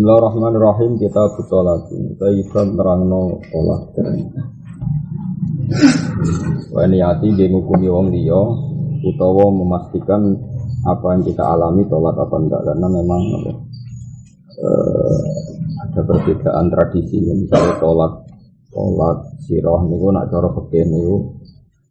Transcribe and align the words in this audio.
Bismillahirrahmanirrahim. 0.00 0.96
Kita 0.96 1.28
butuh 1.36 1.60
lagi. 1.60 1.92
Kita 1.92 2.32
ikan 2.32 2.72
terangno 2.72 3.36
tolak. 3.52 3.92
Wah 6.72 6.88
niati 6.88 7.28
dia 7.36 7.52
ngukumi 7.52 7.84
wong 7.84 8.08
liya 8.08 8.40
utawa 9.04 9.52
memastikan 9.52 10.24
apa 10.88 11.04
yang 11.12 11.20
kita 11.28 11.44
alami 11.44 11.84
tolak 11.84 12.16
apa 12.16 12.32
enggak. 12.32 12.64
Karena 12.64 12.88
memang 12.88 13.22
eh, 14.56 15.20
ada 15.84 16.00
perbedaan 16.00 16.72
tradisi. 16.72 17.20
Misalnya 17.20 17.76
tolak 17.76 18.24
tolak 18.72 19.36
siroh 19.44 19.84
niku 19.84 20.16
nak 20.16 20.32
cara 20.32 20.48
fikih 20.48 20.88
niku 20.88 21.28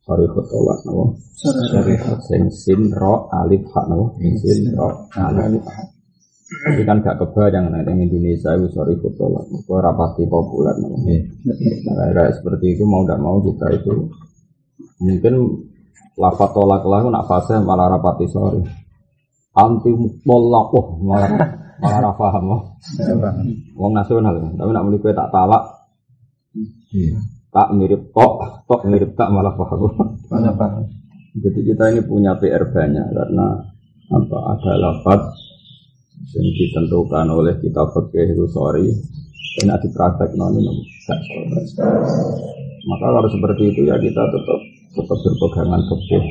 sorry 0.02 0.26
tolak 0.34 0.82
napa 0.82 1.06
sorry 1.38 1.94
sing 2.26 2.50
sin 2.50 2.90
ro 2.90 3.30
alif 3.38 3.62
hak 3.70 3.86
napa 3.86 4.18
sin 4.42 4.74
ro 4.74 5.06
alif 5.14 5.62
hak 5.62 5.99
tapi 6.50 6.82
kan 6.82 6.98
gak 7.06 7.22
kebayang 7.22 7.70
nah, 7.70 7.86
di 7.86 7.94
Indonesia 7.94 8.58
itu 8.58 8.68
sorry 8.74 8.98
tolak 8.98 9.46
itu 9.54 9.70
rapati 9.70 10.26
populer 10.26 10.74
napa 10.82 10.98
nah, 10.98 12.08
kayak 12.10 12.42
seperti 12.42 12.74
itu 12.74 12.84
mau 12.90 13.06
tidak 13.06 13.20
mau 13.22 13.38
kita 13.38 13.70
itu 13.78 14.10
mungkin 15.00 15.34
lafat 16.20 16.50
tolak 16.52 16.84
lah 16.84 17.02
nak 17.08 17.26
fase 17.32 17.56
malah 17.64 17.88
rapati 17.96 18.28
sorry. 18.28 18.60
Anti 19.56 19.92
tolak 20.28 20.68
oh 20.76 21.00
malah 21.00 21.32
malah 21.80 22.00
ra 22.04 22.12
paham 22.12 22.46
oh. 22.52 22.62
wong 23.80 23.92
nasional 23.96 24.36
tapi 24.36 24.72
nak 24.76 24.84
muni 24.84 25.00
kowe 25.00 25.16
tak 25.16 25.32
talak. 25.32 25.64
Tak 27.50 27.68
mirip 27.74 28.12
tok 28.12 28.66
tok 28.68 28.84
mirip 28.86 29.16
tak 29.16 29.32
malah 29.32 29.56
paham. 29.56 29.90
Mana 30.28 30.52
paham? 30.54 30.84
jadi 31.40 31.60
kita 31.62 31.84
ini 31.94 32.02
punya 32.04 32.36
PR 32.42 32.68
banyak 32.68 33.08
karena 33.16 33.48
apa 34.10 34.38
ada 34.58 34.72
lafat 34.76 35.22
yang 36.30 36.48
ditentukan 36.56 37.26
oleh 37.32 37.56
kita 37.64 37.84
fikih 37.96 38.36
itu 38.36 38.46
sorry. 38.52 38.88
Dan 39.60 39.76
nanti 39.76 39.88
praktek 39.92 40.38
non 40.38 40.56
ini 40.56 40.72
gak 41.08 41.20
sorry. 41.26 41.64
maka 42.80 43.06
kalau 43.12 43.28
seperti 43.28 43.76
itu 43.76 43.82
ya 43.92 44.00
kita 44.00 44.24
tetap 44.30 44.60
tetap 44.96 45.18
berpegangan 45.20 45.82
fikih. 45.90 46.24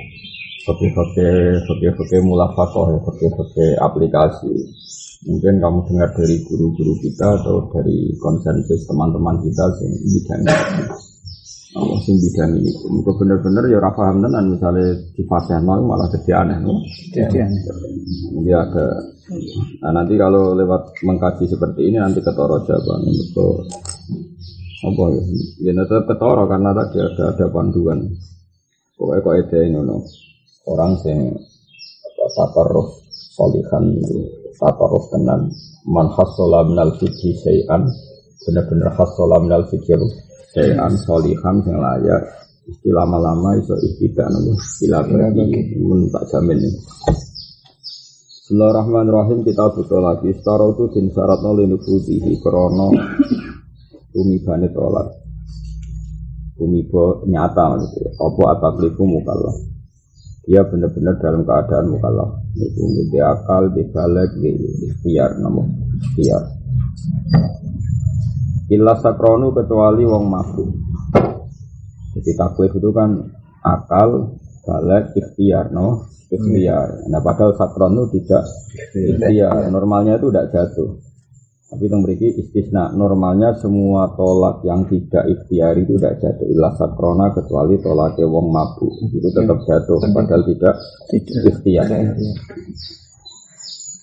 Fikih 0.68 0.90
fikih 0.92 1.38
fikih 1.64 1.92
fikih 1.96 2.20
mulafakoh 2.24 2.94
ya 2.94 2.98
fikih 3.08 3.30
fikih 3.32 3.70
aplikasi. 3.80 4.54
Mungkin 5.26 5.58
kamu 5.58 5.78
dengar 5.90 6.14
dari 6.14 6.38
guru-guru 6.46 6.94
kita 7.02 7.42
atau 7.42 7.66
dari 7.74 8.14
konsensus 8.22 8.86
teman-teman 8.86 9.42
kita 9.42 9.66
sing 9.82 9.90
bidang 10.06 10.40
ini 10.46 11.07
Allah 11.76 12.00
sing 12.00 12.16
bidang 12.16 12.56
ini 12.56 12.72
Muka 12.88 13.12
bener-bener 13.20 13.68
ya 13.68 13.76
ora 13.76 13.92
paham 13.92 14.24
tenan 14.24 14.56
misalnya 14.56 14.96
di 15.12 15.22
fase 15.28 15.52
nol 15.60 15.84
malah 15.84 16.08
jadi 16.08 16.40
aneh 16.40 16.58
no? 16.64 16.80
Jadi 17.12 17.36
aneh. 17.44 17.62
Jadi 18.40 18.52
ada 18.56 18.86
Nah 19.84 19.92
nanti 19.92 20.16
kalau 20.16 20.56
lewat 20.56 21.04
mengkaji 21.04 21.44
seperti 21.44 21.92
ini 21.92 22.00
nanti 22.00 22.24
ketoro 22.24 22.64
jawaban 22.64 23.04
itu 23.04 23.48
apa 24.88 25.02
ya? 25.12 25.22
Ya 25.68 25.72
tetap 25.84 26.08
ketoro 26.08 26.48
karena 26.48 26.72
tadi 26.72 26.96
ada 27.04 27.36
ada 27.36 27.46
panduan. 27.52 28.08
Pokoknya 28.96 29.20
kok 29.20 29.34
ada 29.36 29.58
ini 29.68 29.78
no. 29.84 30.00
Orang 30.64 30.96
sing 31.04 31.28
apa 31.28 32.24
taparruf 32.32 32.88
solihan 33.36 33.84
itu 34.00 34.24
taparruf 34.56 35.12
tenan 35.12 35.52
man 35.84 36.08
hassola 36.08 36.64
minal 36.64 36.96
fikhi 36.96 37.36
syai'an 37.44 37.84
bener-bener 38.48 38.88
hassola 38.96 39.44
minal 39.44 39.68
fikhi 39.68 39.92
syai'an 40.52 40.92
solihan 40.96 41.56
sing 41.64 41.76
layak. 41.76 42.22
Istilah 42.68 43.08
lama-lama 43.08 43.56
iso 43.56 43.72
ihtidak 43.80 44.28
nopo 44.28 44.52
istilah 44.60 45.00
berarti 45.08 45.72
mun 45.80 46.04
tak 46.12 46.24
jamin. 46.28 46.60
Bismillahirrahmanirrahim. 48.44 49.40
Kita 49.44 49.72
butuh 49.72 50.00
lagi. 50.04 50.36
Setara 50.36 50.68
itu 50.72 50.84
din 50.92 51.08
syarat 51.12 51.40
nol 51.40 51.64
nufudihi 51.64 52.32
Krono 52.44 52.92
Tumibane 54.12 54.68
tolak. 54.72 55.08
Tumiba 56.60 57.24
nyata 57.24 57.64
maksudnya. 57.72 58.10
Apa 58.18 58.42
ataklifu 58.58 59.06
mukallaf 59.06 59.56
Dia 60.42 60.66
benar-benar 60.66 61.14
dalam 61.22 61.46
keadaan 61.46 61.86
mukallaf 61.86 62.34
Itu 62.58 62.82
di 63.14 63.18
akal, 63.22 63.70
di 63.78 63.86
balik, 63.94 64.34
di 64.42 64.58
ikhtiar 64.90 65.38
Namun 65.38 65.70
ikhtiar 66.02 66.57
Illa 68.68 68.94
sakronu 69.00 69.52
kecuali 69.56 70.04
wong 70.04 70.24
mabuk 70.28 70.68
Jadi 72.18 72.30
taklif 72.36 72.72
itu 72.76 72.90
kan 72.92 73.16
akal, 73.64 74.36
balik, 74.66 75.16
ikhtiar 75.16 75.72
no 75.72 76.08
ikhtiar. 76.28 77.08
Nah 77.08 77.20
padahal 77.24 77.56
sakron 77.56 77.96
itu 77.96 78.20
tidak 78.20 78.44
ikhtiar. 78.92 79.72
Normalnya 79.72 80.20
itu 80.20 80.28
tidak 80.28 80.52
jatuh. 80.52 80.90
Tapi 81.68 81.84
yang 81.84 82.00
memiliki 82.00 82.28
istisna. 82.32 82.96
Normalnya 82.96 83.52
semua 83.60 84.08
tolak 84.16 84.64
yang 84.64 84.88
tidak 84.88 85.28
ikhtiar 85.28 85.76
itu 85.76 86.00
tidak 86.00 86.16
jatuh. 86.20 86.48
Ilah 86.48 86.72
sakrona 86.80 87.32
kecuali 87.36 87.76
tolaknya 87.80 88.24
wong 88.24 88.46
mabuk. 88.48 88.92
Itu 89.12 89.28
tetap 89.32 89.58
jatuh. 89.68 90.00
Padahal 90.00 90.42
tidak 90.48 90.74
ikhtiar. 91.44 91.88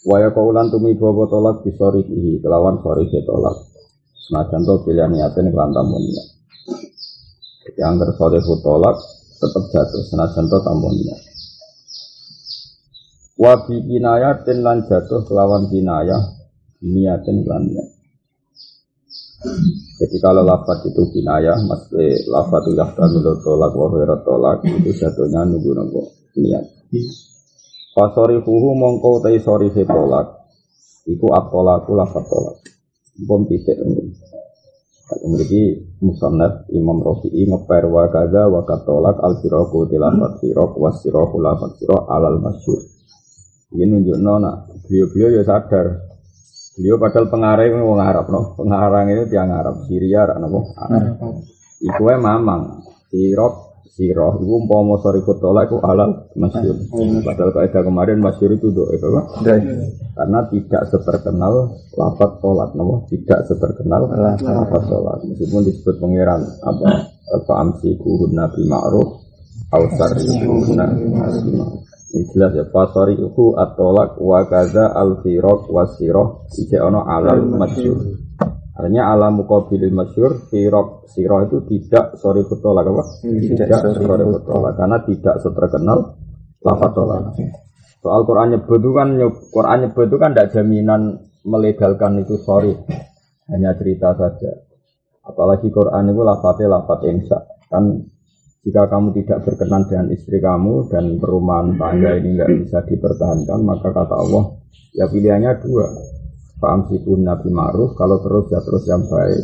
Waya 0.06 0.30
kaulan 0.30 0.70
tumi 0.70 0.94
bawa 0.94 1.26
tolak 1.26 1.66
di 1.66 1.74
sorihi. 1.74 2.38
Kelawan 2.38 2.86
sorihi 2.86 3.26
tolak. 3.26 3.75
Nah 4.34 4.44
contoh 4.50 4.82
pilihan 4.82 5.12
niatnya 5.14 5.54
kelan 5.54 5.70
tamunnya. 5.70 6.24
Jadi 7.66 7.82
angker 7.82 8.10
sorihi 8.18 8.56
tolak 8.66 8.98
tetap 9.38 9.64
jatuh. 9.70 10.02
Senajan 10.10 10.46
to 10.50 10.58
tamunnya. 10.66 11.16
Wabi 13.36 13.84
kinayatin 13.84 14.64
lan 14.64 14.88
jatuh 14.88 15.28
kelawan 15.28 15.68
kinayah 15.68 16.24
niatin 16.82 17.44
lan 17.44 17.68
niat. 17.68 17.88
Jadi 19.96 20.18
kalau 20.18 20.42
lafaz 20.42 20.82
itu 20.90 21.04
kinayah, 21.14 21.56
mesti 21.70 22.26
lafaz 22.28 22.66
itu 22.66 22.80
yahtamilu 22.82 23.38
tolak 23.46 23.72
wa 23.78 23.88
khairat 23.94 24.22
tolak 24.26 24.58
itu 24.66 24.90
jatuhnya 24.96 25.46
nunggu 25.46 25.72
nunggu 25.76 26.02
niat. 26.42 26.66
Pasori 27.94 28.42
huhu 28.42 28.70
mongko 28.74 29.22
tai 29.22 29.38
sori 29.38 29.70
tolak. 29.72 30.50
Iku 31.06 31.28
atolaku 31.30 31.94
lafaz 31.94 32.26
tolak. 32.26 32.65
Bom 33.24 33.48
titik. 33.48 33.80
Kata 35.06 35.22
memiliki 35.22 35.86
musannaf 36.02 36.66
Imam 36.74 36.98
Rafi'i 36.98 37.46
ngeper 37.46 37.86
wa 37.88 38.10
kaza 38.10 38.50
wa 38.50 38.66
katolak 38.66 39.22
al 39.22 39.38
siroku 39.38 39.86
tilafat 39.86 40.42
sirok 40.42 40.82
was 40.82 40.98
siroku 41.06 41.38
lafat 41.38 41.78
sirok 41.78 42.10
alal 42.10 42.42
masyur. 42.42 42.82
Ini 43.76 43.86
nunjuk 43.86 44.18
nona, 44.18 44.66
beliau-beliau 44.88 45.42
ya 45.42 45.44
sadar. 45.46 46.10
Beliau 46.76 47.00
padahal 47.00 47.28
pengarang 47.32 47.72
ini 47.72 47.84
wong 47.86 48.00
Arab 48.02 48.26
no, 48.34 48.58
pengarang 48.58 49.08
itu 49.14 49.32
tiang 49.32 49.52
Arab, 49.54 49.86
Syria, 49.88 50.26
Arab 50.26 50.38
no, 50.42 50.74
Arab. 50.76 51.22
Wae 51.86 52.18
mamang, 52.18 52.84
sirok, 53.14 53.65
siroh, 53.96 54.36
iku 54.44 54.54
umpama 54.60 55.00
sori 55.00 55.24
kutola 55.24 55.64
iku 55.64 55.80
halal 55.80 56.28
masyur. 56.36 56.76
Padahal 57.24 57.52
kaidah 57.56 57.82
kemarin 57.88 58.20
masyur 58.20 58.52
itu 58.52 58.68
doa 58.76 58.92
itu 58.92 59.08
apa? 59.08 59.22
Karena 60.20 60.40
tidak 60.52 60.84
seterkenal 60.92 61.72
lafat 61.96 62.32
tolak, 62.44 62.76
no, 62.76 63.08
tidak 63.08 63.48
seterkenal 63.48 64.12
lafat 64.44 64.84
tolak. 64.92 65.24
Meskipun 65.24 65.64
disebut 65.64 65.96
pangeran 66.04 66.44
apa? 66.68 67.16
Fa'amsi 67.26 67.96
kuhun 67.96 68.36
nabi 68.36 68.68
ma'ruf, 68.68 69.24
Ausar 69.72 70.12
kuhun 70.20 70.76
nabi 70.76 71.08
ma'ruf. 71.16 71.88
Ini 72.16 72.32
jelas 72.32 72.52
ya 72.56 72.64
pasari 72.72 73.20
uhu 73.20 73.60
atolak 73.60 74.16
wa 74.24 74.44
kaza 74.48 74.92
al 74.96 75.20
firok 75.20 75.68
wa 75.68 75.84
siroh 75.84 76.48
ije 76.56 76.80
ono 76.80 77.04
alal 77.04 77.44
masyur 77.44 78.25
artinya 78.76 79.16
ala 79.16 79.32
mukabilil 79.32 79.92
masyur 79.96 80.52
firok 80.52 81.08
siroh 81.08 81.48
itu 81.48 81.64
tidak 81.72 82.20
sorry 82.20 82.44
tolak 82.44 82.86
apa? 82.92 83.04
Tidak 83.24 83.68
sorry 83.72 84.26
tolak 84.44 84.74
karena 84.76 84.98
tidak 85.08 85.36
seterkenal 85.40 86.20
lafaz 86.60 86.92
tolak 86.92 87.40
soal 88.06 88.22
Quran 88.28 88.54
nyebut 88.54 88.78
itu 88.78 88.92
kan 88.94 89.08
Quran 89.50 89.78
nyebut 89.88 90.06
itu 90.06 90.18
kan 90.22 90.30
tidak 90.36 90.50
jaminan 90.54 91.02
melegalkan 91.42 92.22
itu 92.22 92.38
sorry. 92.42 92.74
Hanya 93.50 93.78
cerita 93.78 94.14
saja. 94.18 94.52
Apalagi 95.26 95.74
Quran 95.74 96.14
itu 96.14 96.22
lafaznya 96.22 96.70
lafaz 96.70 97.02
insya 97.06 97.42
kan 97.70 98.06
jika 98.66 98.90
kamu 98.90 99.14
tidak 99.22 99.46
berkenan 99.46 99.86
dengan 99.86 100.08
istri 100.10 100.42
kamu 100.42 100.90
dan 100.90 101.22
perumahan 101.22 101.78
tangga 101.78 102.18
ini 102.18 102.34
nggak 102.34 102.66
bisa 102.66 102.82
dipertahankan, 102.82 103.62
maka 103.62 103.94
kata 103.94 104.16
Allah, 104.18 104.58
ya 104.98 105.06
pilihannya 105.06 105.54
dua. 105.62 105.86
Paham 106.56 106.88
sikun 106.88 107.28
Nabi 107.28 107.52
Ma'ruf, 107.52 108.00
kalau 108.00 108.24
terus 108.24 108.48
ya 108.48 108.60
terus 108.64 108.84
yang 108.88 109.04
baik. 109.06 109.44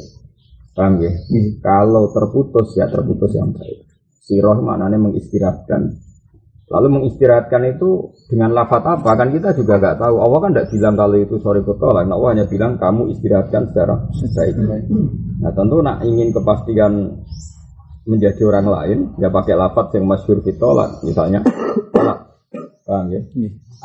Paham 0.71 1.03
ya? 1.03 1.11
Kalau 1.59 2.09
terputus 2.15 2.71
ya 2.79 2.87
terputus 2.87 3.35
yang 3.35 3.51
baik. 3.51 3.83
Siroh 4.23 4.63
maknanya 4.63 4.95
mengistirahatkan. 4.95 6.11
Lalu 6.71 6.87
mengistirahatkan 6.87 7.67
itu 7.67 8.15
dengan 8.31 8.55
lafat 8.55 8.79
apa? 8.87 9.11
Kan 9.19 9.35
kita 9.35 9.51
juga 9.51 9.75
nggak 9.75 9.99
tahu. 9.99 10.15
Allah 10.23 10.39
kan 10.39 10.51
tidak 10.55 10.67
bilang 10.71 10.95
kalau 10.95 11.17
itu 11.19 11.35
sorry 11.43 11.59
kotolak. 11.67 12.07
Nah, 12.07 12.15
Allah 12.15 12.29
hanya 12.31 12.45
bilang 12.47 12.79
kamu 12.79 13.11
istirahatkan 13.11 13.75
secara 13.75 14.07
baik. 14.07 14.87
Nah 15.43 15.51
tentu 15.51 15.83
nak 15.83 15.99
ingin 16.07 16.31
kepastian 16.31 17.11
menjadi 18.07 18.41
orang 18.49 18.67
lain 18.71 18.99
ya 19.21 19.29
pakai 19.29 19.53
lafat 19.53 19.93
yang 19.99 20.09
masyhur 20.09 20.41
ditolak 20.41 21.05
misalnya 21.05 21.45
paham 22.91 23.07
ya 23.15 23.21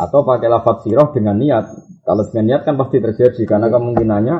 atau 0.03 0.26
pakai 0.26 0.50
lafat 0.50 0.82
siroh 0.82 1.14
dengan 1.14 1.38
niat 1.38 1.67
Kalau 2.06 2.23
dengan 2.31 2.55
niat 2.55 2.62
kan 2.62 2.79
pasti 2.79 3.03
terjadi 3.03 3.43
karena 3.43 3.67
kemungkinannya 3.67 4.37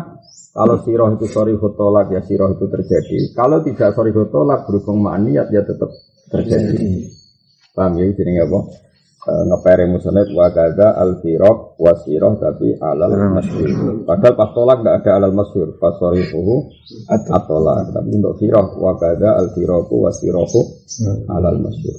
kalau 0.57 0.81
siroh 0.87 1.13
itu 1.13 1.27
sorry 1.29 1.59
tolak 1.59 2.15
ya 2.15 2.23
siroh 2.25 2.55
itu 2.55 2.65
terjadi. 2.65 3.37
Kalau 3.37 3.61
tidak 3.61 3.93
sorry 3.93 4.15
tolak 4.15 4.65
berhubung 4.65 5.03
niat 5.05 5.51
ya 5.51 5.67
tetap 5.67 5.91
terjadi. 6.33 7.11
Paham 7.75 7.99
ya 8.01 8.09
jadi 8.15 8.47
apa? 8.47 8.59
E, 9.27 9.33
ngepere 9.53 9.85
musonnet 9.91 10.31
wa 10.33 10.49
gaza 10.55 10.97
al 10.97 11.21
firok 11.21 11.77
wa 11.77 11.93
siroh 12.07 12.39
tapi 12.41 12.73
alal 12.79 13.37
masyur. 13.37 13.69
Padahal 14.09 14.33
pas 14.33 14.51
tolak 14.55 14.79
tidak 14.81 14.95
ada 15.03 15.11
alal 15.19 15.35
masyur. 15.35 15.69
Pas 15.77 15.93
sorry 16.01 16.23
fuhu 16.25 16.73
atolak. 17.11 17.93
Tapi 17.93 18.09
untuk 18.17 18.39
siroh 18.41 18.79
wa 18.81 18.97
gaza 18.97 19.37
al 19.37 19.53
firoku 19.53 20.07
wa 20.07 20.15
sirohu 20.15 20.61
alal 21.37 21.59
masyur. 21.59 21.99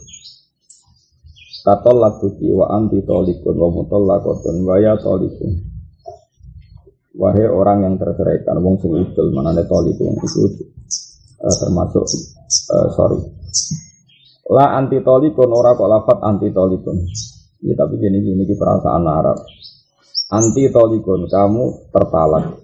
Katol 1.65 1.97
lakuti 1.99 2.47
wa 2.53 2.69
anti 2.69 3.01
tolikun 3.03 3.55
wa 3.57 3.69
mutolakotun 3.73 4.55
wa 4.63 4.75
ya 4.77 4.93
tolikun. 4.97 5.51
Wahai 7.17 7.49
orang 7.49 7.81
yang 7.81 7.95
terceraikan, 7.97 8.61
wong 8.61 8.77
sing 8.77 8.93
udul 8.93 9.33
manane 9.33 9.65
tolikun 9.65 10.13
itu 10.21 10.69
uh, 11.41 11.55
termasuk 11.57 12.05
uh, 12.71 12.87
sorry. 12.93 13.19
La 14.53 14.77
anti 14.77 15.01
tolikun 15.01 15.49
ora 15.49 15.73
kok 15.73 15.89
lafat 15.89 16.17
anti 16.23 16.53
tolikun. 16.53 16.97
Ya 17.65 17.73
tapi 17.73 17.97
gini 17.97 18.21
gini 18.21 18.45
di 18.45 18.53
perasaan 18.53 19.03
Arab. 19.09 19.41
Anti 20.29 20.69
tolikun 20.69 21.25
kamu 21.25 21.89
tertalak. 21.89 22.63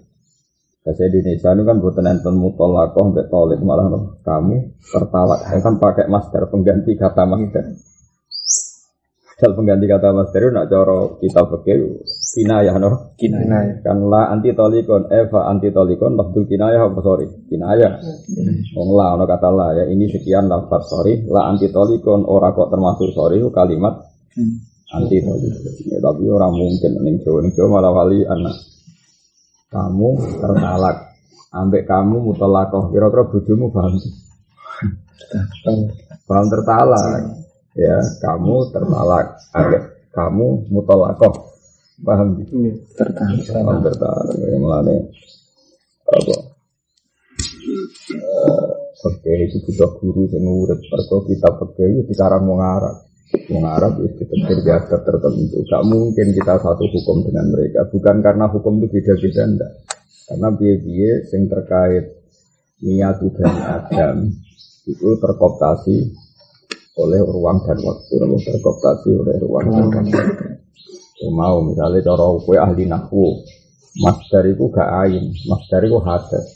Bahasa 0.84 1.08
Indonesia 1.08 1.48
ini 1.56 1.62
kan 1.64 1.76
buatan 1.80 2.06
enten 2.12 2.36
mutolakoh 2.36 3.08
mbek 3.08 3.32
tolik 3.32 3.56
malah 3.64 3.88
kamu 4.20 4.76
tertalak. 4.84 5.40
Saya 5.48 5.60
kan 5.64 5.80
pakai 5.80 6.06
master 6.12 6.44
pengganti 6.52 6.92
kata 6.94 7.24
master. 7.24 7.93
Dal 9.44 9.52
pengganti 9.52 9.84
kata 9.84 10.08
Mas 10.16 10.32
Teru 10.32 10.48
nak 10.48 10.72
coro 10.72 11.20
kita 11.20 11.44
pakai 11.44 11.76
kinayah 12.32 12.80
no. 12.80 13.12
Kinayah. 13.20 13.84
Kan 13.84 14.08
la 14.08 14.32
anti 14.32 14.56
tolikon, 14.56 15.12
Eva 15.12 15.52
anti 15.52 15.68
tolikon, 15.68 16.16
lafdul 16.16 16.48
kinayah 16.48 16.88
apa 16.88 17.00
sorry? 17.04 17.28
Kinayah. 17.52 17.92
Wong 18.72 18.88
la 18.96 19.12
ono 19.12 19.28
kata 19.28 19.52
la 19.52 19.76
ya 19.76 19.84
ini 19.84 20.08
sekian 20.08 20.48
lafaz 20.48 20.88
sorry. 20.88 21.28
La 21.28 21.44
anti 21.44 21.68
tolikon 21.68 22.24
ora 22.24 22.56
kok 22.56 22.72
termasuk 22.72 23.12
sorry 23.12 23.44
kalimat 23.52 24.08
anti 24.96 25.20
tolikon. 25.20 25.92
Ya, 25.92 26.00
tapi 26.00 26.24
orang 26.24 26.56
mungkin 26.56 26.92
ning 27.04 27.20
Jawa 27.20 27.44
ning 27.44 27.52
Jawa 27.52 27.68
malah 27.68 27.92
wali 27.92 28.24
anak. 28.24 28.56
Kamu 29.68 30.40
tertalak. 30.40 30.96
Ambek 31.52 31.84
kamu 31.84 32.32
mutolakoh. 32.32 32.88
Kira-kira 32.88 33.28
bojomu 33.28 33.68
paham? 33.68 33.92
Paham 36.24 36.46
tertalak 36.48 37.43
ya 37.74 37.98
kamu 38.22 38.70
tertalak. 38.70 39.26
Agak 39.54 39.82
kamu 40.14 40.70
mutolakoh 40.70 41.34
paham? 42.02 42.38
Gitu 42.42 42.80
tertalak. 42.94 43.42
Paham 43.50 43.78
tertalak. 43.82 44.34
Ya 44.38 44.56
melane. 44.58 44.96
Apa? 46.08 46.54
Oke, 49.04 49.32
itu 49.36 49.60
butuh 49.68 49.90
guru 50.00 50.24
yang 50.32 50.46
ngurut. 50.46 50.80
Perko 50.88 51.28
kita 51.28 51.50
pakai 51.60 51.92
di 51.92 52.02
sekarang 52.08 52.48
mau 52.48 52.56
ngarap, 52.56 52.96
mau 53.52 53.60
ngarap 53.66 53.92
itu 54.00 54.24
terbiasa 54.24 54.96
tertentu. 55.04 55.60
Gak 55.68 55.82
mungkin 55.84 56.32
kita 56.32 56.56
satu 56.56 56.84
hukum 56.88 57.26
dengan 57.26 57.52
mereka. 57.52 57.84
Bukan 57.90 58.24
karena 58.24 58.48
hukum 58.48 58.80
itu 58.80 58.88
beda-beda, 58.88 59.42
enggak. 59.44 59.72
Karena 60.24 60.48
biaya-biaya 60.56 61.14
yang 61.36 61.42
terkait 61.52 62.04
niat 62.80 63.16
dan 63.20 63.54
adam 63.60 64.16
itu 64.84 65.08
terkoptasi 65.20 65.96
oleh 66.94 67.20
ruang 67.26 67.58
dan 67.66 67.78
waktu 67.82 68.12
namun 68.22 68.38
terkooptasi 68.38 69.10
oleh 69.18 69.36
ruang 69.42 69.66
dan 69.70 69.86
waktu. 69.90 70.18
Ya, 71.18 71.28
mau 71.30 71.62
misalnya 71.62 72.02
cara 72.02 72.26
kue 72.42 72.56
ahli 72.58 72.84
nahwu 72.86 73.42
master 74.02 74.42
itu 74.50 74.66
gak 74.70 74.90
ain 75.06 75.30
master 75.46 75.80
itu 75.82 75.98
hadas. 76.02 76.46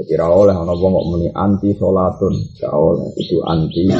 Jadi 0.00 0.16
ra 0.16 0.32
oleh 0.32 0.54
ana 0.56 0.72
wong 0.72 0.94
muni 1.12 1.28
anti 1.34 1.74
salatun 1.76 2.34
gak 2.58 2.72
oleh. 2.72 3.10
Itu 3.18 3.42
anti 3.44 3.90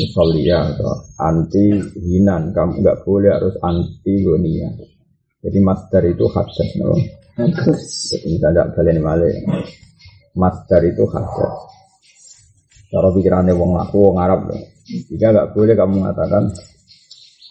musolia 0.00 0.74
atau 0.74 0.92
anti 1.20 1.78
hinan. 2.00 2.50
Kamu 2.50 2.80
gak 2.82 3.04
boleh 3.04 3.30
harus 3.32 3.54
anti 3.60 4.24
gonia 4.24 4.68
jadi 5.44 5.60
master 5.60 6.02
itu 6.08 6.24
hadas 6.32 6.70
no? 6.80 6.96
jadi 8.08 8.26
misalnya 8.32 8.72
kalian 8.72 9.04
malah 9.04 9.28
master 10.32 10.80
itu 10.88 11.04
hadas. 11.12 11.52
Cara 12.88 13.12
pikirannya 13.12 13.52
wong 13.52 13.76
aku 13.76 14.08
wong 14.08 14.16
Arab 14.24 14.48
loh 14.48 14.73
jika 14.84 15.32
nggak 15.32 15.50
boleh 15.56 15.74
kamu 15.74 15.92
mengatakan 16.04 16.44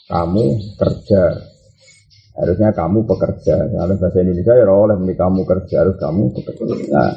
kamu 0.05 0.45
kerja, 0.77 1.23
harusnya 2.37 2.69
kamu 2.73 2.99
pekerja. 3.09 3.55
Kalau 3.73 3.95
bahasa 3.97 4.17
Indonesia 4.21 4.53
ya 4.53 4.65
oleh 4.69 4.97
kamu 5.17 5.41
kerja 5.41 5.75
harus 5.81 5.97
kamu 5.97 6.23
pekerja. 6.37 6.73
Nah, 6.93 7.11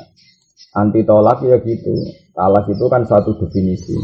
anti 0.81 1.01
tolak 1.05 1.45
ya 1.45 1.61
gitu. 1.61 1.95
Talak 2.37 2.69
itu 2.69 2.85
kan 2.89 3.03
satu 3.05 3.37
definisi. 3.41 3.97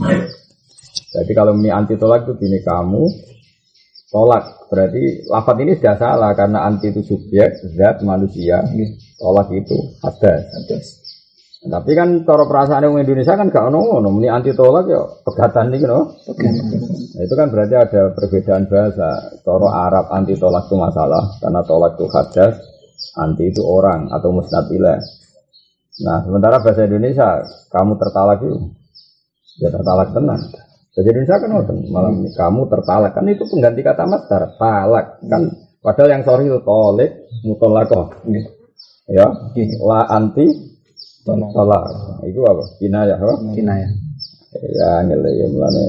Jadi 1.13 1.33
kalau 1.37 1.57
ini 1.57 1.69
anti 1.69 1.97
tolak 2.01 2.25
itu 2.29 2.37
gini 2.41 2.61
kamu 2.65 3.05
tolak 4.13 4.69
berarti 4.69 5.25
lafat 5.29 5.57
ini 5.65 5.73
sudah 5.77 5.97
salah 5.97 6.33
karena 6.37 6.69
anti 6.69 6.93
itu 6.93 7.01
subjek 7.05 7.61
zat 7.77 8.05
manusia 8.05 8.61
tolak 9.21 9.49
itu 9.53 9.77
ada. 10.05 10.33
Tapi 11.63 11.95
kan 11.95 12.27
cara 12.27 12.43
perasaan 12.43 12.83
orang 12.83 13.07
Indonesia 13.07 13.39
kan 13.39 13.47
gak 13.47 13.71
ono 13.71 13.87
ngono, 13.87 14.11
ini 14.19 14.27
anti 14.27 14.51
tolak 14.51 14.83
ya 14.91 14.99
pegatan 15.23 15.71
nih 15.71 15.87
no. 15.87 16.19
Nah, 17.15 17.23
itu 17.23 17.35
kan 17.39 17.55
berarti 17.55 17.75
ada 17.79 18.11
perbedaan 18.19 18.67
bahasa. 18.67 19.39
Cara 19.47 19.69
Arab 19.71 20.11
anti 20.11 20.35
tolak 20.35 20.67
itu 20.67 20.75
masalah 20.75 21.39
karena 21.39 21.63
tolak 21.63 21.95
itu 21.95 22.11
hadas, 22.11 22.59
anti 23.15 23.55
itu 23.55 23.63
orang 23.63 24.11
atau 24.11 24.35
musnadilah. 24.35 24.99
Nah, 26.03 26.19
sementara 26.27 26.59
bahasa 26.59 26.83
Indonesia 26.83 27.47
kamu 27.71 27.95
tertalak 27.95 28.43
itu 28.43 28.59
ya 29.63 29.71
tertalak 29.71 30.11
tenang. 30.11 30.43
Bahasa 30.99 31.09
Indonesia 31.15 31.37
kan 31.39 31.49
ngoten, 31.55 31.77
malam 31.95 32.13
ini 32.27 32.31
kamu 32.35 32.61
tertalak 32.75 33.15
kan 33.15 33.25
itu 33.31 33.47
pengganti 33.47 33.87
kata 33.87 34.03
masdar, 34.11 34.59
talak 34.59 35.23
kan 35.31 35.47
padahal 35.79 36.11
yang 36.11 36.27
sorry 36.27 36.51
itu 36.51 36.59
tolik 36.67 37.31
mutolakoh. 37.47 38.19
Ya, 39.07 39.31
la 39.79 40.11
anti 40.11 40.72
Tolak. 41.27 41.85
Itu 42.27 42.41
apa? 42.43 42.63
Kinayah 42.83 43.19
apa? 43.19 43.35
Kinayah. 43.55 43.91
Ya 44.53 44.91
ngele 45.07 45.31
ya 45.39 45.47
mulane. 45.49 45.85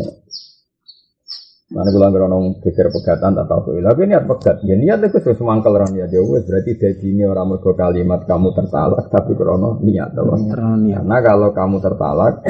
Mana 1.74 1.90
kula 1.90 2.14
ngira 2.14 2.30
nong 2.30 2.62
geger 2.62 2.94
pegatan 2.94 3.34
tak 3.34 3.50
tahu. 3.50 3.82
Tapi 3.82 4.02
niat 4.06 4.30
pegat. 4.30 4.62
Ya 4.62 4.78
niat 4.78 5.02
itu 5.02 5.18
sesuai 5.18 5.42
semangkal 5.42 5.74
orang 5.74 5.98
ya 5.98 6.06
dewe 6.06 6.46
berarti 6.46 6.78
jadi 6.78 7.02
ini 7.02 7.26
orang 7.26 7.50
mergo 7.50 7.74
kalimat 7.74 8.30
kamu 8.30 8.54
tertalak 8.54 9.10
tapi 9.10 9.34
krono 9.34 9.82
niat 9.82 10.14
apa? 10.14 10.38
niat. 10.78 11.02
Karena 11.02 11.18
kalau 11.26 11.50
kamu 11.50 11.78
tertalak 11.82 12.46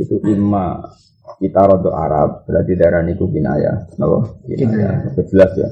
itu 0.00 0.16
imma 0.24 0.80
kita 1.36 1.60
rodo 1.68 1.92
Arab 1.92 2.48
berarti 2.48 2.72
daerah 2.72 3.04
niku 3.04 3.28
kinayah. 3.28 3.92
Apa? 4.00 4.18
Kinayah. 4.48 5.20
Jelas 5.20 5.52
ya. 5.52 5.68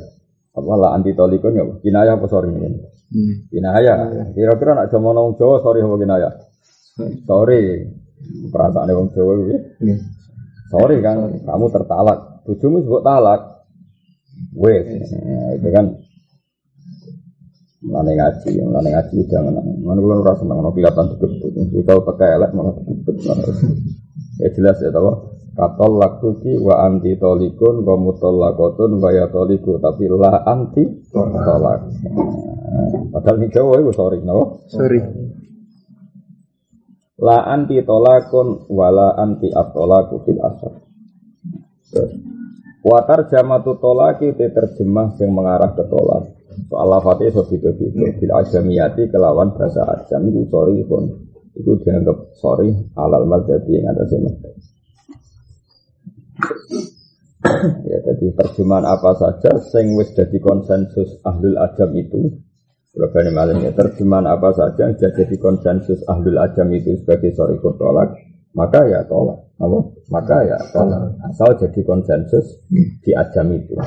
Apa 0.52 0.72
lah 0.76 0.92
anti 0.92 1.16
tolikon 1.16 1.56
ya? 1.56 1.64
Kinayah 1.80 2.20
apa 2.20 2.26
sorry 2.28 2.52
ini? 2.52 2.68
Hmm. 3.10 3.34
Kinayah. 3.48 4.28
Kira-kira 4.36 4.76
nak 4.76 4.92
jaman 4.92 5.16
nong 5.16 5.40
Jawa 5.40 5.56
sorry 5.64 5.80
apa 5.80 5.96
kinayah? 5.96 6.32
Sorry, 7.24 7.62
perasaan 8.50 8.90
wong 8.92 9.08
Jawa 9.12 9.32
gitu. 9.44 9.56
Sorry 10.70 10.96
kan, 11.02 11.40
kamu 11.42 11.66
tertalak. 11.72 12.44
Bujumu 12.46 12.84
sebut 12.84 13.02
talak. 13.02 13.40
Wes, 14.56 14.88
nah, 14.88 15.52
itu 15.52 15.68
kan 15.68 15.86
Mulane 17.80 18.12
ngaji, 18.12 18.60
mulane 18.60 18.92
ngaji 18.92 19.24
jangan. 19.32 19.56
Mulane 19.80 20.00
kula 20.04 20.20
ora 20.20 20.36
seneng 20.36 20.60
ono 20.60 20.68
kelihatan 20.76 21.16
deket. 21.16 21.30
Kita 21.72 21.96
pakai 22.04 22.36
elek 22.36 22.52
malah 22.52 22.76
deket. 22.76 23.16
Ya 24.36 24.48
jelas 24.52 24.76
ya 24.84 24.92
tahu. 24.92 25.32
Katol 25.56 25.96
lakuki 25.96 26.60
wa 26.60 26.84
anti 26.84 27.16
tolikun 27.16 27.82
wa 27.82 27.96
mutolakotun 27.96 29.00
wa 29.00 29.10
ya 29.10 29.32
toliku 29.32 29.80
tapi 29.80 30.12
la 30.12 30.44
anti 30.44 30.84
tolak. 31.08 31.88
Padahal 33.16 33.48
Jawa 33.48 33.74
itu 33.80 33.92
sorry, 33.96 34.18
no? 34.28 34.60
Sorry. 34.68 35.00
La 37.20 37.44
anti 37.44 37.76
tolakun 37.84 38.64
wala 38.72 39.12
anti 39.20 39.52
atolaku 39.52 40.24
fil 40.24 40.40
asar. 40.40 40.72
Watar 42.80 43.28
jamatu 43.28 43.76
tolaki 43.76 44.32
te 44.32 44.48
terjemah 44.48 45.12
yang 45.20 45.36
mengarah 45.36 45.76
ke 45.76 45.84
tolak. 45.84 46.32
Soal 46.72 46.88
lafati 46.88 47.28
so 47.28 47.44
gitu 47.44 47.76
gitu. 47.76 48.04
Fil 48.16 48.32
ajamiyati 48.32 49.12
kelawan 49.12 49.52
bahasa 49.52 49.84
ajam 49.84 50.32
itu 50.32 50.48
sorry 50.48 50.80
pun. 50.88 51.28
Itu 51.52 51.76
dianggap 51.84 52.40
sorry 52.40 52.72
alal 52.96 53.28
madzhabi 53.28 53.76
yang 53.76 53.92
ada 53.92 54.08
sini. 54.08 54.32
ya 57.88 57.98
jadi 58.04 58.26
terjemahan 58.36 58.84
apa 58.84 59.16
saja 59.16 59.60
sing 59.72 59.96
wis 59.96 60.12
jadi 60.12 60.38
konsensus 60.40 61.20
ahlul 61.24 61.56
ajam 61.56 61.90
itu 61.96 62.40
Beragam 62.90 63.30
malam 63.30 63.62
ya 63.62 63.70
terjemahan 63.70 64.26
apa 64.26 64.50
saja 64.50 64.90
yang 64.90 64.98
jadi 64.98 65.38
konsensus 65.38 66.02
ahlul 66.10 66.42
ajam 66.42 66.74
itu 66.74 66.98
sebagai 66.98 67.30
sorry 67.38 67.54
tolak? 67.62 68.18
Maka 68.50 68.82
ya 68.82 69.06
tolak. 69.06 69.46
Apa? 69.62 69.78
maka 70.10 70.42
ya 70.42 70.58
tolak. 70.74 71.14
Asal 71.22 71.54
jadi 71.54 71.86
konsensus 71.86 72.66
di 73.06 73.14
ajam 73.14 73.54
itu. 73.54 73.78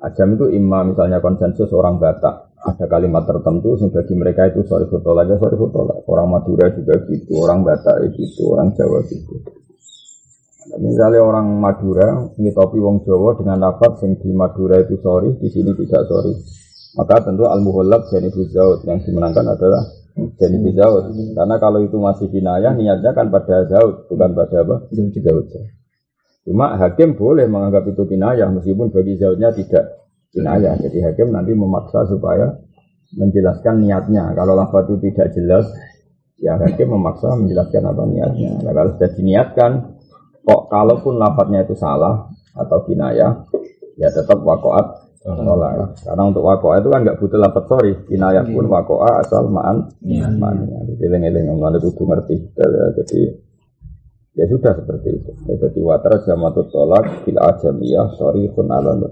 Ajam. 0.00 0.28
Itu 0.32 0.48
imam 0.48 0.96
misalnya 0.96 1.20
konsensus 1.20 1.68
orang 1.76 2.00
Batak. 2.00 2.56
Ada 2.62 2.88
kalimat 2.88 3.28
tertentu 3.28 3.76
sehingga 3.76 4.00
bagi 4.00 4.14
mereka 4.16 4.48
itu 4.48 4.64
sorry 4.64 4.88
foto 4.88 5.12
lagi 5.12 5.34
sorry 5.36 5.58
foto 5.58 5.82
lagi 5.82 6.06
orang 6.08 6.28
Madura 6.32 6.72
juga 6.72 6.94
gitu 7.04 7.36
orang 7.36 7.60
Batak 7.68 8.16
gitu 8.16 8.56
orang 8.56 8.72
Jawa 8.72 9.04
gitu. 9.12 9.44
Misalnya 10.80 11.20
orang 11.20 11.52
Madura 11.60 12.32
ngitopi 12.32 12.80
wong 12.80 13.04
Jawa 13.04 13.36
dengan 13.36 13.60
lafaz 13.60 14.00
yang 14.08 14.16
di 14.16 14.32
Madura 14.32 14.80
itu 14.80 14.96
sorry 15.04 15.36
di 15.36 15.52
sini 15.52 15.76
tidak 15.76 16.08
sorry 16.08 16.61
maka 16.98 17.24
tentu 17.24 17.48
al 17.48 17.60
muhallab 17.64 18.08
jadi 18.12 18.28
Zaud 18.28 18.84
yang 18.84 19.00
dimenangkan 19.00 19.46
adalah 19.48 19.82
jadi 20.36 20.56
Zaud 20.76 21.12
karena 21.32 21.56
kalau 21.56 21.80
itu 21.80 21.96
masih 21.96 22.28
kinayah 22.28 22.76
niatnya 22.76 23.16
kan 23.16 23.32
pada 23.32 23.64
Zaud 23.68 24.08
bukan 24.12 24.30
pada 24.36 24.56
apa 24.64 24.76
Zaud 24.92 25.46
cuma 26.42 26.74
hakim 26.76 27.14
boleh 27.16 27.48
menganggap 27.48 27.88
itu 27.88 28.02
kinayah 28.04 28.50
meskipun 28.52 28.92
bagi 28.92 29.16
Zaudnya 29.16 29.54
tidak 29.54 30.02
kinayah. 30.32 30.74
Jadi 30.80 30.98
hakim 31.04 31.30
nanti 31.30 31.52
memaksa 31.52 32.08
supaya 32.08 32.56
menjelaskan 33.12 33.84
niatnya. 33.84 34.32
Kalau 34.32 34.56
lafaz 34.56 34.88
itu 34.88 35.12
tidak 35.12 35.36
jelas, 35.36 35.68
ya 36.40 36.56
hakim 36.56 36.96
memaksa 36.96 37.36
menjelaskan 37.36 37.84
apa 37.92 38.02
niatnya. 38.08 38.50
Nah, 38.64 38.72
kalau 38.72 38.90
sudah 38.96 39.10
diniatkan, 39.12 39.70
kok 40.42 40.62
kalaupun 40.72 41.20
lafaznya 41.20 41.68
itu 41.68 41.76
salah 41.76 42.32
atau 42.56 42.78
kinayah, 42.88 43.44
ya 44.00 44.08
tetap 44.08 44.40
wakoat 44.40 45.11
menolak. 45.26 45.94
Karena 46.02 46.22
untuk 46.26 46.42
wakoa 46.42 46.82
itu 46.82 46.88
kan 46.90 47.00
nggak 47.06 47.18
butuh 47.22 47.38
lafaz 47.38 47.64
sorry, 47.70 47.92
kinayah 48.10 48.42
pun 48.42 48.66
wakoa 48.66 49.22
asal 49.22 49.46
maan, 49.46 49.90
maan. 50.38 50.56
Jadi 50.66 51.02
eling-eling 51.06 51.46
nggak 51.54 51.82
butuh 51.82 52.04
ngerti. 52.10 52.36
Jadi 52.98 53.20
ya 54.34 54.44
sudah 54.48 54.72
seperti 54.74 55.08
itu. 55.12 55.30
Jadi 55.46 55.78
water 55.84 56.12
jamatut 56.26 56.66
tolak 56.72 57.22
bila 57.22 57.54
ajamiyah 57.54 58.08
sorry 58.18 58.50
pun 58.50 58.66
alam 58.72 59.04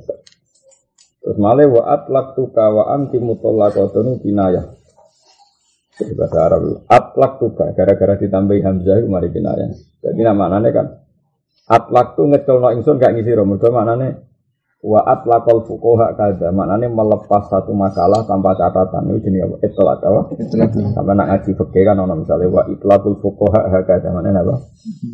Terus 1.21 1.37
male 1.37 1.69
wa 1.69 1.85
atlak 1.85 2.33
tuka 2.33 2.64
wa 2.73 2.97
anti 2.97 3.21
mutallaqatun 3.21 4.25
kinayah. 4.25 4.67
Jadi 6.00 6.17
bahasa 6.17 6.38
Arab 6.49 6.81
atlak 6.88 7.37
tuka 7.37 7.76
gara-gara 7.76 8.17
ditambahi 8.17 8.64
hamzah 8.64 9.05
itu 9.05 9.09
mari 9.12 9.29
kinayah. 9.29 9.69
Jadi 10.00 10.21
nama 10.25 10.49
kan 10.73 10.87
atlak 11.69 12.17
tu 12.17 12.25
ngecelno 12.25 12.73
ingsun 12.73 12.97
gak 12.97 13.14
ngisi 13.14 13.37
ro 13.37 13.45
mergo 13.45 13.69
maknane 13.69 14.30
Wa 14.81 14.97
atlaqal 15.05 15.61
fuqaha 15.69 16.17
kada 16.17 16.49
maknanya 16.57 16.89
melepas 16.89 17.53
satu 17.53 17.77
makalah 17.77 18.25
tanpa 18.25 18.57
catatan 18.57 19.13
itu 19.13 19.29
jenis 19.29 19.45
apa? 19.45 19.57
Itlaq 19.69 20.01
apa? 20.09 20.21
Sampai 20.97 21.13
nak 21.21 21.27
ngaji 21.29 21.51
fikih 21.53 21.85
kan 21.85 22.01
ono 22.01 22.25
misalnya 22.25 22.49
wa 22.49 22.65
itlaqul 22.65 23.13
fuqaha 23.21 23.69
hakada 23.69 24.09
maknanya 24.09 24.41
apa? 24.41 24.57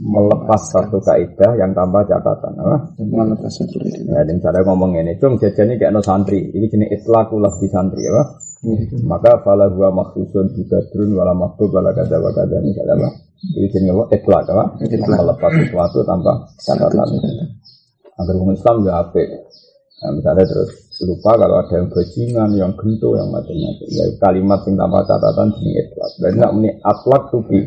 Melepas 0.06 0.70
satu 0.70 1.02
kaidah 1.02 1.58
yang 1.58 1.74
tanpa 1.74 2.06
catatan 2.06 2.54
apa? 2.62 2.76
Melepas 2.94 3.50
satu 3.50 3.82
Ya, 4.06 4.22
dan 4.22 4.38
cara 4.38 4.62
ngomong 4.62 5.02
ini, 5.02 5.18
cung 5.18 5.34
jajani 5.34 5.82
kayak 5.82 5.90
no 5.90 5.98
santri, 5.98 6.46
ini 6.46 6.70
jenis 6.70 7.02
itlaqul 7.02 7.42
di 7.58 7.66
santri 7.66 8.06
apa? 8.06 8.22
Maka 9.02 9.42
fala 9.42 9.66
huwa 9.66 9.90
maksusun 9.90 10.46
di 10.54 10.62
badrun 10.70 11.10
wala 11.18 11.34
maktub 11.34 11.74
wala 11.74 11.90
kada 11.90 12.22
wa 12.22 12.30
kada 12.30 12.62
misalnya 12.62 13.02
apa? 13.02 13.08
Ini 13.58 13.66
jenis 13.66 13.90
apa? 13.98 14.04
Itlaq 14.14 14.46
apa? 14.46 14.64
Melepas 14.78 15.50
sesuatu 15.58 15.98
tanpa 16.06 16.32
catatan. 16.54 17.08
Agar 18.16 18.34
orang 18.36 18.56
Islam 18.56 18.76
ya 18.88 18.92
apa? 19.04 19.22
Nah, 19.96 20.10
misalnya 20.12 20.44
terus 20.44 20.70
lupa 21.04 21.40
kalau 21.40 21.56
ada 21.60 21.72
yang 21.72 21.88
bajingan, 21.88 22.50
yang 22.52 22.72
gento, 22.76 23.16
yang 23.16 23.28
macam-macam. 23.32 23.88
Ya, 23.88 24.04
kalimat 24.20 24.60
yang 24.68 24.76
tanpa 24.76 25.00
catatan 25.08 25.48
jenis 25.56 25.74
itlak. 25.88 26.10
Dan 26.20 26.30
tidak 26.36 26.52
meni 26.52 26.70
atlak 26.84 27.22
tuki. 27.32 27.60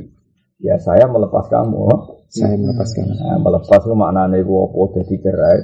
Ya 0.62 0.75
saya 0.77 1.10
melepas 1.10 1.50
kamu. 1.50 1.82
Saya 2.29 2.53
melepas 2.58 2.89
kamu. 2.94 3.13
Nah, 3.18 3.38
melepas 3.41 3.82
itu 3.82 3.96
maknanya 3.98 4.38
itu 4.38 4.53
apa 4.53 4.82
jadi 5.01 5.15
cerai. 5.25 5.60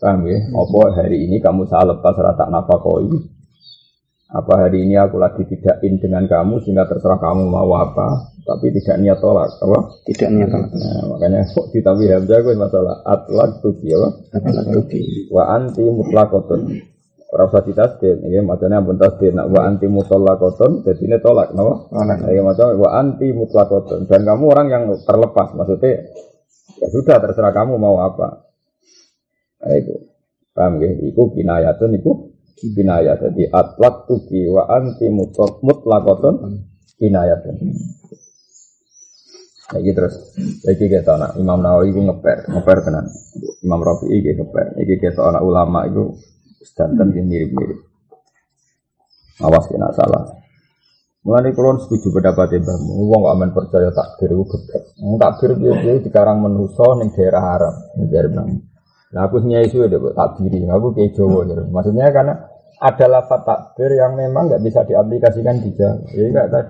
Paham 0.00 0.20
ya? 0.28 0.38
Apa 0.52 0.80
hari 0.96 1.28
ini 1.28 1.36
kamu 1.40 1.68
saya 1.68 1.96
lepas 1.96 2.16
rata 2.16 2.48
nafakoi. 2.48 3.39
Apa 4.30 4.62
hari 4.62 4.86
ini 4.86 4.94
aku 4.94 5.18
lagi 5.18 5.42
tidak 5.42 5.82
in 5.82 5.98
dengan 5.98 6.22
kamu 6.30 6.62
sehingga 6.62 6.86
terserah 6.86 7.18
kamu 7.18 7.50
mau 7.50 7.66
apa, 7.74 8.30
tapi 8.46 8.70
tidak 8.78 9.02
niat 9.02 9.18
tolak, 9.18 9.50
apa? 9.58 9.78
Tidak 10.06 10.30
niat 10.30 10.46
tolak. 10.54 10.70
Nah, 10.70 11.02
makanya 11.10 11.42
kok 11.50 11.74
ditambah 11.74 12.06
hamzah 12.06 12.38
gue 12.38 12.54
masalah 12.54 12.94
atlak 13.02 13.58
tuki 13.58 13.90
apa? 13.90 14.08
Atlak 14.38 14.64
tuki. 14.70 15.02
Wa 15.34 15.50
anti 15.50 15.82
mutlakotun. 15.82 16.62
Ora 17.30 17.46
usah 17.50 17.62
ditasdid, 17.66 18.22
ya 18.30 18.38
macamnya 18.46 18.78
ampun 18.78 19.02
tasdid. 19.02 19.34
Nak 19.34 19.50
wa 19.50 19.66
anti 19.66 19.90
mutlakotun, 19.90 20.86
jadi 20.86 21.02
ini 21.10 21.18
tolak, 21.18 21.50
no? 21.50 21.90
Tolak. 21.90 22.22
Ya 22.30 22.42
macam 22.46 22.78
wa 22.78 22.90
anti 22.94 23.34
mutlakotun. 23.34 24.06
Dan 24.06 24.22
kamu 24.22 24.44
orang 24.46 24.66
yang 24.70 24.82
terlepas, 25.10 25.58
maksudnya 25.58 26.06
ya 26.78 26.86
sudah 26.86 27.18
terserah 27.18 27.50
kamu 27.50 27.82
mau 27.82 27.98
apa. 27.98 28.46
Nah, 29.66 29.74
itu. 29.74 30.06
Paham 30.54 30.78
ya? 30.78 30.90
Iku 31.02 31.34
kinayatun, 31.34 31.98
iku 31.98 32.29
kinayah 32.60 33.16
jadi 33.16 33.48
atlat 33.48 34.04
tuki 34.04 34.44
wa 34.52 34.68
anti 34.68 35.08
mutlak 35.08 35.64
mutlakotun 35.64 36.68
kinayah 37.00 37.40
Lagi 39.70 39.94
terus, 39.94 40.34
lagi 40.66 40.82
kita 40.90 41.14
anak 41.14 41.38
Imam 41.38 41.62
Nawawi 41.62 41.94
itu 41.94 42.02
ngeper, 42.02 42.50
ngeper 42.50 42.78
tenan. 42.82 43.06
Imam 43.62 43.78
Rafi 43.78 44.10
itu 44.10 44.34
ngeper. 44.34 44.74
Lagi 44.74 44.94
kita 44.98 45.22
anak 45.22 45.46
ulama 45.46 45.86
itu 45.86 46.18
sedanten 46.58 47.14
yang 47.14 47.30
mirip-mirip. 47.30 47.78
Awas 49.46 49.70
kena 49.70 49.94
salah. 49.94 50.26
Mulai 51.20 51.52
kulon 51.52 51.76
setuju 51.84 52.16
pendapat 52.16 52.64
Mbah 52.64 52.80
Wong 52.80 53.28
aman 53.28 53.52
percaya 53.52 53.92
takdir 53.92 54.32
itu 54.32 54.44
geblek. 54.48 54.84
Takdir 54.98 55.50
dia 55.60 55.72
dia 55.76 55.94
dikarang 56.00 56.40
menuso 56.40 56.96
ning 56.96 57.12
daerah 57.12 57.60
Arab, 57.60 57.74
ning 57.94 58.08
daerah 58.08 58.48
Nah 59.10 59.26
aku 59.26 59.42
nyai 59.42 59.66
isu 59.66 59.90
ya 59.90 59.98
takdiri, 60.14 60.62
aku 60.70 60.94
kayak 60.94 61.18
Jawa. 61.18 61.42
Maksudnya 61.66 62.14
karena 62.14 62.34
ada 62.80 63.06
lafat 63.10 63.42
takbir 63.42 63.92
yang 63.98 64.14
memang 64.14 64.46
nggak 64.46 64.62
bisa 64.62 64.86
diaplikasikan 64.86 65.58
di 65.58 65.70
Jawa. 65.74 65.98
Jadi 66.14 66.30
kayak 66.30 66.48
tadi 66.48 66.68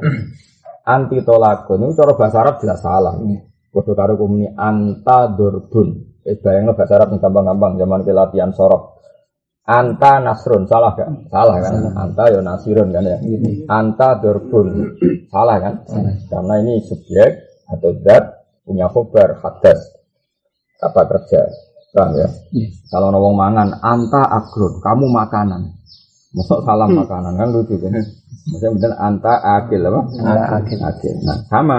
anti 0.88 1.18
tolakun 1.20 1.85
itu 1.85 1.92
cara 2.00 2.12
bahasa 2.16 2.37
Arab 2.40 2.56
jelas 2.64 2.80
salah. 2.80 3.14
Bodoh 3.70 3.94
karo 3.94 4.16
kumuni 4.16 4.49
anta 4.56 5.30
durbun. 5.30 5.88
Eh 6.25 6.40
bayang 6.40 6.73
bahasa 6.73 6.97
Arab 6.97 7.14
yang 7.14 7.20
gampang-gampang 7.23 7.73
zaman 7.76 8.00
ke 8.02 8.12
latihan 8.16 8.50
sorok. 8.56 8.99
Anta 9.70 10.18
nasrun 10.18 10.66
salah 10.66 10.99
kan? 10.99 11.30
Salah 11.30 11.56
kan? 11.62 11.73
Anta 11.94 12.25
ya 12.32 12.40
nasirun 12.42 12.88
kan 12.90 13.04
ya. 13.04 13.18
Anta 13.70 14.18
durbun 14.18 14.97
salah 15.28 15.61
kan? 15.61 15.75
Karena 16.26 16.54
ini 16.64 16.82
subjek 16.88 17.30
atau 17.70 17.94
zat 18.02 18.25
punya 18.66 18.90
khobar 18.90 19.38
hadas 19.38 19.78
kata 20.80 21.02
kerja. 21.06 21.42
Kan 21.90 22.14
ya? 22.14 22.28
Kalau 22.87 23.11
nawang 23.11 23.35
mangan, 23.35 23.68
anta 23.82 24.23
akrun, 24.23 24.78
kamu 24.78 25.11
makanan. 25.11 25.80
Masuk 26.30 26.62
salam 26.62 26.94
hmm. 26.94 26.99
makanan 27.02 27.32
kan 27.35 27.49
lucu 27.50 27.75
kan. 27.82 27.90
Maksudnya 27.90 28.70
benar 28.78 28.92
anta 29.02 29.35
akil 29.42 29.82
apa? 29.82 30.00
Akil. 30.62 30.78
akil. 30.78 31.14
Nah 31.26 31.38
sama. 31.50 31.78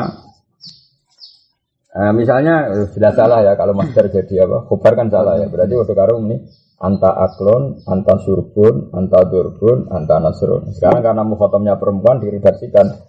Eh, 1.92 2.12
misalnya 2.16 2.72
eh, 2.72 2.88
sudah 2.92 3.12
salah 3.16 3.44
ya 3.48 3.56
kalau 3.56 3.72
master 3.72 4.12
jadi 4.12 4.44
apa? 4.44 4.68
Kubar 4.68 5.00
kan 5.00 5.08
salah 5.08 5.40
ya. 5.40 5.48
Berarti 5.48 5.74
waktu 5.80 5.96
karung 5.96 6.28
ini 6.28 6.44
anta 6.84 7.16
aklon, 7.16 7.80
anta 7.88 8.20
surbun, 8.20 8.92
anta 8.92 9.24
durbun, 9.24 9.88
anta 9.88 10.20
nasrun. 10.20 10.68
Sekarang 10.76 11.00
karena 11.00 11.24
mukhotomnya 11.24 11.80
perempuan 11.80 12.20
diredaksikan. 12.20 13.08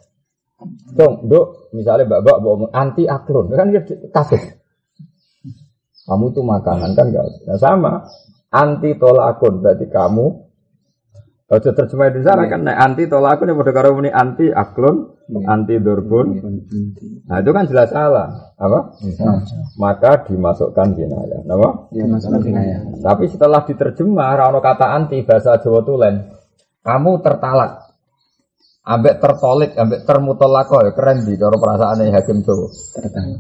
Dong, 0.95 1.27
dok, 1.27 1.75
misalnya 1.75 2.07
mbak 2.07 2.39
mbak 2.39 2.71
anti 2.71 3.03
aklon, 3.11 3.51
kan 3.51 3.75
dia 3.75 3.83
kafir. 4.15 4.62
Kamu 6.03 6.35
itu 6.35 6.41
makanan 6.43 6.99
kan 6.99 7.07
enggak? 7.11 7.27
Nah 7.47 7.59
sama, 7.59 7.93
anti 8.51 8.99
tolakun 8.99 9.63
berarti 9.63 9.87
kamu 9.87 10.53
Ojo 11.53 11.69
terjemah 11.77 12.09
Indonesia 12.09 12.33
iya. 12.33 12.49
kan 12.49 12.61
nek 12.65 12.77
anti 12.81 13.05
tolak 13.13 13.37
aku 13.37 13.45
nih 13.45 13.53
pada 13.53 13.73
karo 13.77 13.93
ini 14.01 14.09
anti 14.09 14.49
aklon, 14.49 15.21
iya. 15.29 15.53
anti 15.53 15.77
durbun. 15.85 16.41
Nah 17.29 17.45
itu 17.45 17.51
kan 17.53 17.69
jelas 17.69 17.93
salah, 17.93 18.57
apa? 18.57 18.97
Iya. 19.05 19.45
Maka 19.77 20.25
dimasukkan 20.33 20.97
kinayah, 20.97 21.45
apa? 21.45 21.93
Dimasukkan 21.93 22.41
kinayah. 22.41 22.81
Tapi 23.05 23.29
setelah 23.29 23.69
diterjemah, 23.69 24.33
rano 24.33 24.65
kata 24.65 24.97
anti 24.97 25.21
bahasa 25.29 25.61
Jawa 25.61 25.85
tulen, 25.85 26.33
kamu 26.81 27.21
tertalak, 27.21 27.92
ambek 28.83 29.23
tertolik, 29.23 29.71
ambek 29.79 30.03
termutolako 30.03 30.83
ya 30.83 30.91
keren 30.91 31.23
di 31.23 31.39
cara 31.39 31.55
perasaan 31.55 32.03
hakim 32.11 32.43
Jawa. 32.43 32.69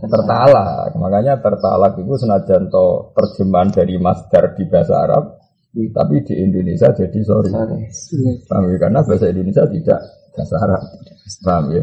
Tertalak. 0.06 0.94
Makanya 0.94 1.42
tertalak 1.42 1.98
itu 1.98 2.14
senajan 2.14 2.70
to 2.70 3.10
terjemahan 3.14 3.74
dari 3.74 3.98
masdar 3.98 4.54
di 4.54 4.64
bahasa 4.70 4.94
Arab 5.02 5.42
tapi 5.72 6.20
di 6.28 6.34
Indonesia 6.36 6.92
jadi 6.92 7.18
sorry. 7.24 7.48
Paham 8.44 8.68
ya? 8.68 8.76
Karena 8.76 9.00
bahasa 9.00 9.24
Indonesia 9.32 9.64
tidak 9.64 10.00
bahasa 10.36 10.56
Arab. 10.60 10.82
Paham 11.40 11.64
ya? 11.72 11.82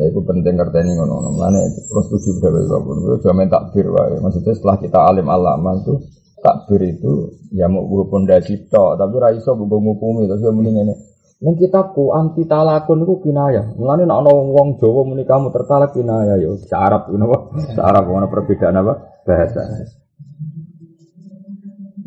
Saya 0.00 0.08
itu 0.08 0.20
penting 0.24 0.54
ngerti 0.56 0.96
ngono 0.96 1.12
ngono. 1.12 1.28
Mana 1.36 1.60
terus 1.60 2.06
tujuh 2.08 2.40
berapa 2.40 2.56
apa 2.56 2.76
pun. 2.80 2.96
Itu 3.04 3.16
cuma 3.28 3.44
takbir 3.52 3.86
wae. 3.92 4.16
Maksudnya 4.16 4.52
setelah 4.56 4.76
kita 4.80 4.96
alim 4.96 5.28
alama 5.28 5.76
itu 5.76 5.94
takbir 6.40 6.80
itu 6.88 7.36
ya 7.52 7.68
mau 7.68 7.84
gue 7.84 8.08
pondasi 8.08 8.64
to, 8.72 8.96
tapi 8.96 9.14
raiso 9.20 9.52
gue 9.60 9.68
ngukumi 9.68 10.24
terus 10.24 10.40
gue 10.40 10.54
mending 10.56 10.88
ini. 10.88 10.94
Neng 11.40 11.56
kitabku 11.56 12.12
anti 12.12 12.44
talakun 12.44 13.00
itu 13.00 13.24
kinaya. 13.24 13.64
Mulane 13.80 14.04
nak 14.04 14.20
ana 14.20 14.30
wong 14.32 14.76
Jawa 14.76 15.08
muni 15.08 15.24
kamu 15.24 15.48
tertalak 15.48 15.96
kinaya 15.96 16.36
yo. 16.36 16.60
Arab 16.68 17.08
napa? 17.16 17.56
Arab 17.80 18.12
mana 18.12 18.28
perbedaan 18.28 18.76
apa? 18.76 19.24
Bahasa. 19.24 19.64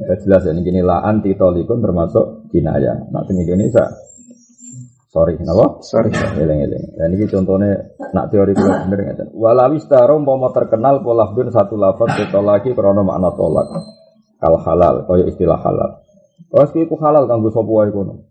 Ya 0.03 0.13
jelas 0.21 0.45
ya, 0.45 0.51
ini 0.53 0.81
lah 0.85 1.01
anti 1.01 1.33
tolikun 1.33 1.81
termasuk 1.81 2.49
kinaya. 2.53 3.09
Nah, 3.09 3.25
di 3.25 3.33
Indonesia 3.33 3.89
Sorry, 5.13 5.37
kenapa? 5.37 5.77
Sorry. 5.85 6.09
Eleng 6.41 6.65
eleng. 6.65 6.97
Dan 6.97 7.13
ini 7.13 7.29
contohnya 7.29 7.77
nak 8.17 8.33
teori 8.33 8.57
itu 8.57 8.65
bener 8.65 9.13
ngeten. 9.13 9.29
Walawis 9.37 9.85
taro 9.85 10.17
mau 10.17 10.41
terkenal 10.49 11.05
pola 11.05 11.29
bin 11.37 11.53
satu 11.53 11.77
lafaz 11.77 12.17
kita 12.17 12.41
lagi 12.41 12.73
krono 12.73 13.05
makna 13.05 13.29
tolak. 13.37 13.69
Kal 14.41 14.57
halal, 14.65 15.05
kaya 15.05 15.29
istilah 15.29 15.61
halal. 15.61 16.01
Terus 16.49 16.73
itu 16.73 16.97
halal 16.97 17.29
kanggo 17.29 17.53
sapa 17.53 17.69
wae 17.69 17.93
kono. 17.93 18.25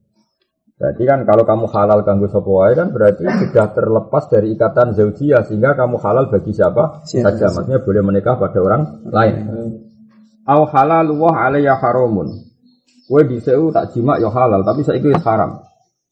Berarti 0.80 1.02
kan 1.06 1.22
kalau 1.22 1.44
kamu 1.46 1.64
halal 1.70 2.00
kanggo 2.02 2.26
sapa 2.26 2.74
kan 2.74 2.90
berarti 2.90 3.22
sudah 3.22 3.66
terlepas 3.70 4.26
dari 4.32 4.56
ikatan 4.56 4.98
zaujiyah 4.98 5.46
sehingga 5.46 5.78
kamu 5.78 6.00
halal 6.02 6.26
bagi 6.32 6.50
siapa 6.50 7.06
saja. 7.06 7.52
Maksudnya 7.52 7.80
boleh 7.84 8.02
menikah 8.02 8.34
pada 8.40 8.58
orang 8.58 8.82
lain. 9.06 9.34
Au 10.42 10.66
halal 10.66 11.06
wa 11.14 11.30
alayya 11.38 11.78
haramun. 11.78 12.34
Kue 13.06 13.22
diseu 13.28 13.70
tak 13.70 13.92
jima 13.94 14.18
ya 14.18 14.32
halal, 14.32 14.64
tapi 14.64 14.82
saya 14.82 14.98
wis 14.98 15.20
haram. 15.22 15.60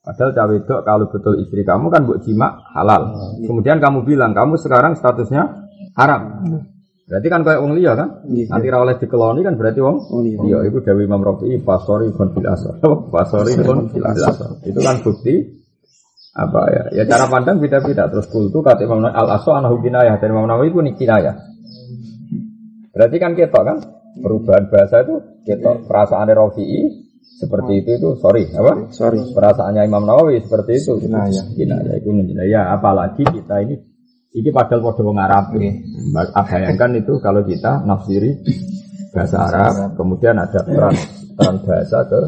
Padahal 0.00 0.32
cawe 0.32 0.48
wedok 0.48 0.80
kalau 0.80 1.06
betul 1.12 1.34
istri 1.44 1.60
kamu 1.60 1.92
kan 1.92 2.08
buat 2.08 2.24
jima 2.24 2.60
halal. 2.72 3.36
Kemudian 3.44 3.84
kamu 3.84 4.08
bilang 4.08 4.32
kamu 4.32 4.56
sekarang 4.56 4.96
statusnya 4.96 5.68
haram. 5.96 6.46
Berarti 7.10 7.26
kan 7.26 7.42
kayak 7.42 7.58
wong 7.58 7.74
liya 7.74 7.98
kan? 7.98 8.22
Iya. 8.30 8.54
Nanti 8.54 8.70
ra 8.70 8.86
oleh 8.86 8.94
dikeloni 8.94 9.42
kan 9.42 9.58
berarti 9.58 9.82
wong 9.82 9.98
Oh, 10.14 10.22
iya. 10.22 10.38
Iya, 10.46 10.58
itu 10.70 10.78
Dewi 10.78 11.10
Imam 11.10 11.26
Rafi'i 11.26 11.58
fasori 11.58 12.06
kon 12.14 12.30
bil 12.30 12.46
asar. 12.46 12.78
Fasori 13.10 13.58
kon 13.66 13.90
bil 13.90 14.06
asar. 14.06 14.62
Itu 14.62 14.78
kan 14.78 15.02
bukti 15.02 15.58
apa 16.38 16.60
ya? 16.70 17.02
Ya 17.02 17.04
cara 17.10 17.26
pandang 17.26 17.58
beda-beda. 17.58 18.06
Terus 18.06 18.30
kultu 18.30 18.62
kata 18.62 18.86
Imam 18.86 19.02
al 19.10 19.26
aso 19.26 19.50
anahu 19.50 19.82
kinayah 19.82 20.22
dan 20.22 20.30
Imam 20.30 20.46
Nawawi 20.46 20.70
itu 20.70 20.78
kinayah. 21.02 21.34
Berarti 22.94 23.16
kan 23.18 23.34
ketok 23.34 23.62
kan? 23.66 23.76
Perubahan 24.22 24.70
bahasa 24.70 25.02
itu 25.02 25.42
ketok. 25.50 25.90
Perasaan 25.90 26.30
Rafi'i 26.30 27.10
seperti 27.42 27.82
itu 27.82 27.90
itu 27.98 28.08
sorry 28.22 28.46
apa? 28.54 28.86
Sorry. 28.94 29.18
Perasaannya 29.34 29.82
Imam 29.82 30.06
Nawawi 30.06 30.46
seperti 30.46 30.78
itu. 30.78 30.94
Kinayah. 31.02 31.58
Kinayah 31.58 31.94
itu 31.98 32.06
kinayah. 32.06 32.70
Apalagi 32.70 33.26
kita 33.26 33.66
ini 33.66 33.89
ini 34.30 34.48
padahal 34.54 34.80
pada 34.84 35.02
wong 35.02 35.18
Arab 35.18 35.44
nih. 35.58 35.74
Bayangkan 36.14 36.90
itu 36.94 37.18
kalau 37.18 37.42
kita 37.42 37.82
nafsiri 37.82 38.30
bahasa 39.10 39.36
Arab, 39.50 39.98
kemudian 39.98 40.38
ada 40.38 40.62
peran 40.62 40.94
peran 41.34 41.56
bahasa 41.66 41.98
ke 42.06 42.20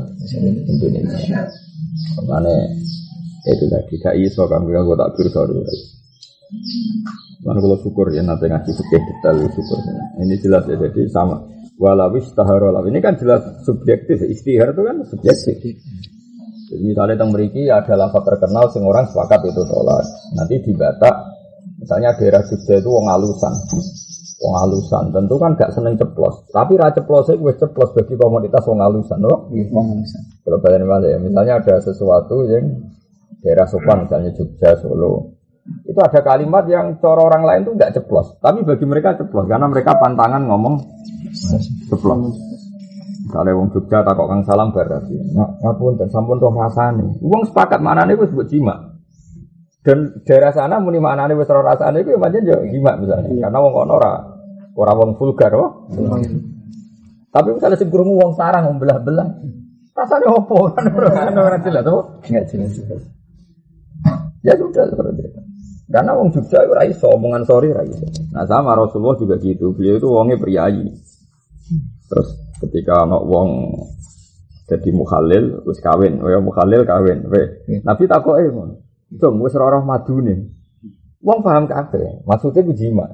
Indonesia. 0.66 1.46
Makanya 2.26 2.56
itu 3.42 3.64
lagi 3.70 3.94
gak 3.98 4.16
iso 4.18 4.46
kan 4.50 4.66
gue 4.66 4.96
tak 4.98 5.10
biru 5.14 5.30
sorry. 5.30 5.54
Lalu 7.42 7.58
kalau 7.58 7.78
syukur 7.82 8.06
ya 8.14 8.22
nanti 8.22 8.46
ngasih 8.46 8.74
fikih 8.74 9.02
detail 9.02 9.36
syukur. 9.50 9.78
Ini 10.22 10.34
jelas 10.42 10.62
ya 10.70 10.78
jadi 10.78 11.10
sama. 11.10 11.38
Walawis 11.78 12.30
taharolah 12.38 12.86
ini 12.86 13.02
kan 13.02 13.18
jelas 13.18 13.42
subjektif. 13.66 14.22
Istihar 14.22 14.70
itu 14.70 14.82
kan 14.86 14.96
subjektif. 15.06 15.74
Jadi 16.72 16.82
misalnya 16.88 17.18
tentang 17.18 17.34
meriki 17.34 17.68
ada 17.68 17.98
lafaz 17.98 18.22
terkenal 18.24 18.64
sing 18.70 18.86
orang 18.86 19.04
sepakat 19.10 19.42
itu 19.44 19.62
tolak. 19.66 20.06
Nanti 20.38 20.54
di 20.62 20.72
Batak, 20.72 21.16
misalnya 21.82 22.14
daerah 22.14 22.42
Jogja 22.46 22.78
itu 22.78 22.88
wong 22.88 23.06
alusan. 23.10 23.52
Wong 24.42 24.54
alusan 24.58 25.04
tentu 25.14 25.34
kan 25.38 25.54
gak 25.54 25.70
seneng 25.70 25.94
ceplos. 25.98 26.46
Tapi 26.50 26.74
ra 26.74 26.90
ceplos 26.90 27.30
itu 27.30 27.42
wis 27.46 27.58
ceplos 27.58 27.94
bagi 27.94 28.14
komoditas 28.18 28.62
wong 28.66 28.78
alusan, 28.82 29.18
loh. 29.22 29.50
Wong 29.50 29.86
bisa. 30.02 30.18
Kalau 30.42 30.58
balik 30.58 31.10
ya, 31.10 31.18
misalnya 31.22 31.62
ada 31.62 31.78
sesuatu 31.78 32.42
yang 32.50 32.66
daerah 33.42 33.66
sopan, 33.66 34.06
misalnya 34.06 34.30
Jogja, 34.34 34.78
Solo, 34.78 35.38
itu 35.86 35.98
ada 35.98 36.20
kalimat 36.26 36.66
yang 36.66 36.98
cara 36.98 37.22
orang 37.22 37.42
lain 37.46 37.60
tuh 37.66 37.74
nggak 37.78 37.94
ceplos, 37.94 38.38
tapi 38.42 38.66
bagi 38.66 38.82
mereka 38.82 39.14
ceplos 39.14 39.46
karena 39.46 39.66
mereka 39.70 39.94
pantangan 39.98 40.42
ngomong 40.46 40.74
ceplos. 41.90 42.34
Misalnya 43.22 43.52
wong 43.54 43.70
Jogja 43.70 44.02
takok 44.02 44.26
kang 44.26 44.42
salam 44.42 44.74
berarti, 44.74 45.14
nggak 45.14 45.50
ngapun 45.62 45.94
dan 45.98 46.08
sampun 46.10 46.42
roh 46.42 46.50
rasane. 46.50 47.18
Wong 47.22 47.46
sepakat 47.46 47.78
mana 47.78 48.02
nih 48.02 48.18
wis 48.18 48.34
buat 48.34 48.50
jima. 48.50 48.91
Dan 49.82 50.22
daerah 50.22 50.54
sana 50.54 50.78
muni 50.78 51.02
mana 51.02 51.26
nih 51.26 51.34
wis 51.34 51.50
roh 51.50 51.66
rasane 51.66 52.06
itu 52.06 52.14
macam 52.14 52.38
yo 52.46 52.54
jima 52.70 52.94
misalnya, 52.94 53.50
karena 53.50 53.58
wong 53.58 53.72
kono 53.74 53.92
ora 53.98 54.14
ora 54.78 54.92
wong 54.94 55.18
vulgar, 55.18 55.50
oh. 55.58 55.90
Tapi 57.32 57.48
misalnya 57.50 57.74
sing 57.74 57.90
krungu 57.90 58.14
wong 58.14 58.38
sarang 58.38 58.70
wong 58.70 58.78
belah-belah. 58.78 59.26
Rasanya 59.92 60.28
opo 60.30 60.68
kan 60.76 60.86
orang 60.94 61.34
orang 61.34 61.62
jelas 61.66 61.82
apa? 61.82 62.02
Enggak 62.30 62.44
jelas. 62.54 62.72
Ya 64.46 64.54
sudah 64.54 64.86
seperti 64.86 65.22
itu. 65.26 65.40
Karena 65.92 66.16
wong 66.16 66.32
Jogja 66.32 66.64
itu 66.64 66.72
rai 66.72 66.92
omongan 66.94 67.42
sorry 67.44 67.68
rai. 67.74 67.90
Nah 68.32 68.46
sama 68.48 68.78
Rasulullah 68.78 69.18
juga 69.18 69.36
gitu. 69.42 69.76
Beliau 69.76 69.98
itu 70.00 70.08
wongnya 70.08 70.40
priayi. 70.40 70.88
Terus 72.08 72.28
ketika 72.62 73.04
anak 73.04 73.22
wong 73.28 73.76
jadi 74.70 74.88
mukhalil 74.94 75.60
terus 75.66 75.80
kawin, 75.84 76.22
ya 76.22 76.38
mukhalil 76.40 76.86
kawin. 76.88 77.28
Weh, 77.28 77.66
Nabi 77.84 78.08
takok 78.08 78.40
eh 78.40 78.48
ngono. 78.48 78.74
Dong 79.20 79.40
wis 79.44 79.52
roh 79.56 79.84
madune. 79.84 80.52
Wong 81.22 81.38
paham 81.44 81.68
kabeh. 81.68 82.24
Maksudnya 82.24 82.64
ku 82.64 82.72
jima. 82.72 83.06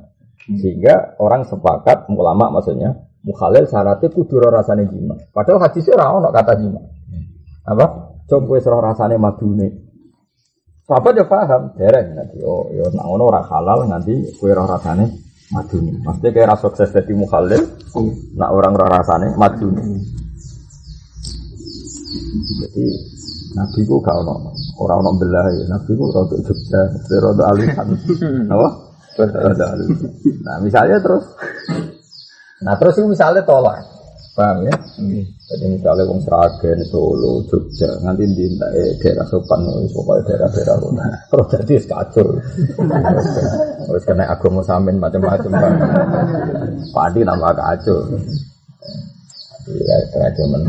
Sehingga 0.48 1.18
orang 1.20 1.44
sepakat 1.44 2.08
ulama 2.08 2.48
maksudnya 2.48 2.96
mukhalil 3.26 3.68
syaratnya 3.68 4.08
kudu 4.08 4.40
rasane 4.40 4.88
jima. 4.88 5.18
Padahal 5.34 5.68
hadisnya 5.68 5.98
ora 5.98 6.16
ono 6.16 6.28
kata 6.32 6.52
jima. 6.56 6.80
Apa? 7.68 7.86
Coba 8.24 8.56
wis 8.56 8.64
ora 8.64 8.92
rasane 8.92 9.20
madune. 9.20 9.88
Sahabat 10.88 11.20
ya 11.20 11.28
paham, 11.28 11.76
dereng 11.76 12.16
nanti. 12.16 12.40
Oh, 12.40 12.64
ya 12.72 12.88
nak 12.96 13.04
ngono 13.04 13.28
ora 13.28 13.44
halal 13.44 13.84
nanti 13.84 14.24
kue 14.40 14.56
roh 14.56 14.64
rasane 14.64 15.04
maduni. 15.52 16.00
Maksudnya 16.00 16.32
kayak 16.32 16.48
rasa 16.56 16.72
sukses 16.72 16.96
jadi 16.96 17.12
mukhalil, 17.12 17.60
nak 18.40 18.50
orang 18.56 18.72
roh 18.72 18.88
rasane 18.88 19.36
maduni. 19.36 19.84
Jadi 22.64 22.84
Nabi 23.56 23.80
ku 23.88 23.96
gak 24.04 24.16
ono 24.20 24.52
orang 24.76 25.00
ono 25.04 25.24
ya. 25.24 25.64
Nabi 25.72 25.90
ku 25.96 26.04
rada 26.12 26.36
Jogja, 26.44 26.80
rada 27.20 27.44
alisan. 27.54 27.88
Apa? 28.52 28.68
Rada 29.16 29.66
alisan. 29.72 30.10
Nah 30.44 30.56
misalnya 30.60 31.00
terus, 31.00 31.24
nah 32.60 32.74
terus 32.76 33.00
itu 33.00 33.08
misalnya 33.08 33.40
tolak, 33.46 33.80
paham 34.36 34.68
ya? 34.68 34.76
Jadi 35.48 35.64
misalnya 35.64 36.04
wong 36.04 36.20
Sragen, 36.20 36.78
Solo, 36.86 37.40
Jogja, 37.48 37.88
nanti 38.04 38.28
di 38.36 38.52
eh, 38.52 38.92
daerah 39.00 39.24
sopan, 39.24 39.64
wis 39.80 39.96
pokoknya 39.96 40.22
daerah-daerah 40.28 40.76
kono. 40.76 41.02
Terus 41.32 41.46
jadi 41.56 41.74
kacau. 41.88 42.26
Terus 43.88 44.04
kena 44.08 44.28
agama 44.28 44.60
samin 44.60 45.00
macam-macam 45.00 45.50
kan. 45.56 45.72
Padi 46.92 47.24
tambah 47.24 47.52
kacau. 47.56 47.98
Iya, 49.72 49.96
kacau 50.12 50.44
men. 50.52 50.68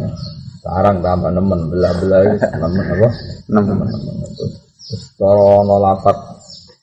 Sekarang 0.59 0.99
tambah 0.99 1.31
nemen, 1.31 1.71
belah-belah 1.71 2.19
wis 2.35 2.43
nemen 2.43 2.85
apa? 2.85 3.09
Nemen, 3.47 3.75
nemen. 3.79 4.29
Terus 4.35 4.53
terus 4.89 5.03
kalau 5.15 5.63
nolafat 5.63 6.17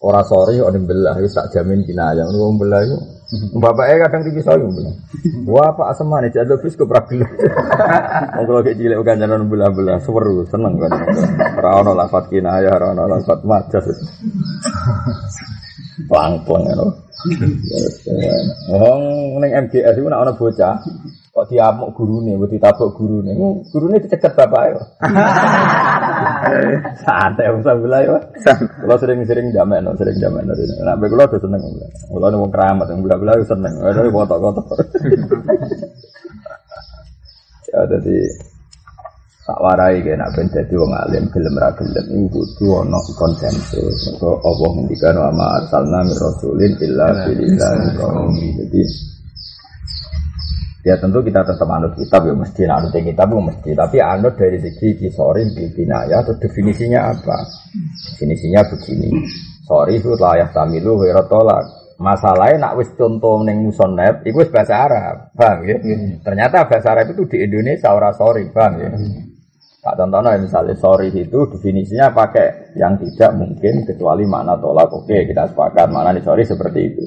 ora 0.00 0.24
sorry, 0.24 0.60
orang 0.64 0.88
belah, 0.88 1.16
wis 1.20 1.36
tak 1.36 1.52
jamin 1.52 1.84
kinayah. 1.84 2.24
Wong 2.32 2.56
belah 2.56 2.80
itu 2.84 2.96
Bapaknya 3.62 4.06
kadang 4.06 4.22
tinggi 4.22 4.42
saya 4.42 4.62
bilang, 4.62 4.94
wah 5.50 5.74
pak 5.74 5.90
asem 5.90 6.06
mana 6.06 6.30
jadi 6.30 6.54
bis 6.62 6.78
ke 6.78 6.86
pragil. 6.86 7.26
Kalau 8.46 8.62
kayak 8.62 8.78
cilik 8.78 8.98
bukan 9.02 9.18
jalan 9.18 9.50
belah-belah, 9.50 9.98
seru, 9.98 10.46
seneng 10.46 10.78
kan. 10.78 10.94
Rano 11.58 11.90
lafat 11.98 12.30
kinayah, 12.30 12.78
rano 12.78 13.10
lafat 13.10 13.42
majas. 13.42 13.82
Pelang-pelang 16.08 16.64
ya 16.70 16.74
loh. 16.78 16.90
Wong 18.70 19.02
neng 19.42 19.52
MGS 19.66 19.98
itu 19.98 20.06
nak 20.06 20.38
bocah 20.38 20.78
kok 21.36 21.52
diamuk 21.52 21.92
gurune, 21.92 22.40
mbok 22.40 22.48
ditabuk 22.48 22.96
gurune. 22.96 23.36
Gurune 23.68 24.00
dicegat 24.00 24.32
bapake. 24.32 24.80
Santai 27.04 27.52
wong 27.52 27.60
sebelah 27.60 28.00
ya. 28.08 28.16
Kalau 28.56 28.96
sering-sering 28.96 29.52
jamek, 29.52 29.84
no, 29.84 29.92
sering 30.00 30.16
jamek. 30.16 30.48
No, 30.48 30.56
nah, 30.56 30.96
baik 30.96 31.12
kalau 31.12 31.28
tuh 31.28 31.40
seneng. 31.44 31.60
Kalau 32.08 32.28
nih 32.32 32.40
mau 32.40 32.48
keramat, 32.48 32.88
yang 32.88 33.04
belah-belah 33.04 33.36
seneng. 33.44 33.74
Ada 33.84 34.08
kotok-kotok. 34.08 34.80
ya, 37.68 37.84
jadi 37.84 38.16
tak 39.46 39.62
warai 39.62 40.02
kayak 40.02 40.18
nak 40.18 40.34
ben 40.34 40.50
dadi 40.50 40.74
wong 40.74 40.90
alim 40.90 41.30
gelem 41.30 41.54
ra 41.54 41.70
gelem 41.76 42.26
iku 42.26 42.32
kudu 42.32 42.80
ana 42.80 42.98
konsensus. 43.12 44.08
Kok 44.16 44.40
Allah 44.40 44.70
ngendikan 44.72 45.20
wa 45.20 45.30
ma 45.36 45.46
arsalna 45.60 46.00
rasulin 46.00 46.72
illa 46.80 47.28
billahi 47.28 47.88
qaumi. 47.94 48.48
Jadi 48.58 48.80
ya 50.86 50.94
tentu 51.02 51.18
kita 51.18 51.42
tetap 51.42 51.66
anut 51.66 51.98
kitab 51.98 52.22
ya 52.22 52.34
mesti 52.38 52.62
anut 52.70 52.94
kitab 52.94 53.26
ya 53.26 53.42
mesti. 53.42 53.70
Tapi 53.74 53.96
anut 53.98 54.38
dari 54.38 54.62
segi 54.62 54.94
kisori 54.94 55.42
binaya 55.74 56.22
atau 56.22 56.38
definisinya 56.38 57.10
apa? 57.10 57.42
Definisinya 58.14 58.62
begini. 58.70 59.10
Sorry 59.66 59.98
itu 59.98 60.14
layak 60.14 60.54
tamilu 60.54 61.02
tolak 61.26 61.86
masalahnya 61.96 62.60
nak 62.60 62.74
wis 62.76 62.92
contoh 62.92 63.40
neng 63.40 63.64
musonep 63.64 64.20
itu 64.28 64.36
wis 64.36 64.52
bahasa 64.52 64.84
Arab 64.84 65.32
paham 65.32 65.64
ya? 65.64 65.76
Ternyata 66.20 66.68
bahasa 66.68 66.92
Arab 66.92 67.16
itu 67.16 67.24
di 67.34 67.36
Indonesia 67.42 67.88
ora 67.90 68.12
sorry 68.12 68.46
paham 68.52 68.72
ya? 68.84 68.90
Tak 69.80 69.94
contohnya 69.96 70.36
misalnya 70.36 70.76
sorry 70.76 71.08
itu 71.10 71.38
definisinya 71.50 72.12
pakai 72.12 72.76
yang 72.76 73.00
tidak 73.00 73.30
mungkin 73.38 73.86
kecuali 73.88 74.28
makna 74.28 74.58
tolak. 74.60 74.92
Oke 74.92 75.24
kita 75.24 75.48
sepakat 75.50 75.88
makna 75.88 76.14
nih 76.14 76.22
sorry 76.22 76.44
seperti 76.44 76.80
itu. 76.94 77.04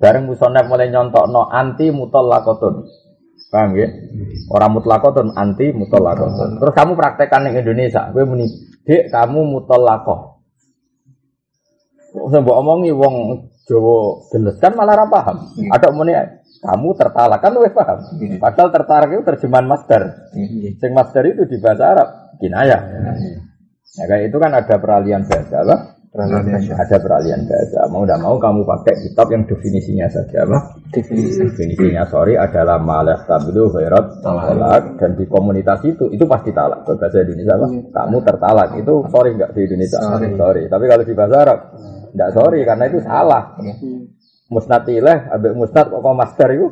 Bareng 0.00 0.24
musonef 0.24 0.64
mulai 0.64 0.88
nyontok 0.88 1.28
no 1.28 1.44
anti 1.52 1.92
mutol 1.92 2.32
lakotun. 2.32 2.88
Paham 3.50 3.74
ya? 3.74 3.90
Orang 4.54 4.78
mutlakotun 4.78 5.34
anti 5.34 5.74
mutlakotun. 5.74 6.62
Terus 6.62 6.74
kamu 6.74 6.94
praktekkan 6.94 7.50
di 7.50 7.58
Indonesia, 7.58 8.06
gue 8.14 8.22
muni, 8.22 8.46
dek 8.86 9.10
kamu 9.10 9.40
mutlakoh. 9.42 10.38
Saya 12.10 12.42
omongi 12.42 12.90
wong 12.90 13.14
Jawa 13.70 14.26
geles 14.34 14.58
kan 14.58 14.74
malah 14.74 14.98
ora 14.98 15.06
paham. 15.06 15.36
Ada 15.70 15.94
muni 15.94 16.10
kamu 16.58 16.88
tertalak 16.98 17.38
kan 17.38 17.54
paham. 17.54 17.98
Padahal 18.42 18.68
tertarik 18.74 19.10
itu 19.14 19.22
terjemahan 19.22 19.66
master. 19.66 20.30
Sing 20.78 20.90
master 20.90 21.22
itu 21.30 21.46
di 21.46 21.62
bahasa 21.62 21.84
Arab 21.86 22.08
kinayah. 22.42 22.82
Ya 23.94 24.04
kayak 24.10 24.30
itu 24.30 24.36
kan 24.42 24.50
ada 24.58 24.74
peralihan 24.78 25.22
bahasa 25.22 25.62
apa? 26.10 26.58
Ada 26.74 26.96
peralihan 26.98 27.46
bahasa. 27.46 27.86
Mau 27.86 28.02
tidak 28.02 28.18
mau 28.18 28.34
kamu 28.34 28.66
pakai 28.66 28.94
kitab 29.06 29.30
yang 29.30 29.46
definisinya 29.46 30.10
saja 30.10 30.42
apa? 30.42 30.58
Definisi. 30.90 31.38
Definisinya 31.38 32.02
sorry 32.10 32.34
adalah 32.34 32.82
malah 32.82 33.22
tabilu 33.30 33.70
khairat 33.70 34.18
talak 34.18 34.98
dan 34.98 35.14
di 35.14 35.22
komunitas 35.30 35.78
itu 35.86 36.10
itu 36.10 36.26
pasti 36.26 36.50
talak. 36.50 36.82
Kalau 36.82 36.98
bahasa 36.98 37.22
Indonesia 37.22 37.54
apa? 37.54 37.66
Kamu 37.94 38.16
tertalak 38.26 38.70
itu 38.74 38.94
sorry 39.06 39.38
nggak 39.38 39.50
di 39.54 39.60
Indonesia? 39.70 39.98
Sorry. 40.34 40.62
Tapi 40.66 40.84
kalau 40.90 41.04
di 41.06 41.14
bahasa 41.14 41.36
Arab 41.46 41.60
nggak 42.10 42.30
sorry 42.34 42.60
karena 42.66 42.84
itu 42.90 42.98
salah. 43.06 43.44
Musnatilah, 44.50 45.30
abek 45.30 45.54
musnat 45.54 45.94
kok 45.94 46.02
master 46.02 46.50
itu 46.58 46.66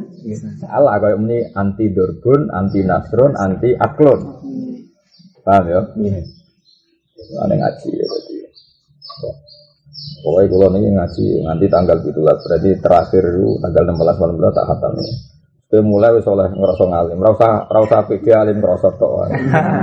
salah. 0.58 0.98
Kayak 0.98 1.22
ini 1.22 1.46
anti 1.54 1.94
durbun, 1.94 2.50
anti 2.50 2.82
nasrun, 2.82 3.38
anti 3.38 3.70
aklon. 3.70 4.34
Paham 5.46 5.64
ya? 5.70 5.80
Ada 7.38 7.54
ngaji 7.54 7.90
ya. 8.02 8.06
Pokoknya 10.18 10.46
kalau 10.50 10.68
ini 10.78 10.88
ngaji 10.94 11.26
nanti 11.46 11.66
tanggal 11.70 11.96
gitu 12.02 12.20
lah. 12.22 12.34
Berarti 12.38 12.70
terakhir 12.82 13.22
itu 13.22 13.46
tanggal 13.62 13.82
16 13.94 14.20
malam 14.22 14.50
tak 14.54 14.66
khatam. 14.66 14.92
Saya 15.68 15.84
mulai 15.84 16.16
wis 16.16 16.24
oleh 16.24 16.48
ngerasa 16.48 16.80
ngalim, 16.80 17.20
rasa 17.20 17.68
rasa 17.68 18.00
PD 18.08 18.32
alim 18.32 18.56
ngerasa 18.56 18.88
tok. 18.96 19.28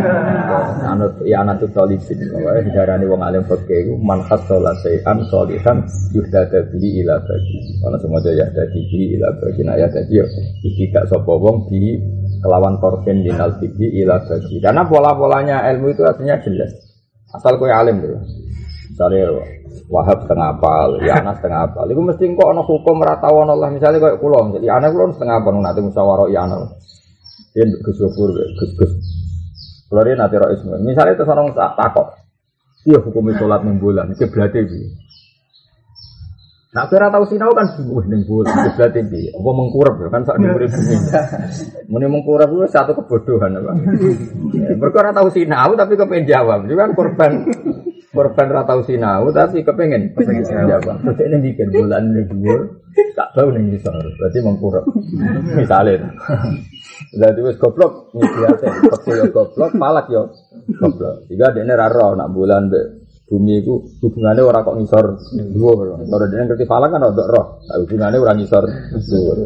Anut 0.98 1.21
ya 1.21 1.45
anut 1.45 1.62
solihin, 1.69 2.26
wae 2.41 2.65
diarani 2.65 3.06
wong 3.06 3.21
alim 3.21 3.45
fikih 3.45 3.86
iku 3.86 3.93
man 4.02 4.26
khasala 4.26 4.74
sayan 4.82 5.21
solihan 5.30 5.86
yuhdada 6.10 6.65
bihi 6.74 7.06
ila 7.06 7.21
bagi. 7.21 7.86
Ana 7.86 8.02
semua 8.02 8.17
ya 8.26 8.50
dadi 8.50 8.82
bihi 8.82 9.13
ila 9.13 9.30
bagi 9.38 9.62
nah 9.62 9.78
ya 9.78 9.86
dadi 9.86 10.17
yo 10.17 10.26
iki 10.65 10.89
gak 10.89 11.06
sapa 11.06 11.30
wong 11.30 11.69
di 11.69 12.02
kelawan 12.41 12.82
korben 12.82 13.21
dinal 13.21 13.54
bihi 13.62 14.02
ila 14.02 14.26
bagi. 14.26 14.58
Karena 14.58 14.89
pola-polanya 14.89 15.69
ilmu 15.69 15.93
itu 15.93 16.02
artinya 16.02 16.41
jelas. 16.41 16.74
Asal 17.30 17.62
kowe 17.62 17.69
alim 17.69 18.02
bro. 18.02 18.17
Misalnya 18.95 19.27
Wahab 19.91 20.23
setengah 20.23 20.55
apal, 20.55 21.03
ya 21.03 21.19
anak 21.19 21.43
setengah 21.43 21.67
apal. 21.67 21.84
Itu 21.91 21.99
mesti 21.99 22.31
kok 22.31 22.47
ana 22.47 22.63
hukum 22.63 23.03
ratau 23.03 23.43
Allah 23.43 23.67
misalnya 23.67 23.99
kayak 23.99 24.23
kulo, 24.23 24.55
jadi 24.55 24.71
anak 24.71 24.95
kulo 24.95 25.12
setengah 25.12 25.36
apal 25.43 25.51
nanti 25.60 25.84
musyawarah 25.84 26.31
ya 26.31 26.47
anak. 26.47 26.79
Dia 27.51 27.67
Gus 27.84 27.99
Gofur, 27.99 28.31
Gus 28.34 28.71
Gus. 28.79 28.91
Kulo 29.91 29.99
dia 29.99 30.15
nanti 30.15 30.39
ismu. 30.39 30.79
Misalnya 30.79 31.12
itu 31.19 31.27
seorang 31.27 31.51
takok, 31.53 32.08
iya 32.88 33.03
hukum 33.03 33.36
sholat 33.36 33.67
enam 33.67 33.84
bulan, 33.84 34.15
itu 34.15 34.31
berarti 34.31 34.63
bi. 34.63 34.79
Nah, 36.71 36.88
kira 36.88 37.08
tahu 37.12 37.23
sinau 37.27 37.51
kan 37.51 37.67
wah 37.91 38.05
ning 38.08 38.23
bulan 38.23 38.51
itu 38.55 38.69
berarti 38.79 38.99
bi. 39.12 39.27
Apa 39.36 39.49
mengkurap 39.51 39.95
ya 39.99 40.08
kan 40.08 40.23
sak 40.23 40.39
dhuwure 40.39 40.71
bumi. 40.71 40.95
Muni 41.91 42.08
mengkurap 42.08 42.47
itu 42.47 42.63
satu 42.71 42.95
kebodohan 42.95 43.60
apa. 43.60 43.75
Mereka 44.55 44.97
ora 45.03 45.12
tahu 45.12 45.27
sinau 45.36 45.75
tapi 45.75 45.99
kepengen 45.99 46.31
jawab. 46.31 46.63
Itu 46.63 46.79
kan 46.79 46.95
korban 46.95 47.31
korban 48.15 48.47
ra 48.47 48.63
tau 48.63 48.80
sinau 48.88 49.28
tapi 49.36 49.67
kepengen 49.67 50.15
kepengen 50.15 50.47
jawab. 50.47 51.04
Terus 51.04 51.19
ini 51.28 51.51
bikin 51.51 51.67
bulan 51.75 52.15
ini 52.15 52.23
dhuwur, 52.32 52.80
tak 53.13 53.36
tahu 53.36 53.51
ning 53.51 53.75
iso. 53.75 53.91
Berarti 53.91 54.39
mengkurap. 54.39 54.88
Misalnya. 55.60 56.15
Jadi 57.12 57.39
wis 57.43 57.60
goblok 57.60 58.15
nyediate, 58.15 58.67
kok 58.88 59.04
yo 59.12 59.28
goblok, 59.36 59.71
palak 59.75 60.08
yo 60.08 60.32
goblok. 60.80 61.28
Jika 61.28 61.51
dene 61.51 61.75
ra 61.75 61.91
roh 61.91 62.15
nak 62.15 62.32
bulan 62.32 62.71
be 62.71 63.04
bumi 63.25 63.60
itu 63.60 63.99
hubungannya 63.99 64.45
orang 64.45 64.63
kok 64.63 64.78
ngisor 64.80 65.06
dhuwur. 65.51 65.99
Kalau 66.08 66.25
dene 66.32 66.43
ngerti 66.47 66.63
falak 66.63 66.95
kan 66.95 67.04
ora 67.04 67.25
roh, 67.28 67.45
hubungannya 67.67 68.17
orang 68.23 68.39
ngisor 68.39 68.63
dhuwur. 68.95 69.38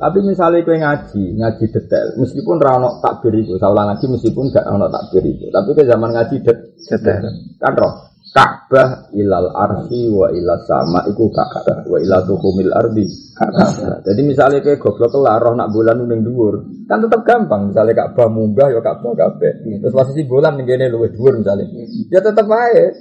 Tapi 0.00 0.18
misalnya 0.24 0.64
kue 0.64 0.80
ngaji, 0.80 1.36
ngaji 1.36 1.64
detail, 1.76 2.16
meskipun 2.16 2.56
rano 2.56 3.04
takbir 3.04 3.36
itu, 3.36 3.60
saya 3.60 3.68
ulang 3.68 3.92
ngaji 3.92 4.16
meskipun 4.16 4.48
gak 4.48 4.64
rano 4.64 4.88
takbir 4.88 5.20
itu, 5.28 5.52
tapi 5.52 5.76
ke 5.76 5.84
zaman 5.84 6.08
ngaji 6.16 6.40
det 6.40 6.56
detail, 6.88 7.28
kan 7.60 7.76
roh. 7.76 7.94
Ka'bah 8.30 9.10
ilal 9.10 9.50
arsi 9.50 10.06
wa 10.06 10.30
ilal 10.30 10.62
sama 10.62 11.02
iku 11.10 11.34
Ka'bah 11.34 11.82
wa 11.82 11.98
ilal 11.98 12.22
tukumil 12.30 12.70
ardi 12.70 13.02
Ka'bah. 13.34 14.06
Jadi 14.06 14.20
misalnya 14.22 14.62
kayak 14.62 14.78
goblok 14.78 15.18
lah 15.18 15.42
roh 15.42 15.58
nak 15.58 15.74
bulan 15.74 15.98
ning 16.06 16.22
dhuwur, 16.22 16.86
kan 16.86 17.02
tetap 17.02 17.26
gampang. 17.26 17.74
Misalnya 17.74 18.06
Ka'bah 18.06 18.30
munggah 18.30 18.70
ya 18.70 18.78
Ka'bah 18.78 19.18
kabeh. 19.18 19.82
Terus 19.82 19.90
posisi 19.90 20.22
bulan 20.30 20.54
ning 20.54 20.70
kene 20.70 20.86
luwih 20.94 21.10
dhuwur 21.10 21.42
misalnya. 21.42 21.74
Ya 22.06 22.22
tetap 22.22 22.46
aja 22.46 22.94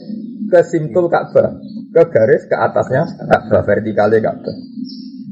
ke 0.50 0.60
simtul 0.66 1.06
Ka'bah, 1.14 1.62
ke 1.94 2.04
garis 2.10 2.50
ke 2.50 2.56
atasnya 2.58 3.06
Ka'bah 3.22 3.62
vertikalnya 3.62 4.34
Ka'bah. 4.34 4.56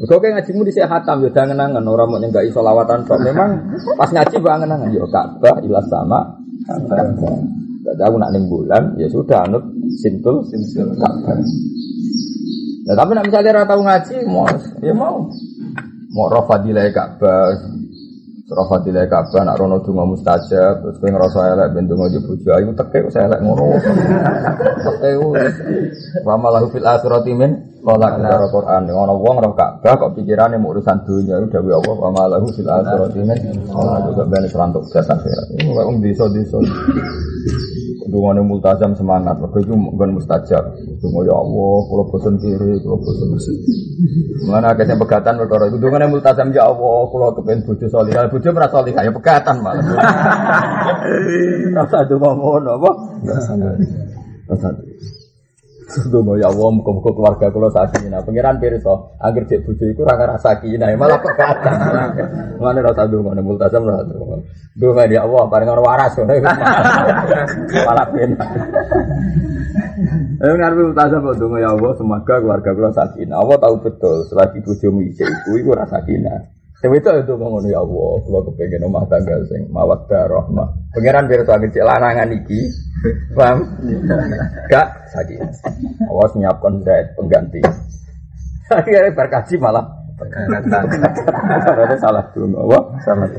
Kau 0.06 0.22
kayak 0.22 0.46
ngajimu 0.46 0.62
di 0.62 0.78
hatam 0.78 1.26
ya 1.26 1.30
jangan 1.34 1.58
nangan 1.58 1.82
orang 1.90 2.08
mau 2.14 2.22
nyenggak 2.22 2.46
isolawatan 2.46 3.02
kok. 3.10 3.18
Memang 3.18 3.50
pas 3.98 4.14
ngaji 4.14 4.38
banget 4.46 4.70
nangan 4.70 4.94
yo 4.94 5.10
Ka'bah 5.10 5.58
ilas 5.66 5.90
sama. 5.90 6.22
Jadi 7.82 8.02
aku 8.06 8.16
nak 8.22 8.30
ning 8.30 8.46
bulan 8.46 8.94
ya 9.02 9.10
sudah 9.10 9.50
anut 9.50 9.66
sintul 9.98 10.46
sintul 10.46 10.94
Ka'bah. 11.02 11.42
Nah, 12.88 12.94
tapi 12.94 13.12
nak 13.18 13.26
misalnya 13.26 13.64
rata 13.64 13.74
tahu 13.74 13.82
ngaji 13.82 14.16
mau 14.30 14.46
ya 14.86 14.94
mau 14.94 15.26
mau 16.14 16.26
roh 16.30 16.46
fadilah 16.46 16.94
Ka'bah 16.94 17.58
roh 18.48 18.68
fadilah 18.72 19.04
Ka'bah 19.12 19.44
nak 19.44 19.60
rono 19.60 19.84
donga 19.84 20.08
mustajab 20.08 20.80
terus 20.80 20.96
kowe 21.04 21.10
ngrasa 21.12 21.52
elek 21.52 21.68
ben 21.76 21.84
donga 21.84 22.08
yo 22.08 22.24
ayu 22.56 22.72
teke 22.72 23.12
saya 23.12 23.28
elek 23.28 23.44
ngono. 23.44 23.76
Teke 24.88 25.10
wa 26.24 26.36
malahu 26.40 26.72
fil 26.72 26.88
akhirati 26.88 27.34
min 27.36 27.52
Kolak 27.88 28.20
cara 28.20 28.52
Quran, 28.52 28.84
ngono 28.92 29.16
wong 29.16 29.36
roh 29.40 29.54
Ka'bah 29.56 29.96
kok 29.96 30.12
pikirane 30.20 30.60
mau 30.60 30.76
urusan 30.76 31.08
dunia 31.08 31.40
itu 31.40 31.56
dawuh 31.56 31.80
Allah 31.80 31.96
wa 31.96 32.10
malahu 32.12 32.48
fil 32.52 32.68
akhirati 32.68 33.20
min 33.24 33.40
juga 34.12 34.24
ben 34.28 34.44
serantuk 34.48 34.84
jasa 34.92 35.16
akhirat. 35.16 35.48
Ini 35.56 35.72
wong 35.72 36.04
desa-desa. 36.04 36.60
Dungane 38.08 38.40
multazam 38.40 38.96
semangat, 38.96 39.36
mergo 39.36 39.60
iku 39.60 39.76
nggon 39.76 40.16
mustajab. 40.16 40.64
Dungo 41.04 41.28
ya 41.28 41.36
Allah, 41.36 41.76
kula 41.92 42.04
bosen 42.08 42.40
kiri, 42.40 42.80
kula 42.80 42.96
mesti. 43.36 43.54
Mana 44.48 44.72
akeh 44.72 44.88
sing 44.88 44.96
pegatan 44.96 45.36
perkara 45.36 45.68
iku 45.68 45.76
dungane 45.76 46.08
multazam 46.08 46.56
ya 46.56 46.72
Allah, 46.72 46.98
kula 47.12 47.36
kepen 47.36 47.68
bojo 47.68 47.86
salihah. 47.92 48.32
Bojo 48.32 48.48
ora 48.56 48.72
salihah 48.72 49.04
ya 49.04 49.12
pegatan 49.12 49.56
malah. 49.60 49.84
Rasa 51.76 52.08
donga 52.08 52.32
ngono 52.32 52.72
apa? 52.80 52.92
Rasa 54.48 54.70
Sedonga 55.88 56.36
ya 56.36 56.52
Allah, 56.52 56.68
muka-muka 56.68 57.16
keluarga 57.16 57.48
kula 57.48 57.72
sakinah. 57.72 58.20
Pangeran 58.28 58.60
pirsa, 58.60 58.92
anggere 59.24 59.48
cek 59.48 59.64
bojo 59.64 59.84
iku 59.88 60.04
ora 60.04 60.20
ngrasa 60.20 60.60
sakinah, 60.60 60.92
malah 61.00 61.20
pegatan. 61.24 61.76
Mane 62.60 62.80
rasa 62.84 63.08
donga 63.08 63.40
multazam 63.40 63.88
ora 63.88 64.04
donga. 64.04 64.44
Donga 64.78 65.10
ya 65.10 65.26
Allah, 65.26 65.44
bareng 65.50 65.74
ora 65.74 65.82
waras. 65.82 66.14
Malah 67.82 68.08
penak. 68.14 68.50
Eh 70.38 70.54
ngarepe 70.54 70.82
multazam 70.94 71.26
kok 71.26 71.38
donga 71.42 71.58
ya 71.58 71.74
Allah, 71.74 71.92
semoga 71.98 72.36
keluarga 72.38 72.70
kula 72.78 72.92
sakinah. 72.94 73.42
Allah 73.42 73.58
tahu 73.58 73.76
betul, 73.82 74.22
selagi 74.30 74.62
bojomu 74.62 75.02
isih 75.02 75.26
iku 75.26 75.52
iku 75.58 75.70
ora 75.74 75.90
sakinah. 75.90 76.54
Sing 76.78 76.94
itu 76.94 77.10
itu 77.10 77.34
ngono 77.34 77.66
ya 77.66 77.82
Allah, 77.82 78.12
kula 78.22 78.40
kepengin 78.46 78.86
omah 78.86 79.02
tangga 79.10 79.42
sing 79.50 79.66
mawaddah 79.74 80.30
rahmah. 80.30 80.70
Pangeran 80.94 81.26
pirsa 81.26 81.58
anggere 81.58 81.74
cek 81.74 81.82
lanangan 81.82 82.30
iki. 82.38 82.62
Paham? 83.34 83.66
Gak 84.70 84.88
sakit. 85.10 85.42
Awas 86.06 86.38
nyiapkan 86.38 86.86
diet 86.86 87.18
pengganti. 87.18 87.62
Akhirnya 88.70 89.10
berkaji 89.10 89.58
malah 89.58 89.98
Berarti 90.18 91.96
salah 92.02 92.26
dulu, 92.34 92.58
apa? 92.74 92.80
Salah. 93.06 93.30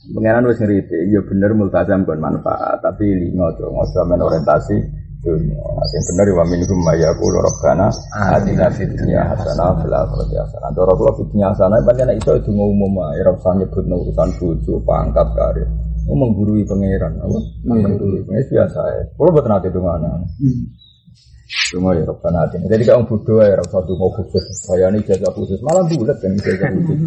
Pengenan 0.00 0.48
wis 0.48 0.56
ngerti, 0.56 1.12
ya 1.12 1.20
bener 1.28 1.52
multazam 1.52 2.08
kon 2.08 2.24
manfaat, 2.24 2.80
tapi 2.80 3.04
lingo 3.04 3.52
tuh 3.60 3.68
ngojo 3.68 4.00
men 4.08 4.24
orientasi 4.24 4.76
dunia. 5.20 5.60
Sing 5.92 6.00
bener 6.08 6.32
wa 6.32 6.44
minhum 6.48 6.80
mayaqulu 6.80 7.36
rabbana 7.36 7.92
atina 8.32 8.72
fid 8.72 8.96
dunya 8.96 9.20
hasanah 9.28 9.76
fil 9.84 9.92
akhirati 9.92 10.40
hasanah. 10.40 10.72
Dora 10.72 10.96
kula 10.96 11.12
fid 11.20 11.28
dunya 11.28 11.52
hasanah 11.52 11.84
pancen 11.84 12.16
iso 12.16 12.32
itu 12.32 12.48
umum 12.48 12.96
ae 13.12 13.20
ora 13.20 13.36
usah 13.36 13.52
nyebut 13.60 13.84
urusan 13.84 14.28
bojo, 14.40 14.80
pangkat 14.88 15.28
karir. 15.36 15.68
Menggurui 16.08 16.64
pangeran, 16.64 17.20
apa? 17.20 17.38
Menggurui 17.68 18.24
pangeran 18.24 18.48
biasa 18.50 18.80
ya. 18.82 19.02
Kalau 19.14 19.30
buat 19.36 19.46
nanti 19.46 19.68
dengan 19.68 20.24
Cuma 21.50 21.98
ya 21.98 22.06
Rabbana 22.06 22.46
hati. 22.46 22.62
Jadi 22.62 22.82
kalau 22.86 23.02
bodoh 23.10 23.42
ya 23.42 23.58
Rabbana 23.58 23.92
mau 23.98 24.10
khusus. 24.14 24.44
Saya 24.70 24.86
ini 24.94 25.02
jaga 25.02 25.34
khusus. 25.34 25.58
Malah 25.66 25.82
bulat 25.90 26.16
kan 26.22 26.38
jaga 26.38 26.70
khusus. 26.70 26.98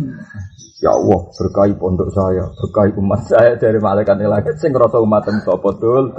Ya 0.83 0.91
Allah, 0.91 1.31
berkahi 1.31 1.79
pondok 1.79 2.11
saya, 2.11 2.43
berkahi 2.59 2.91
umat 2.99 3.23
saya 3.31 3.55
dari 3.55 3.79
malaikat 3.79 4.19
langit. 4.19 4.59
Sing 4.59 4.75
rasa 4.75 4.99
umat 4.99 5.23
yang 5.31 5.39
sopo 5.47 5.71
dul. 5.79 6.11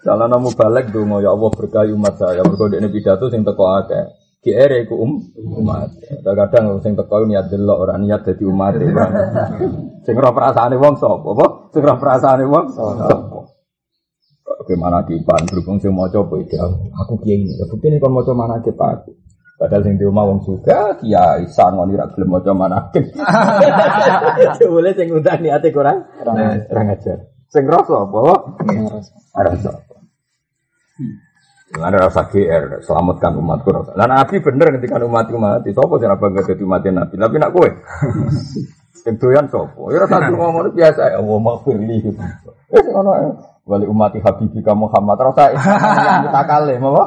Kalau 0.00 0.26
namu 0.26 0.48
balik 0.56 0.88
dungo 0.96 1.20
ya 1.20 1.36
Allah 1.36 1.50
berkahi 1.52 1.92
umat 1.92 2.16
saya. 2.16 2.40
Berkode 2.40 2.80
ini 2.80 2.88
pidato 2.88 3.28
sing 3.28 3.44
teko 3.44 3.68
akeh. 3.68 4.16
GR 4.42 4.72
iku 4.88 4.96
um 4.96 5.28
umat. 5.60 5.92
Kadang-kadang 6.24 6.80
sing 6.80 6.96
teko 6.96 7.28
niat 7.28 7.52
delok 7.52 7.84
ora 7.84 8.00
niat 8.00 8.24
dadi 8.24 8.48
umat. 8.48 8.80
Sing 10.08 10.14
ora 10.16 10.32
perasaane 10.32 10.80
wong 10.80 10.96
sapa? 10.96 11.28
Apa? 11.36 11.46
Sing 11.68 11.84
ora 11.84 11.96
perasaane 12.00 12.44
wong 12.48 12.66
sapa? 12.72 13.41
Bagaimana 14.62 15.02
kipan 15.02 15.42
berhubung 15.50 15.82
sing 15.82 15.90
maca 15.90 16.22
apa 16.22 16.38
itu? 16.38 16.54
Aku 17.02 17.18
kiai 17.18 17.42
ini. 17.42 17.58
Bukti 17.66 17.90
ini 17.90 17.98
kon 17.98 18.14
maca 18.14 18.30
mana 18.30 18.62
Pak? 18.62 19.10
Padahal 19.58 19.82
sing 19.82 19.98
di 19.98 20.06
rumah 20.06 20.22
wong 20.22 20.38
juga 20.46 20.94
kiai 21.02 21.50
sangon 21.50 21.90
ora 21.90 22.06
gelem 22.14 22.30
maca 22.30 22.54
manakib. 22.54 23.10
Boleh 24.70 24.94
sing 24.94 25.10
udah 25.10 25.34
niate 25.42 25.74
kurang 25.74 26.06
kurang 26.22 26.86
ajar. 26.94 27.26
Sing 27.50 27.66
rasa 27.66 28.06
apa? 28.06 28.22
Rasa. 29.34 29.70
Ada 31.72 32.06
rasa 32.06 32.22
GR, 32.30 32.84
selamatkan 32.86 33.34
umatku 33.34 33.74
rasa. 33.74 33.98
Dan 33.98 34.14
Nabi 34.14 34.38
bener 34.38 34.78
ketika 34.78 35.02
umatku 35.02 35.42
mati. 35.42 35.74
Sopo 35.74 35.98
sih 35.98 36.06
apa 36.06 36.22
gak 36.30 36.54
jadi 36.54 36.64
mati 36.68 36.94
Nabi? 36.94 37.18
Tapi 37.18 37.36
nak 37.40 37.50
kue. 37.50 37.66
Sing 39.02 39.18
doyan 39.18 39.50
sopo? 39.50 39.90
Ya 39.90 40.06
rasa 40.06 40.22
ngomong 40.30 40.70
biasa 40.70 41.02
ya. 41.10 41.18
Allah 41.18 41.38
maghfirli 41.42 41.96
gitu. 42.06 42.22
Eh 42.70 42.82
ngono 42.94 43.10
ya. 43.18 43.30
Wali 43.62 43.86
umati 43.86 44.18
habibika 44.18 44.74
Muhammad. 44.74 45.18
Rasa 45.22 45.54
yang 46.06 46.26
kita 46.26 46.42
kalih, 46.50 46.76
apa? 46.82 47.02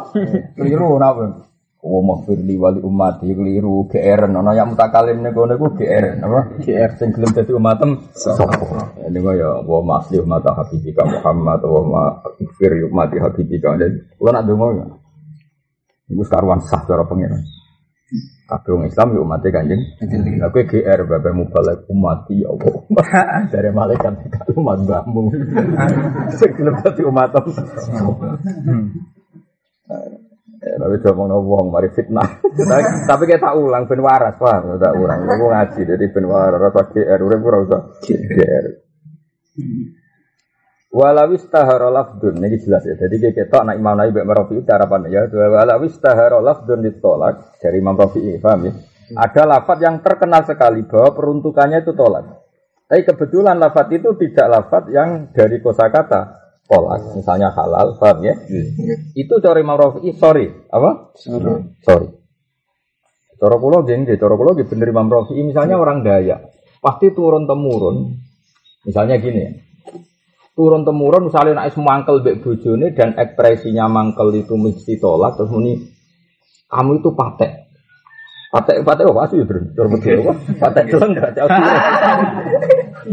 Keliru 0.56 0.96
napa? 0.96 1.46
Wa 1.86 2.02
maghfirli 2.02 2.58
wali 2.58 2.82
umati 2.82 3.30
keliru 3.30 3.86
GR 3.86 4.26
ono 4.26 4.50
yang 4.58 4.74
mutakalim 4.74 5.22
niku 5.22 5.46
niku 5.46 5.78
GR 5.78 6.18
apa? 6.18 6.58
GR 6.58 6.92
sing 6.98 7.14
gelem 7.14 7.30
dadi 7.30 7.54
umatem 7.54 8.02
sapa 8.10 8.58
niku 9.06 9.30
ya 9.38 9.62
wa 9.62 9.86
masli 9.86 10.18
umat 10.18 10.50
habibika 10.50 11.06
Muhammad 11.06 11.62
wa 11.62 11.82
ma 11.86 12.04
maghfir 12.26 12.90
umati 12.90 13.22
habibika 13.22 13.78
dan 13.78 14.02
kula 14.18 14.34
nak 14.34 14.50
donga 14.50 14.68
ya. 14.82 14.86
Niku 16.10 16.26
karuan 16.26 16.58
sah 16.66 16.82
cara 16.90 17.06
pengiran 17.06 17.46
Kabeh 18.46 18.72
wong 18.78 18.86
Islam 18.86 19.18
yo 19.18 19.26
umate 19.26 19.50
Kanjeng. 19.50 19.82
Lah 20.38 20.54
kowe 20.54 20.62
GR 20.62 21.00
bapak 21.10 21.34
mubalek 21.34 21.90
umati 21.90 22.46
ya 22.46 22.54
Allah. 22.54 22.74
Dari 23.50 23.74
malaikat 23.74 24.14
kalau 24.30 24.62
umat 24.62 24.78
mbahmu. 24.86 25.22
Sing 26.38 26.54
gelem 26.54 26.78
dadi 26.86 27.02
umatem. 27.02 27.46
Ya, 30.66 30.82
tapi 30.82 30.98
coba 30.98 31.30
ngomong, 31.30 31.70
mari 31.70 31.94
fitnah. 31.94 32.42
tapi 33.06 33.24
kita 33.30 33.54
ulang 33.54 33.86
ben 33.86 34.02
waras, 34.02 34.34
wah, 34.42 34.66
tak 34.82 34.98
ulang. 34.98 35.30
Aku 35.30 35.46
ngaji, 35.46 35.82
jadi 35.86 36.06
ben 36.10 36.26
waras, 36.26 36.58
rasa 36.58 36.90
GR, 36.90 37.22
udah 37.22 37.38
pura 37.38 37.58
usah 37.62 37.82
GR. 38.02 38.66
Walawis 40.96 41.44
tahara 41.52 41.92
lafdun, 41.92 42.40
ini 42.40 42.56
jelas 42.56 42.88
ya. 42.88 42.96
Jadi 42.96 43.20
kita 43.20 43.52
ketok 43.52 43.68
anak 43.68 43.76
Imam 43.76 44.00
Nawawi 44.00 44.16
Mbak 44.16 44.32
Rafi 44.32 44.64
cara 44.64 44.88
pandang 44.88 45.12
ya. 45.12 45.28
Walawis 45.28 46.00
tahara 46.00 46.40
lafdun 46.40 46.88
ditolak 46.88 47.60
dari 47.60 47.84
Imam 47.84 48.00
Rafi, 48.00 48.40
paham 48.40 48.72
ya? 48.72 48.74
Ada 49.12 49.44
lafat 49.44 49.78
yang 49.84 50.00
terkenal 50.00 50.48
sekali 50.48 50.88
bahwa 50.88 51.12
peruntukannya 51.12 51.84
itu 51.84 51.92
tolak. 51.92 52.48
Tapi 52.88 53.04
kebetulan 53.04 53.60
lafat 53.60 53.92
itu 53.92 54.16
tidak 54.16 54.48
lafat 54.48 54.84
yang 54.96 55.36
dari 55.36 55.60
kosakata 55.60 56.40
tolak, 56.64 57.12
misalnya 57.12 57.52
halal, 57.52 58.00
paham 58.00 58.24
ya? 58.24 58.40
Hmm. 58.40 59.12
Itu 59.20 59.44
cara 59.44 59.60
Imam 59.60 59.76
Rafi'i, 59.76 60.16
sorry, 60.16 60.48
apa? 60.72 61.12
Sorry. 61.20 61.76
Sorry. 61.84 62.08
Cara 63.36 63.56
kula 63.60 63.84
nggih, 63.84 64.16
cara 64.16 64.34
kula 64.40 64.56
bener 64.56 64.88
Imam 64.88 65.12
Rafi'i, 65.12 65.44
misalnya 65.44 65.76
orang 65.76 66.08
Dayak, 66.08 66.56
pasti 66.80 67.12
turun 67.12 67.44
temurun. 67.44 68.16
Misalnya 68.88 69.20
gini 69.20 69.40
ya. 69.44 69.52
Turun 70.56 70.88
temurun 70.88 71.28
misalnya 71.28 71.68
nek 71.68 71.76
mangkel 71.76 72.24
mbek 72.24 72.40
bojone 72.40 72.96
dan 72.96 73.12
ekspresinya 73.20 73.92
mangkel 73.92 74.32
itu 74.40 74.56
mesti 74.56 74.96
tolak 75.04 75.36
terus 75.36 75.52
muni 75.52 75.84
kamu 76.72 77.04
itu 77.04 77.12
patek. 77.12 77.68
Patek 78.56 78.88
patek 78.88 79.12
apa 79.12 79.28
sih 79.36 79.44
bro? 79.44 79.60
Tur 79.76 79.92
betul 79.92 80.24
apa? 80.24 80.34
Patek 80.64 80.96
doang 80.96 81.12
enggak 81.12 81.36
jauh. 81.36 81.52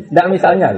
Enggak 0.07 0.27
misalnya. 0.31 0.69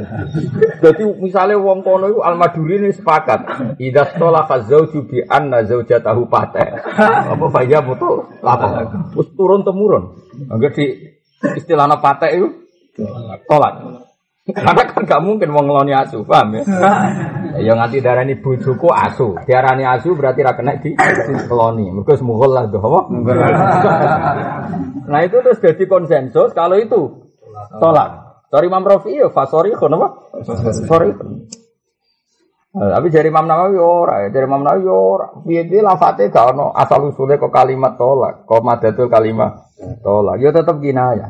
Jadi 0.80 1.04
misalnya 1.20 1.60
wong 1.60 1.84
kono 1.84 2.08
itu 2.08 2.24
al 2.24 2.40
maduri 2.40 2.80
ini 2.80 2.96
sepakat. 2.96 3.44
Idza 3.76 4.16
stola 4.16 4.48
fazauju 4.48 5.04
bi 5.04 5.20
anna 5.20 5.68
zaujatahu 5.68 6.32
patek. 6.32 6.80
Apa 7.28 7.44
faya 7.52 7.84
betul? 7.84 8.24
Apa? 8.40 8.88
Terus 9.12 9.28
turun 9.36 9.68
temurun. 9.68 10.16
Enggak 10.48 10.80
di 10.80 11.12
istilahnya 11.60 12.00
patek 12.00 12.40
itu 12.40 12.48
tolak. 13.44 14.03
Karena 14.44 14.76
kan 14.76 15.08
gak 15.08 15.24
mungkin 15.24 15.56
wong 15.56 15.64
ngeloni 15.72 15.96
asu, 15.96 16.20
paham 16.28 16.60
ya? 16.60 16.62
Ya 17.54 17.72
nganti 17.72 18.02
darani 18.04 18.34
bojoku 18.36 18.92
asu. 18.92 19.38
Diarani 19.46 19.86
asu 19.88 20.12
berarti 20.12 20.44
ra 20.44 20.52
kena 20.52 20.76
di 20.76 20.92
keloni. 21.48 21.88
Mergo 21.88 22.12
semuhul 22.12 22.50
lah 22.52 22.66
apa? 22.68 23.00
Nah 25.04 25.20
itu 25.22 25.36
terus 25.38 25.62
jadi 25.62 25.84
konsensus 25.86 26.50
kalau 26.52 26.76
itu 26.76 27.30
tolak. 27.78 28.42
Sorry 28.50 28.66
Imam 28.68 28.84
Rafi 28.84 29.16
ya 29.16 29.30
fasori 29.30 29.72
kon 29.78 29.96
apa? 29.96 30.08
Sorry. 30.84 31.14
Tapi 32.74 33.06
dari 33.06 33.30
Imam 33.30 33.46
Nawawi 33.46 33.78
ora 33.78 34.26
ya, 34.26 34.28
dari 34.34 34.50
Imam 34.50 34.66
Nawawi 34.66 34.88
ora. 34.90 35.26
Piye-piye 35.46 35.78
lafate 35.78 36.26
gak 36.26 36.58
ono 36.58 36.74
asal 36.74 37.06
usule 37.06 37.38
kok 37.38 37.54
kalimat 37.54 37.94
tolak, 37.94 38.42
kok 38.50 38.66
madatul 38.66 39.06
kalimat 39.06 39.70
tolak. 40.02 40.42
Ya 40.42 40.50
tetep 40.50 40.82
ya. 40.82 41.28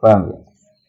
Paham 0.00 0.20
ya? 0.32 0.43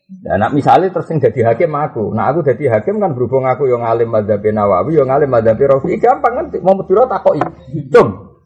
Dan 0.06 0.38
nak 0.38 0.54
misalnya 0.54 0.94
terus 0.94 1.10
yang 1.10 1.18
jadi 1.18 1.42
hakim 1.50 1.74
aku, 1.74 2.14
nah 2.14 2.30
aku 2.30 2.46
jadi 2.46 2.78
hakim 2.78 3.02
kan 3.02 3.18
berhubung 3.18 3.42
aku 3.50 3.66
yang 3.66 3.82
alim 3.82 4.14
madhabi 4.14 4.54
nawawi, 4.54 5.02
yang 5.02 5.10
alim 5.10 5.34
madhabi 5.34 5.66
rofi, 5.66 5.98
gampang 5.98 6.34
kan 6.38 6.46
mau 6.62 6.78
meduro 6.78 7.10
takoi, 7.10 7.42
cung. 7.90 8.38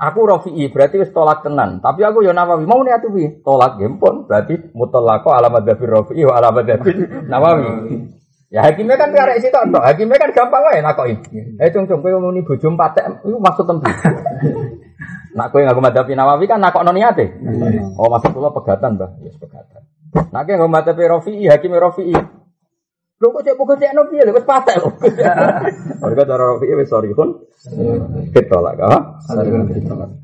Aku 0.00 0.20
rofi 0.24 0.48
berarti 0.72 0.96
wis 0.96 1.12
tolak 1.12 1.44
tenan, 1.44 1.84
tapi 1.84 2.08
aku 2.08 2.24
yang 2.24 2.40
nawawi 2.40 2.64
mau 2.64 2.80
nih 2.80 2.96
atuh 2.96 3.12
tolak 3.44 3.76
gempon 3.76 4.24
berarti 4.24 4.72
mutalako 4.72 5.28
alam 5.36 5.60
madhabi 5.60 5.84
rofi, 5.84 6.24
wa 6.24 6.40
alam 6.40 6.56
madhabi 6.56 6.90
nawawi. 7.28 7.68
Ya 8.48 8.64
hakimnya 8.64 8.96
kan 8.96 9.12
karek 9.12 9.44
sih 9.44 9.52
tok, 9.52 9.68
hakimnya 9.84 10.16
kan 10.16 10.32
gampang 10.32 10.72
wae 10.72 10.80
nakoi. 10.80 11.20
Eh 11.60 11.68
cung 11.68 11.84
cung 11.84 12.00
kowe 12.00 12.16
muni 12.16 12.40
bojo 12.40 12.64
patek, 12.72 13.28
itu 13.28 13.36
maksud 13.36 13.68
tempi. 13.68 13.92
Nak 15.36 15.52
kowe 15.52 15.60
ngaku 15.60 15.80
madhabi 15.84 16.16
nawawi 16.16 16.48
kan 16.48 16.64
nakok 16.64 16.80
niate. 16.96 17.28
Oh 18.00 18.08
maksud 18.08 18.32
kula 18.32 18.48
pegatan, 18.56 18.96
Mbah. 18.96 19.20
Ya 19.20 19.28
yes, 19.28 19.36
pegatan. 19.36 19.84
Ki 20.12 20.52
ngomong 20.56 20.72
mata 20.72 20.92
Rafi'i, 20.96 21.48
hakim 21.48 21.76
Rafi'i. 21.76 22.16
Lho 23.18 23.34
kok 23.34 23.42
cek 23.42 23.58
buku 23.58 23.74
cek 23.74 23.92
no 23.98 24.06
piye 24.06 24.22
lho 24.22 24.30
wis 24.30 24.46
patek 24.46 24.78
lho. 24.78 24.94
Mergo 26.06 26.22
cara 26.22 26.44
Rafi'i 26.54 26.74
wis 26.78 26.86
sorry 26.86 27.10
kun. 27.10 27.34
Ditolak 28.30 28.78
ha. 28.78 29.18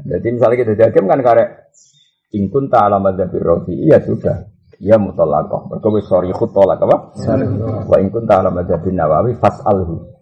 Jadi 0.06 0.26
misalnya 0.30 0.56
kita 0.62 0.72
jadi 0.78 0.82
hakim 0.94 1.10
kan 1.10 1.18
karek 1.18 1.74
ingkun 2.38 2.70
ta'ala 2.70 3.02
madzhabi 3.02 3.42
Rafi'i 3.42 3.90
ya 3.90 3.98
sudah. 3.98 4.46
Ya 4.78 4.94
mutallaqah. 4.94 5.74
Mergo 5.74 5.88
wis 5.90 6.06
sorry 6.06 6.30
khut 6.30 6.54
tolak 6.54 6.78
apa? 6.78 7.18
Wa 7.90 7.96
ingkun 7.98 8.30
ta'ala 8.30 8.54
madzhabi 8.54 8.94
Nawawi 8.94 9.34
fas'alhu. 9.42 10.14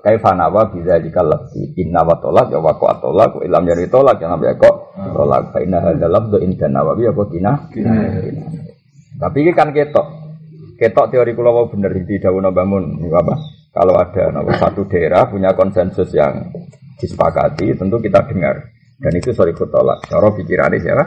Kaifa 0.00 0.32
nawa 0.32 0.72
bisa 0.72 0.96
jika 1.00 1.20
lebih 1.20 1.76
inna 1.76 2.00
wa 2.00 2.16
tolak 2.16 2.48
ya 2.48 2.56
wa 2.56 2.72
qat 2.72 3.04
tolak 3.04 3.36
ilam 3.44 3.64
yari 3.68 3.84
tolak 3.88 4.16
ya 4.16 4.32
nabi 4.32 4.48
kok 4.56 4.96
tolak 4.96 5.52
fa 5.52 5.58
inna 5.60 5.80
hadza 5.80 6.08
lafdhu 6.08 6.40
inda 6.40 6.68
nawawi 6.72 7.08
apa 7.08 7.22
kina 7.28 7.52
tapi 9.20 9.44
ini 9.44 9.52
kan 9.52 9.68
ketok. 9.76 10.06
Ketok 10.80 11.12
teori 11.12 11.36
kulo 11.36 11.52
mau 11.52 11.68
bener 11.68 11.92
di 11.92 12.16
daun 12.16 12.48
bangun 12.48 13.04
apa? 13.12 13.36
Kalau 13.70 13.94
ada 14.00 14.32
nomor 14.32 14.56
satu 14.56 14.88
daerah 14.88 15.28
punya 15.28 15.52
konsensus 15.52 16.10
yang 16.16 16.48
disepakati, 16.96 17.76
tentu 17.76 18.00
kita 18.00 18.24
dengar. 18.26 18.64
Dan 18.96 19.12
itu 19.14 19.30
sorry 19.36 19.52
kutolak. 19.52 20.08
Cara 20.08 20.32
pikirannya 20.32 20.80
siapa? 20.80 21.04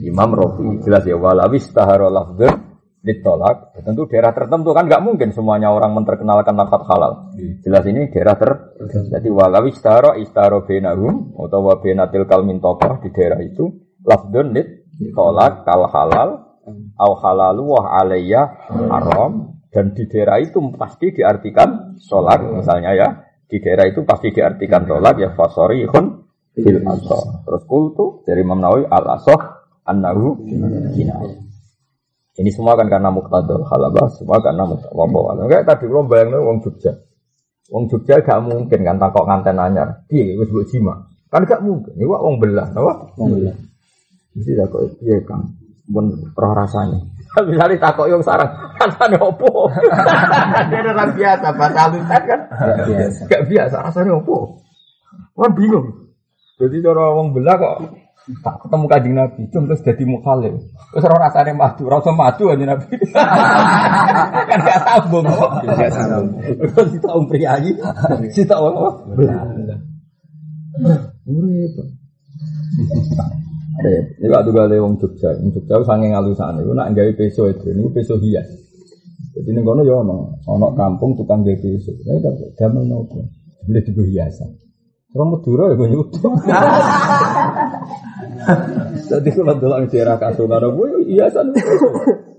Imam 0.00 0.32
Rofi 0.32 0.80
jelas 0.88 1.04
ya 1.04 1.20
walawis 1.20 1.68
taharo 1.68 2.08
lafdun 2.08 2.72
ditolak. 3.04 3.76
Tentu 3.84 4.08
daerah 4.08 4.32
tertentu 4.32 4.72
kan 4.72 4.88
nggak 4.88 5.04
mungkin 5.04 5.28
semuanya 5.36 5.68
orang 5.68 5.92
menterkenalkan 5.92 6.56
lafat 6.56 6.82
halal. 6.88 7.12
Jelas 7.60 7.84
ini 7.84 8.08
daerah 8.08 8.36
ter. 8.40 8.50
Jadi 9.12 9.28
walawis 9.28 9.76
taharo 9.78 10.16
istaharo 10.16 10.64
benahum 10.64 11.36
atau 11.36 11.76
benatil 11.78 12.24
kalmin 12.24 12.58
di 13.04 13.08
daerah 13.12 13.40
itu 13.44 13.68
lafdun 14.02 14.56
ditolak 14.96 15.68
kal 15.68 15.86
halal 15.92 16.41
au 16.98 17.12
halalu 17.18 17.62
wa 17.66 17.82
alayya 18.02 18.42
haram. 18.70 19.58
Dan 19.72 19.96
di 19.96 20.04
daerah 20.04 20.36
itu 20.36 20.60
pasti 20.76 21.16
diartikan 21.16 21.96
sholat 21.96 22.44
misalnya 22.44 22.92
ya. 22.92 23.08
Di 23.48 23.56
daerah 23.56 23.88
itu 23.88 24.04
pasti 24.04 24.28
diartikan 24.28 24.84
sholat 24.84 25.16
ya 25.16 25.32
fasori 25.32 25.88
khun 25.88 26.22
fil 26.52 26.84
asoh 26.84 27.44
terus 27.48 27.64
kultu 27.64 28.20
dari 28.28 28.44
Imam 28.44 28.60
Nawawi 28.60 28.84
al 28.84 29.06
asoh 29.16 29.40
annahu 29.88 30.44
ini 32.32 32.48
semua 32.52 32.76
kan 32.76 32.88
karena 32.88 33.08
muktadul 33.12 33.64
halabah 33.68 34.08
semua 34.12 34.40
karena 34.40 34.64
muktadul 34.68 35.48
kayak 35.48 35.68
tadi 35.68 35.84
belum 35.84 36.08
bayangin 36.08 36.40
wong 36.40 36.64
Jogja. 36.64 36.96
Wong 37.68 37.92
Jogja 37.92 38.24
gak 38.24 38.40
mungkin 38.40 38.88
kan 38.88 38.96
takok 38.96 39.28
nganten 39.28 39.60
anyar. 39.60 39.88
Dia 40.08 40.32
wis 40.40 40.48
buat 40.48 40.64
jima? 40.72 40.96
Kan 41.28 41.44
gak 41.44 41.60
mungkin. 41.60 41.92
Ini 41.92 42.08
wong 42.08 42.40
belah 42.40 42.72
apa? 42.72 43.12
Wong 43.20 43.36
belah. 43.36 43.56
Mesti 44.32 44.52
takok 44.56 44.80
iya 45.04 45.20
kang 45.28 45.44
pun 45.88 46.06
roh 46.36 46.52
rasanya. 46.54 47.00
Misalnya 47.48 47.80
takok 47.80 48.06
yang 48.12 48.22
sarang, 48.22 48.50
rasanya 48.82 49.18
opo? 49.18 49.72
Dia 50.70 50.80
orang 50.84 51.12
biasa, 51.16 51.46
bahasa 51.56 51.80
alusan 51.88 52.22
kan? 52.28 52.40
Gak 53.26 53.42
biasa, 53.48 53.76
rasanya 53.88 54.12
opo? 54.20 54.62
Wah 55.32 55.50
bingung. 55.50 56.12
Jadi 56.60 56.84
cara 56.84 57.10
wong 57.16 57.34
belah 57.34 57.56
kok 57.58 57.76
tak 58.22 58.54
ketemu 58.62 58.86
kanjeng 58.86 59.14
Nabi, 59.18 59.42
cum 59.50 59.66
terus 59.66 59.82
jadi 59.82 60.04
mukhalif. 60.06 60.54
Terus 60.94 61.04
ora 61.10 61.26
rasane 61.26 61.58
madu, 61.58 61.90
ora 61.90 61.98
usah 61.98 62.14
madu 62.14 62.54
aja 62.54 62.62
Nabi. 62.62 62.94
kan 64.46 64.58
gak 64.62 64.78
sambung 64.86 65.26
kok. 65.26 65.50
Gak 65.66 65.90
sambung. 65.90 66.38
Terus 66.70 66.88
kita 66.94 67.08
om 67.10 67.26
priayi, 67.26 67.74
kita 68.30 68.54
apa? 68.54 68.88
Belah. 69.18 69.42
Urip. 71.26 71.74
Eh, 73.72 74.20
ini 74.20 74.28
waktu 74.28 74.52
gale 74.52 74.76
wong 74.84 75.00
Jogja, 75.00 75.32
wong 75.40 75.48
Jogja 75.56 75.80
sange 75.88 76.12
ngalusan 76.12 76.60
itu 76.60 76.76
nak 76.76 76.92
gawe 76.92 77.12
peso 77.16 77.48
itu, 77.48 77.72
ini 77.72 77.88
peso 77.88 78.20
hias. 78.20 78.44
Jadi 79.32 79.48
ini 79.48 79.64
kono 79.64 79.80
ya 79.80 79.96
ono, 79.96 80.36
ono 80.44 80.76
kampung 80.76 81.16
tukang 81.16 81.40
gawe 81.40 81.56
peso. 81.56 81.96
Saya 82.04 82.20
dapat 82.20 82.52
damel 82.60 82.84
nopo, 82.84 83.24
beli 83.64 83.80
tiga 83.80 84.04
hiasan. 84.04 84.52
Orang 85.16 85.36
Madura 85.36 85.72
ya 85.72 85.76
nyutup. 85.88 86.32
Jadi 89.12 89.28
kalau 89.36 89.54
dulu 89.60 89.76
di 89.84 89.88
daerah 89.92 90.16
Kasungan, 90.16 90.72
gue 90.72 91.04
hiasan 91.12 91.52
itu. 91.52 91.76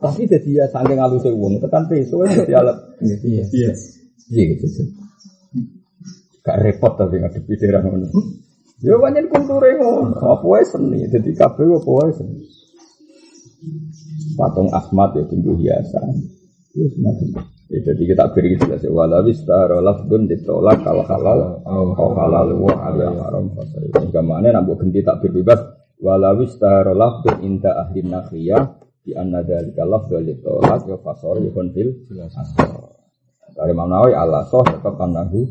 Tapi 0.04 0.28
jadi 0.28 0.50
ya 0.52 0.66
saking 0.68 1.00
halusnya 1.00 1.32
uang, 1.32 1.64
tekan 1.64 1.88
peso 1.88 2.28
ya 2.28 2.44
jadi 2.44 2.54
alat. 2.60 2.78
Iya, 3.00 3.16
iya, 3.56 3.72
iya 4.36 4.44
gitu. 4.52 4.68
Gak 6.44 6.60
repot 6.60 7.00
tapi 7.00 7.24
ngadepi 7.24 7.56
daerah 7.56 7.80
mana. 7.88 8.12
Ya 8.84 9.00
banyak 9.00 9.32
kulture 9.32 9.80
ngono. 9.80 10.20
Apa 10.20 10.44
wae 10.44 10.68
seni. 10.68 11.08
Dadi 11.08 11.32
kabeh 11.32 11.72
apa 11.72 11.88
wae 11.88 12.12
seni. 12.12 12.44
Patung 14.36 14.68
asmat 14.76 15.16
ya 15.16 15.24
tinggu 15.24 15.56
hiasan. 15.56 16.12
Macam. 17.00 17.48
Ya, 17.72 17.80
jadi 17.80 18.04
kita 18.12 18.36
beri 18.36 18.60
gitu 18.60 18.68
ya. 18.68 18.78
Wala 18.92 19.24
wistara 19.24 19.80
lafdun 19.80 20.28
ditolak 20.28 20.84
kalau 20.84 21.08
halal 21.08 21.64
au 21.64 22.12
halal 22.12 22.60
wa 22.60 22.76
ala 22.76 23.08
haram 23.24 23.56
fasai. 23.56 23.88
Gamane 24.12 24.52
nak 24.52 24.68
mbok 24.68 24.84
ganti 24.84 25.00
tak 25.00 25.24
bebas. 25.24 25.64
Wala 26.04 26.36
wistara 26.36 26.92
lafdun 26.92 27.40
inda 27.40 27.72
ahli 27.88 28.04
nakhiyah 28.04 28.84
di 29.00 29.16
anna 29.16 29.48
dzalika 29.48 29.88
lafdun 29.88 30.28
ditolak 30.28 30.92
ya 30.92 31.00
fasor 31.00 31.40
ya 31.40 31.56
konfil. 31.56 32.04
Dari 33.54 33.72
Imam 33.72 33.86
Nawawi 33.86 34.18
Allah 34.18 34.44
soh 34.50 34.66
tetap 34.66 34.98
kanahu. 34.98 35.46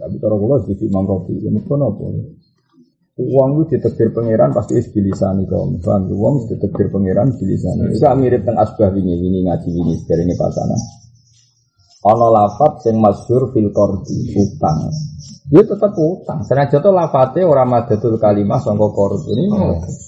Tapi 0.00 0.14
cara 0.16 0.34
kula 0.34 0.56
di 0.66 0.74
Imam 0.86 1.04
Rafi, 1.06 1.38
ya 1.38 1.50
apa? 1.52 2.08
Uang 3.20 3.60
itu 3.60 3.76
ditekir 3.76 4.16
pangeran 4.16 4.56
pasti 4.56 4.80
is 4.80 4.88
bilisani 4.88 5.44
kaum. 5.44 5.76
Paham? 5.84 6.08
Uang 6.08 6.40
itu 6.40 6.56
ditekir 6.56 6.88
pangeran 6.88 7.36
bilisani. 7.36 7.92
Bisa 7.92 8.16
mirip 8.16 8.48
teng 8.48 8.56
asbah 8.56 8.88
ini, 8.96 9.12
ini 9.12 9.44
ngaji 9.44 9.68
ini 9.68 9.92
dari 10.08 10.24
ini 10.24 10.34
pasana. 10.40 10.76
Ono 12.00 12.32
lafat 12.32 12.80
sing 12.80 12.96
masyhur 12.96 13.52
fil 13.52 13.68
qardi 13.76 14.32
utang. 14.40 14.88
Dia 15.52 15.68
tetap 15.68 15.92
utang. 16.00 16.40
Senajan 16.48 16.80
to 16.80 16.90
lafate 16.96 17.44
ora 17.44 17.68
madatul 17.68 18.16
kalimah 18.16 18.56
sangka 18.56 18.88
qardi. 18.88 19.36
Ini 19.36 19.44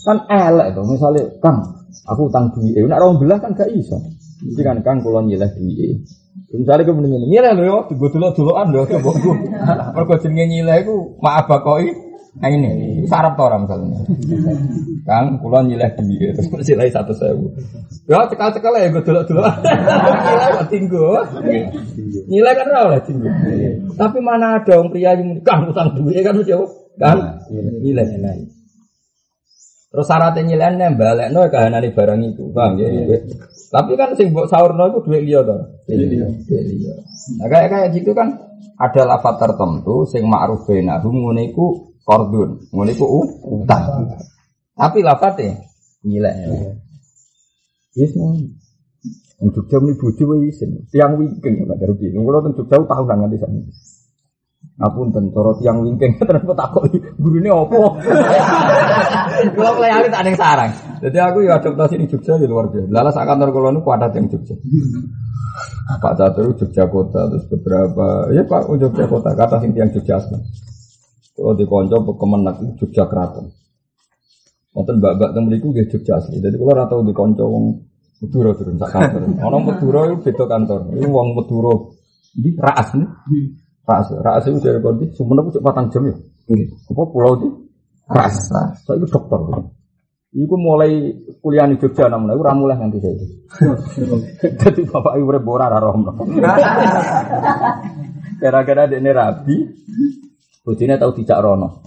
kan 0.09 0.25
elek 0.25 0.73
to. 0.73 0.81
Misalnya, 0.89 1.29
Kang, 1.37 1.85
aku 2.09 2.33
utang 2.33 2.49
duit. 2.57 2.81
Nek 2.81 2.97
ora 2.97 3.13
belah 3.13 3.39
kan 3.45 3.53
gak 3.53 3.69
iso. 3.77 4.01
Mesti 4.41 4.63
kan 4.65 4.81
Kang 4.81 5.05
kula 5.05 5.21
nyileh 5.21 5.53
duit. 5.53 6.01
Misalnya 6.53 6.85
gue 6.85 6.97
mendingin 6.97 7.29
nyileh 7.29 7.53
lho, 7.57 7.89
gue 7.93 8.09
dulu 8.13 8.29
duluan 8.37 8.69
lho, 8.73 8.85
coba 8.85 9.11
gue. 9.17 9.37
Mereka 9.97 10.15
jenenge 10.21 10.45
nyileh 10.49 10.77
gue 10.85 10.99
maaf 11.21 11.49
bakoi. 11.49 12.13
Nah 12.33 12.49
ini, 12.49 13.05
sarap 13.05 13.37
to 13.37 13.45
orang 13.45 13.69
misalnya. 13.69 14.09
Kang, 15.09 15.37
kulon 15.45 15.69
nyileh 15.69 15.93
duit, 16.01 16.33
terus 16.33 16.65
nyileh 16.65 16.89
satu 16.89 17.13
sewu. 17.13 17.53
Ya 18.09 18.25
cekal 18.25 18.57
cekal 18.57 18.73
ya 18.81 18.89
gue 18.89 19.05
dulu 19.05 19.21
duluan. 19.29 19.53
Nyileh 20.25 20.49
kok 20.57 20.67
tinggu. 20.73 21.05
Nyileh 22.33 22.53
kan 22.57 22.67
rawlah 22.73 23.01
tinggu. 23.05 23.29
Tapi 24.01 24.19
mana 24.25 24.57
ada 24.57 24.73
orang 24.81 24.89
pria 24.89 25.13
yang 25.13 25.37
kang 25.47 25.69
utang 25.69 25.93
duit 25.93 26.25
kan 26.25 26.33
mesti 26.33 26.57
kan 26.97 27.45
nyileh 27.53 28.05
nyileh. 28.17 28.49
Terus 29.93 30.09
syaratnya 30.09 30.41
nyileh 30.49 30.69
nih 30.81 30.89
balik 30.97 31.29
no 31.37 31.45
kahanane 31.53 31.93
barang 31.93 32.21
itu, 32.25 32.49
paham 32.57 32.81
ya? 32.81 32.89
Tapi 33.69 33.93
kan 34.01 34.17
sing 34.17 34.33
mbok 34.33 34.49
saurno 34.49 34.89
itu 34.89 35.05
duit 35.05 35.21
liya 35.29 35.45
to. 35.45 35.82
Duit 35.93 36.09
liya. 36.09 36.95
Nah 37.39 37.47
kayak 37.53 37.69
kayak 37.69 37.89
gitu 37.93 38.11
kan 38.17 38.29
ada 38.81 39.03
lafaz 39.05 39.37
tertentu 39.37 40.09
sing 40.09 40.25
ma'ruf 40.25 40.65
bainahu 40.65 41.13
ngene 41.13 41.53
iku 41.53 41.93
qardun, 42.03 42.73
ngene 42.73 42.93
iku 42.97 43.07
utang. 43.47 44.09
Tapi 44.73 44.99
lafate 45.05 45.69
nyilek. 46.03 46.35
Yes, 47.93 48.17
untuk 49.43 49.67
jam 49.69 49.85
ini 49.85 49.99
bojo 49.99 50.23
wae 50.33 50.49
isin. 50.49 50.87
Tiang 50.89 51.19
wingking 51.19 51.67
nek 51.67 51.83
rugi. 51.83 52.15
Kulo 52.15 52.39
teng 52.41 52.55
Jogja 52.57 52.79
tahunan 52.87 53.17
nganti 53.27 53.43
sakniki. 53.43 53.73
Ngapunten 54.73 55.29
cara 55.37 55.53
tiang 55.61 55.85
wingking 55.85 56.17
terus 56.29 56.43
takoki 56.49 56.97
gurune 57.21 57.51
opo? 57.53 57.97
Kulo 59.57 59.71
playane 59.77 60.09
tak 60.09 60.23
ning 60.25 60.37
sarang. 60.39 60.73
Jadi 61.03 61.19
aku 61.19 61.45
ya 61.45 61.61
adaptasi 61.61 61.99
di 61.99 62.07
Jogja 62.09 62.41
ya 62.41 62.47
luar 62.49 62.73
biasa. 62.73 62.89
Lala 62.89 63.11
sak 63.13 63.27
kantor 63.27 63.49
kulo 63.53 63.69
niku 63.75 63.91
ada 63.93 64.09
yang 64.15 64.31
Jogja. 64.33 64.55
Pak 66.03 66.15
Catur 66.17 66.57
Jogja 66.57 66.89
kota 66.89 67.29
terus 67.29 67.45
beberapa 67.53 68.33
ya 68.33 68.47
Pak 68.49 68.71
Jogja 68.81 69.05
kota 69.11 69.37
kata 69.37 69.61
sing 69.61 69.77
tiang 69.77 69.93
Jogja 69.93 70.17
asli. 70.17 70.41
Kalau 71.37 71.53
di 71.53 71.65
konco 71.69 71.97
kemenak 72.17 72.57
Jogja 72.81 73.05
keraton. 73.11 73.51
Wonten 74.73 75.05
mbak-mbak 75.05 75.31
teng 75.37 75.45
mriku 75.53 75.69
nggih 75.69 75.87
Jogja 75.91 76.17
asli. 76.17 76.41
Jadi 76.41 76.57
kula 76.57 76.81
ora 76.81 76.85
tau 76.89 77.05
di 77.05 77.13
konco 77.13 77.45
wong 77.45 77.65
Madura 78.23 78.55
turun 78.55 78.79
sak 78.79 78.91
kantor. 78.95 79.21
Ana 79.43 79.59
Madura 79.59 80.01
itu 80.07 80.17
beda 80.23 80.45
kantor. 80.47 80.81
Iku 80.95 81.09
wong 81.11 81.29
Madura 81.35 81.75
di 82.39 82.51
Raas 82.55 82.89
nih. 82.95 83.09
Raas, 83.83 84.09
Raas 84.15 84.47
itu 84.47 84.63
dari 84.63 84.79
kondi 84.79 85.11
Sumenep 85.11 85.51
cek 85.51 85.63
patang 85.63 85.91
jam 85.91 86.07
ya. 86.07 86.15
Nggih. 86.47 86.69
Apa 86.95 87.03
pulau 87.11 87.35
di 87.39 87.49
Raas. 88.07 88.37
Saya 88.83 88.97
itu 88.99 89.07
dokter. 89.11 89.41
Iku 90.33 90.57
mulai 90.57 91.13
kuliah 91.45 91.69
di 91.69 91.77
Jogja 91.77 92.09
namun 92.09 92.33
aku 92.33 92.41
ora 92.41 92.57
mulai 92.57 92.81
nanti 92.81 92.97
saya. 93.05 93.21
Jadi 94.65 94.89
bapak 94.89 95.21
ibu 95.21 95.29
rebora 95.29 95.69
ora 95.69 95.77
roh. 95.77 95.93
Gara-gara 98.41 98.89
dekne 98.91 99.13
rabi, 99.13 99.61
bojone 100.65 100.95
tau 100.97 101.13
dijak 101.13 101.37
rono. 101.43 101.85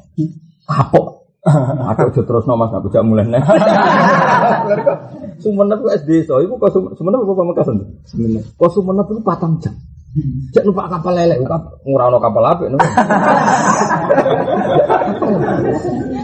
Kapok. 0.69 1.25
Aku 1.45 2.09
aja 2.09 2.21
terus 2.25 2.45
mas, 2.49 2.73
aku 2.73 2.89
jak 2.89 3.05
mulai 3.05 3.25
nih. 3.29 3.37
Sumenep 5.45 5.77
SD 6.01 6.25
so, 6.25 6.41
iku 6.41 6.57
kok 6.57 6.73
Sumenep 6.73 7.21
apa 7.21 7.33
Pamekasan? 7.37 7.77
Sumenep. 8.09 8.43
Kok 8.57 8.69
Sumenep 8.73 9.05
itu 9.13 9.21
patang 9.21 9.61
jam. 9.61 9.77
Cek 10.55 10.63
numpak 10.63 10.87
kapal 10.87 11.11
lelek, 11.11 11.43
ngurano 11.83 12.23
kapal 12.23 12.43
apik. 12.47 12.71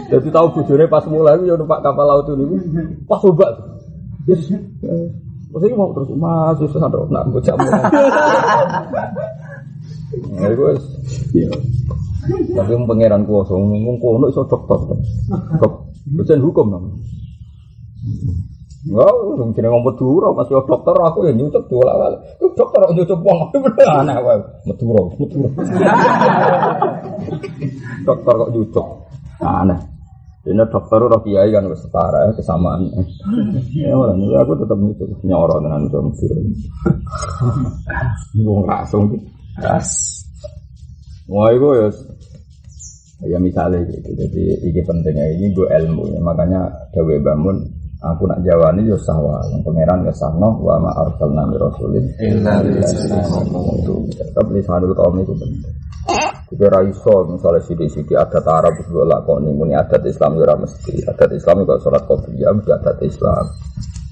Jadi 0.08 0.28
tahu 0.32 0.46
bujurnya 0.56 0.88
pas 0.88 1.04
mulai 1.04 1.44
ya 1.44 1.52
numpak 1.60 1.84
kapal 1.84 2.08
laut 2.08 2.24
itu 2.32 2.56
pas. 3.04 3.20
Yes. 4.24 4.48
Maksudnya 5.52 5.76
mau 5.76 5.92
terus 5.92 6.08
mas, 6.16 6.56
terus 6.56 6.72
sampai 6.72 7.04
nak 7.12 7.28
bocah 7.28 7.52
mulai. 7.52 7.84
Nah, 10.40 10.48
itu 10.48 10.64
tapi 12.54 12.70
yang 12.70 12.86
pangeran 12.86 13.26
kuasa 13.26 13.52
ngomong 13.52 13.98
kono 13.98 14.30
iso 14.30 14.46
dokter. 14.46 14.78
Dok, 15.58 15.72
dosen 16.16 16.40
hukum 16.40 16.70
namanya. 16.70 16.96
Enggak, 18.82 19.14
wong 19.38 19.54
jenenge 19.54 19.70
ngomong 19.70 19.94
Madura 19.94 20.28
masih 20.34 20.58
dokter 20.66 20.94
aku 20.98 21.18
ya 21.22 21.32
nyucuk. 21.38 21.70
Itu 21.70 22.46
dokter 22.58 22.82
kok 22.82 22.94
nyucuk 22.98 23.18
wong 23.22 23.38
aneh 24.02 24.16
wae. 24.18 24.42
Madura, 24.66 25.02
Madura. 25.22 25.48
dokter 28.02 28.32
kok 28.34 28.50
nyucuk. 28.50 28.86
Aneh. 29.38 29.78
Ini 30.42 30.66
dokter 30.66 30.98
udah 30.98 31.22
kiai 31.22 31.54
kan 31.54 31.70
setara 31.78 32.26
ya 32.26 32.30
kesamaan. 32.34 32.90
Ya 33.70 33.94
ora 33.94 34.18
aku 34.18 34.52
tetap 34.58 34.74
nyucuk 34.74 35.14
nyoro 35.22 35.62
tenan 35.62 35.86
itu 35.86 35.98
Madura. 36.02 36.36
Wong 38.42 38.66
langsung 38.70 39.02
ras. 39.62 39.90
Wah, 41.30 41.54
itu 41.54 41.68
ya 41.78 41.86
ya 43.30 43.38
misalnya 43.38 43.86
gitu. 43.86 44.10
Jadi 44.10 44.42
ini 44.66 44.80
pentingnya 44.82 45.38
ini 45.38 45.54
gue 45.54 45.70
ilmu 45.70 46.10
ya. 46.10 46.18
Makanya 46.18 46.90
Dewi 46.90 47.22
Bangun 47.22 47.62
aku 48.02 48.26
nak 48.26 48.42
jawani 48.42 48.82
yo 48.84 48.98
sahwa 48.98 49.38
pangeran 49.62 50.02
ya 50.02 50.14
sahno 50.14 50.58
wa 50.58 50.74
ma 50.82 50.90
arsalna 51.06 51.46
mi 51.46 51.56
rasulin 51.56 52.06
illa 52.18 52.58
tetap 54.10 54.46
lisanul 54.50 54.90
kaum 54.92 55.22
itu 55.22 55.34
penting 55.38 55.70
Jika 56.52 56.68
ra 56.68 56.84
iso 56.84 57.32
misalnya 57.32 57.64
sidik-sidik 57.64 58.12
adat 58.12 58.44
Arab 58.44 58.76
wis 58.76 58.84
bolak 58.92 59.24
kok 59.24 59.40
muni 59.40 59.72
adat 59.72 60.04
Islam 60.04 60.36
ora 60.36 60.52
mesti. 60.58 61.00
Adat 61.08 61.32
Islam 61.32 61.64
kok 61.64 61.80
salat 61.80 62.04
qobliyah 62.04 62.52
mesti 62.52 62.70
adat 62.76 62.98
Islam. 63.06 63.46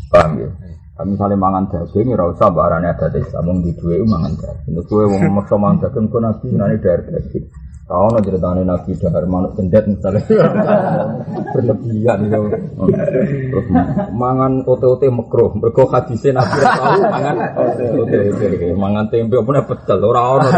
Paham 0.09 0.30
ya? 0.41 0.49
Kami 0.97 1.16
misalnya 1.16 1.36
mangan 1.36 1.64
daging, 1.68 2.12
ya 2.12 2.24
usah 2.28 2.49
barangnya 2.49 2.97
adat 2.97 3.12
Islam, 3.16 3.43
mau 3.45 3.61
di 3.61 3.72
dua 3.76 4.01
mangan 4.09 4.32
daging. 4.36 4.72
Gue 4.88 5.05
mau 5.05 5.20
memaksa 5.20 5.57
mangan 5.61 5.76
daging, 5.84 6.05
kok 6.09 6.20
nabi 6.24 6.47
nani 6.57 6.76
dari 6.80 7.03
daging. 7.12 7.45
Tahu 7.91 8.07
no 8.07 8.22
ceritanya 8.22 8.62
nabi 8.62 8.95
dahar 8.95 9.26
manuk 9.26 9.59
cendet 9.59 9.82
misalnya 9.91 10.22
berlebihan 11.59 12.22
itu. 12.22 12.43
Terus 13.51 13.66
mangan 14.14 14.62
ote-ote 14.62 15.11
makro, 15.11 15.59
mereka 15.59 15.91
hadisnya 15.91 16.38
nabi 16.38 16.55
tahu 16.62 17.03
mangan 17.03 17.36
ote-ote, 17.59 18.18
mangan 18.78 19.05
tempe 19.11 19.43
apa 19.43 19.51
nih 19.51 19.64
pecel, 19.66 19.99
orang 20.07 20.26
orang. 20.38 20.53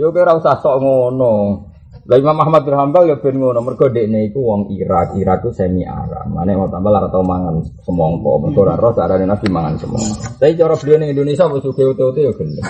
Yo 0.00 0.08
kira 0.16 0.40
usah 0.40 0.56
sok 0.56 0.80
ngono. 0.80 1.68
Lah 2.10 2.18
Imam 2.18 2.42
Ahmad 2.42 2.66
bin 2.66 2.74
Hambal 2.74 3.06
ya 3.06 3.22
ben 3.22 3.38
ngono, 3.38 3.62
mergo 3.62 3.86
dekne 3.86 4.26
iku 4.26 4.42
wong 4.42 4.74
Irak, 4.74 5.14
Irak 5.14 5.46
ku 5.46 5.54
semi 5.54 5.86
Arab. 5.86 6.26
Mane 6.26 6.58
mau 6.58 6.66
tambah 6.66 6.90
lara 6.90 7.06
tau 7.06 7.22
mangan 7.22 7.62
semongko, 7.86 8.42
mergo 8.42 8.66
ora 8.66 8.74
roh 8.74 8.90
carane 8.90 9.30
Nabi 9.30 9.46
mangan 9.46 9.78
semongko. 9.78 10.42
Tapi 10.42 10.58
cara 10.58 10.74
beliau 10.74 10.98
ning 10.98 11.14
Indonesia 11.14 11.46
wis 11.46 11.62
suge 11.62 11.86
utuh-utuh 11.86 12.18
ya 12.18 12.32
gelem. 12.34 12.66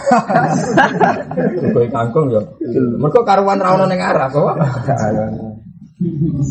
Suge 1.72 1.88
kangkung 1.88 2.28
ya. 2.28 2.44
Mergo 3.00 3.24
karuan 3.24 3.64
ra 3.64 3.80
ono 3.80 3.88
ning 3.88 4.04
Arab 4.04 4.28
kok. 4.28 4.60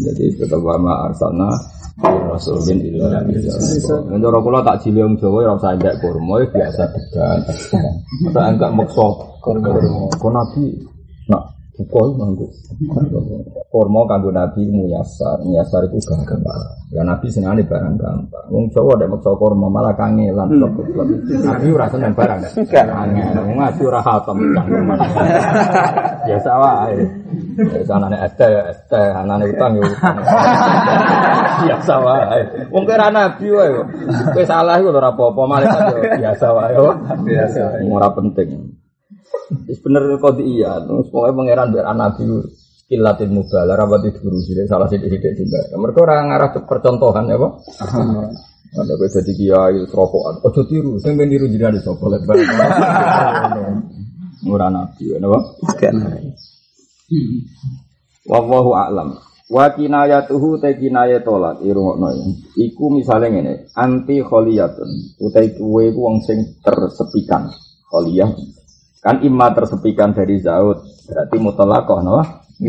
Jadi 0.10 0.24
tetap 0.42 0.58
wama 0.58 1.14
arsalna 1.14 1.54
Rasulin 2.02 2.90
illa 2.90 3.22
Yang 3.22 4.18
cara 4.18 4.38
kula 4.42 4.66
tak 4.66 4.82
jili 4.82 5.06
wong 5.06 5.14
Jawa 5.22 5.46
ya 5.46 5.52
usah 5.54 5.78
ndek 5.78 6.02
kurma 6.02 6.42
ya 6.42 6.46
biasa 6.58 6.84
degan. 6.90 7.38
Masa 8.26 8.50
enggak 8.50 8.74
maksa 8.74 9.08
kurma. 9.46 9.78
Kok 10.18 10.32
Nabi 10.34 10.98
buka 11.80 12.12
manggo. 12.20 12.48
Kurma 13.72 14.04
kanggo 14.12 14.36
Nabi 14.36 14.68
muyasar, 14.68 15.40
muyasar 15.48 15.88
itu 15.88 15.96
gampang. 16.04 16.44
Ya 16.92 17.06
Nabi 17.08 17.32
senengane 17.32 17.64
barang 17.64 17.96
gampang. 17.96 18.46
Wong 18.52 18.68
Jawa 18.76 19.00
ndek 19.00 19.08
maksa 19.14 19.32
kurma 19.40 19.72
malah 19.72 19.96
kangelan. 19.96 20.50
Nabi 21.46 21.68
ora 21.72 21.88
seneng 21.88 22.12
barang. 22.12 22.40
Kangen. 22.68 23.36
Wong 23.40 23.56
ngaji 23.56 23.82
ora 23.88 24.02
hatam 24.04 24.38
cangkeman. 24.52 25.00
Biasa 26.28 26.52
wae. 26.60 26.98
Biasa 27.64 27.92
anane 27.96 28.18
ST 28.28 28.42
ya 28.92 29.16
anane 29.24 29.46
utang 29.48 29.72
ya 29.80 29.84
utang. 29.88 30.18
Biasa 31.64 31.94
wae. 32.04 32.42
Wong 32.76 32.84
kira 32.84 33.08
Nabi 33.08 33.48
wae 33.56 33.70
kok. 33.72 33.88
Kowe 34.36 34.44
salah 34.44 34.76
iku 34.82 34.92
ora 34.92 35.16
apa-apa, 35.16 35.44
yo 35.64 36.02
biasa 36.20 36.48
wae. 36.52 36.74
kok. 36.76 36.96
Biasa. 37.24 37.60
Ora 37.88 38.10
penting. 38.12 38.50
Wis 39.66 39.80
bener 39.82 40.06
kok 40.22 40.38
iya, 40.42 40.78
terus 40.86 41.10
pokoke 41.10 41.34
pangeran 41.34 41.74
biar 41.74 41.90
Nabi 41.98 42.26
kilatin 42.90 43.30
mubalah 43.30 43.78
rapat 43.78 44.10
itu 44.10 44.26
guru 44.26 44.42
sih 44.42 44.58
salah 44.66 44.90
sidik-sidik 44.90 45.38
juga. 45.38 45.62
Mereka 45.78 46.00
orang 46.02 46.34
ngarah 46.34 46.50
ke 46.58 46.60
percontohan 46.66 47.30
ya 47.30 47.38
pak. 47.38 47.52
Ada 48.70 48.94
gue 48.98 49.10
jadi 49.10 49.34
kiai 49.34 49.78
seropokan. 49.90 50.46
Oh 50.46 50.54
tiru, 50.66 51.02
saya 51.02 51.18
pengen 51.18 51.34
tiru 51.34 51.46
jadi 51.50 51.74
ada 51.74 51.82
sopo 51.82 52.10
lebar. 52.10 52.38
Murah 54.46 54.70
nabi, 54.74 55.06
ya 55.10 55.18
pak. 55.22 55.44
Wallahu 58.30 58.72
a'lam. 58.78 59.18
Wa 59.50 59.74
kinayatuhu 59.74 60.62
te 60.62 60.78
kinaya 60.78 61.26
tolak 61.26 61.66
irungokno 61.66 62.14
ya. 62.14 62.26
Iku 62.70 62.94
misale 62.94 63.34
ngene, 63.34 63.74
anti 63.74 64.22
kholiyatun. 64.22 65.18
Utai 65.18 65.58
kuwe 65.58 65.90
ku 65.90 66.06
wong 66.06 66.22
sing 66.22 66.62
tersepikan. 66.62 67.50
Kholiyah 67.90 68.30
kan 69.00 69.24
imma 69.24 69.56
tersepikan 69.56 70.12
dari 70.12 70.40
zaud, 70.44 70.84
berarti 71.08 71.38
mutalakoh 71.40 72.00
no? 72.04 72.20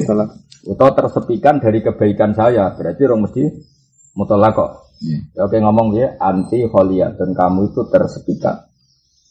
Salah. 0.07 0.31
Atau 0.61 0.89
tersepikan 0.93 1.59
dari 1.59 1.81
kebaikan 1.81 2.37
saya, 2.37 2.70
berarti 2.76 3.01
orang 3.09 3.26
mesti 3.26 3.43
mutalakoh. 4.14 4.93
Ya, 5.33 5.49
Oke 5.49 5.57
ngomong 5.57 5.97
ya, 5.97 6.20
anti 6.20 6.61
kholiyatun 6.68 7.33
kamu 7.33 7.72
itu 7.72 7.81
tersepikan. 7.89 8.68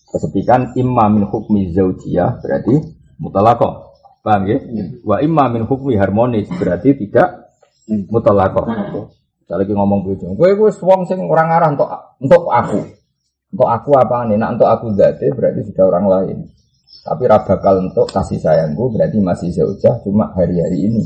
Tersepikan 0.10 0.74
imma 0.74 1.06
min 1.14 1.30
hukmi 1.30 1.70
zaujiyah, 1.70 2.42
berarti 2.42 2.76
mutalakoh. 3.22 3.94
Paham 4.26 4.50
ya? 4.50 4.58
Wa 5.06 5.22
imma 5.22 5.48
min 5.54 5.70
hukmi 5.70 5.96
harmonis 5.96 6.50
berarti 6.52 6.98
tidak 6.98 7.54
mutalakoh. 8.10 8.66
Saya 9.46 9.66
lagi 9.66 9.74
ngomong 9.74 10.06
begitu. 10.06 10.30
Gue 10.34 10.54
gue 10.54 10.70
wong 10.70 11.10
sing 11.10 11.22
orang 11.26 11.50
arah 11.50 11.70
untuk 11.74 11.90
untuk 12.22 12.44
aku. 12.54 12.82
Untuk 13.50 13.70
aku 13.70 13.90
apa 13.98 14.30
nih? 14.30 14.38
Nah 14.38 14.54
untuk 14.54 14.70
aku 14.70 14.94
zate 14.94 15.34
berarti 15.34 15.66
sudah 15.66 15.84
orang 15.90 16.06
lain. 16.06 16.38
Tapi 16.90 17.24
rabakal 17.26 17.90
untuk 17.90 18.12
kasih 18.12 18.38
sayangku 18.38 18.92
berarti 18.92 19.18
masih 19.24 19.50
zaujah 19.56 20.04
cuma 20.04 20.30
hari-hari 20.36 20.90
ini 20.92 21.02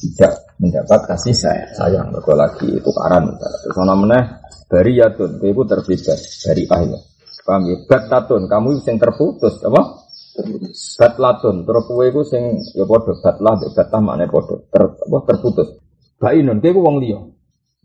tidak 0.00 0.56
mendapat 0.60 1.00
kasih 1.08 1.34
sayang. 1.36 1.70
Sayang 1.76 2.06
mergo 2.12 2.32
lagi 2.36 2.68
tukaran. 2.80 3.28
Terus 3.36 3.76
ana 3.80 3.94
meneh 3.96 4.24
bariyatun, 4.68 5.40
iku 5.44 5.62
terbebas 5.68 6.20
dari 6.44 6.64
ahli. 6.68 6.96
Paham 7.40 7.66
ya? 7.66 7.76
Batatun, 7.88 8.46
kamu 8.46 8.78
sing 8.84 8.96
terputus 9.00 9.58
apa? 9.64 10.06
Terputus. 10.36 10.94
Batlatun, 11.00 11.66
terus 11.66 11.82
kowe 11.88 12.04
iku 12.06 12.22
sing 12.22 12.62
ya 12.76 12.84
padha 12.86 13.12
batlah 13.18 13.54
batah 13.74 14.00
maknane 14.00 14.26
padha. 14.30 14.56
Ter, 14.70 14.82
apa 14.86 15.18
terputus. 15.26 15.68
Bainun, 16.20 16.60
kowe 16.60 16.70
iku 16.70 16.80
wong 16.84 16.96
liya. 17.02 17.20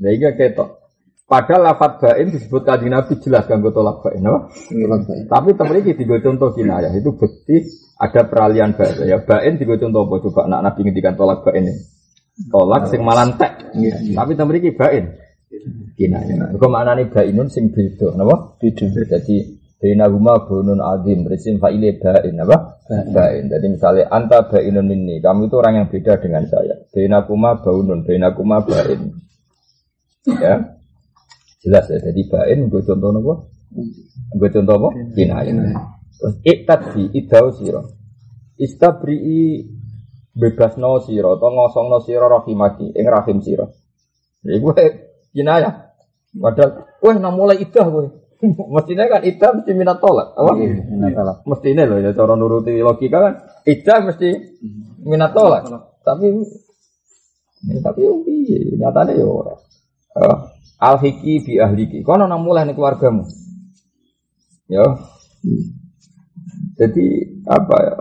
Lah 0.03 0.11
iki 0.11 0.29
ketok. 0.37 0.84
Padahal 1.25 1.73
lafat 1.73 2.05
bain 2.05 2.29
disebut 2.29 2.61
kanjeng 2.61 2.93
Nabi 2.93 3.17
jelas 3.17 3.49
kanggo 3.49 3.73
tolak 3.73 4.05
bain, 4.05 4.21
baik. 4.21 5.25
Tapi 5.25 5.57
temen 5.57 5.81
iki 5.81 5.97
digo 5.97 6.21
contoh 6.21 6.53
kinayah 6.53 6.93
itu 6.93 7.17
bukti 7.17 7.65
ada 7.97 8.29
peralihan 8.29 8.77
bahasa 8.77 9.09
ya. 9.09 9.25
Bain 9.25 9.57
digo 9.57 9.73
contoh 9.73 10.05
apa 10.05 10.21
coba 10.21 10.41
nak 10.45 10.61
Nabi 10.69 10.85
ngendikan 10.85 11.17
tolak 11.17 11.41
bain 11.41 11.65
ini. 11.65 11.73
Tolak 12.45 12.93
sing 12.93 13.01
malantek. 13.01 13.73
Tapi 14.13 14.31
temen 14.37 14.57
iki 14.61 14.77
bain. 14.77 15.17
Kinayah. 15.97 16.53
Kok 16.61 16.69
maknane 16.69 17.09
bainun 17.09 17.49
sing 17.49 17.73
beda, 17.73 18.13
napa? 18.13 18.61
Beda. 18.61 18.85
Jadi 18.85 19.65
Baina 19.75 20.07
huma 20.07 20.39
bunun 20.47 20.79
azim 20.79 21.27
Resim 21.27 21.59
fa'ile 21.59 21.99
bain 21.99 22.41
apa? 22.41 22.79
Bain 23.11 23.51
Jadi 23.51 23.67
misalnya 23.69 24.07
Anta 24.07 24.47
bainun 24.47 24.87
ini 24.87 25.19
Kamu 25.19 25.51
itu 25.51 25.55
orang 25.59 25.83
yang 25.83 25.87
beda 25.91 26.15
dengan 26.23 26.47
saya 26.47 26.79
Baina 26.95 27.27
kuma 27.27 27.59
baunun 27.59 28.07
Baina 28.07 28.31
kuma 28.31 28.63
bain 28.63 29.13
Ya 30.25 30.74
Jelas 31.65 31.89
ya. 31.89 31.97
Jadi 31.97 32.21
bain 32.29 32.69
Gue 32.69 32.85
contoh 32.85 33.09
apa? 33.09 33.33
Gue 34.37 34.49
contoh 34.53 34.75
apa? 34.77 34.89
Kinayah 35.17 35.55
Terus 36.15 36.35
iktadfi 36.45 37.03
idau 37.11 37.51
siro 37.51 37.81
Istabri'i 38.55 39.65
Bebas 40.31 40.77
no 40.77 41.01
siro 41.03 41.35
Atau 41.35 41.49
ngosong 41.51 41.91
no 41.91 41.99
siro 42.05 42.29
rahimaki 42.29 42.93
Ing 42.93 43.05
rahim 43.09 43.41
siro 43.41 43.73
Jadi 44.45 44.57
gue 44.61 44.83
kinayah 45.33 45.73
Padahal 46.37 46.87
Weh 47.01 47.17
nah 47.17 47.33
mulai 47.33 47.59
idah 47.59 47.85
gue 47.89 48.07
Mestinya 48.75 49.09
kan 49.09 49.21
idah 49.25 49.49
mesti 49.59 49.71
minat 49.73 49.97
tolak 49.99 50.37
Apa? 50.37 50.53
Minat 50.55 51.11
tolak. 51.17 51.37
Mestinya 51.49 51.83
loh 51.89 51.97
ya 51.99 52.11
Cara 52.13 52.33
nuruti 52.37 52.77
logika 52.79 53.17
kan. 53.17 53.33
Idah 53.65 53.99
mesti 54.05 54.29
minat 55.01 55.31
tolak. 55.33 55.65
Tapi 56.05 56.27
tapi 57.81 58.05
yo 58.05 58.21
piye 58.21 58.77
nyatane 58.77 59.17
yo 59.17 59.41
ora. 60.85 60.93
Eh, 60.93 60.93
al 60.93 60.97
hiki 61.01 61.33
bi 61.41 61.53
ahliki. 61.57 61.99
Kono 62.05 62.29
nang 62.29 62.45
mulai 62.45 62.65
ning 62.65 62.77
keluargamu. 62.77 63.25
Ya. 64.69 64.85
Jadi 66.77 67.05
apa 67.45 67.75
ya? 67.81 67.95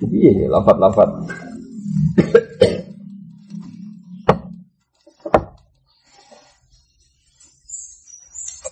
Jadi 0.00 0.16
ya 0.24 0.48
lafat-lafat. 0.52 1.08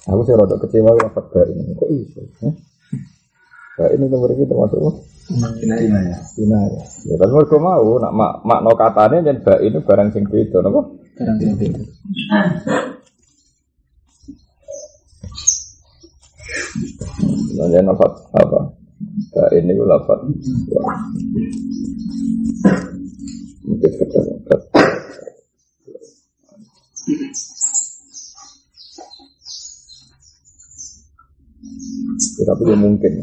Aku 0.05 0.21
sih 0.29 0.37
rada 0.37 0.61
kecewa 0.61 0.93
lafat 1.01 1.25
gak 1.33 1.49
ini. 1.49 1.73
Kok 1.75 1.89
iso? 1.91 2.21
Eh? 2.45 2.55
Gak 3.81 3.91
ini 3.97 4.05
nomor 4.07 4.31
ini 4.37 4.45
termasuk? 4.45 5.01
Kinayah. 5.25 6.21
Cina 6.37 6.61
ya. 6.69 6.85
Ya 7.09 7.15
tapi 7.17 7.33
mereka 7.33 7.57
mau 7.57 7.97
nak 7.97 8.13
mak 8.13 8.33
makna 8.45 8.73
katanya 8.77 9.33
dan 9.33 9.41
bak 9.41 9.59
ini 9.65 9.81
barang 9.81 10.09
sing 10.13 10.29
beda 10.29 10.61
napa? 10.61 11.04
Barang 11.15 11.39
beda. 11.39 11.83
Nanti 17.55 17.79
lafat 17.87 18.13
apa? 18.35 18.61
Bak 19.31 19.49
ini 19.55 19.79
ku 19.79 19.85
lafat. 19.87 20.19
Mungkin 23.63 23.91
kata 23.95 24.19
Tapi 32.45 32.63
ya 32.71 32.77
mungkin. 32.77 33.15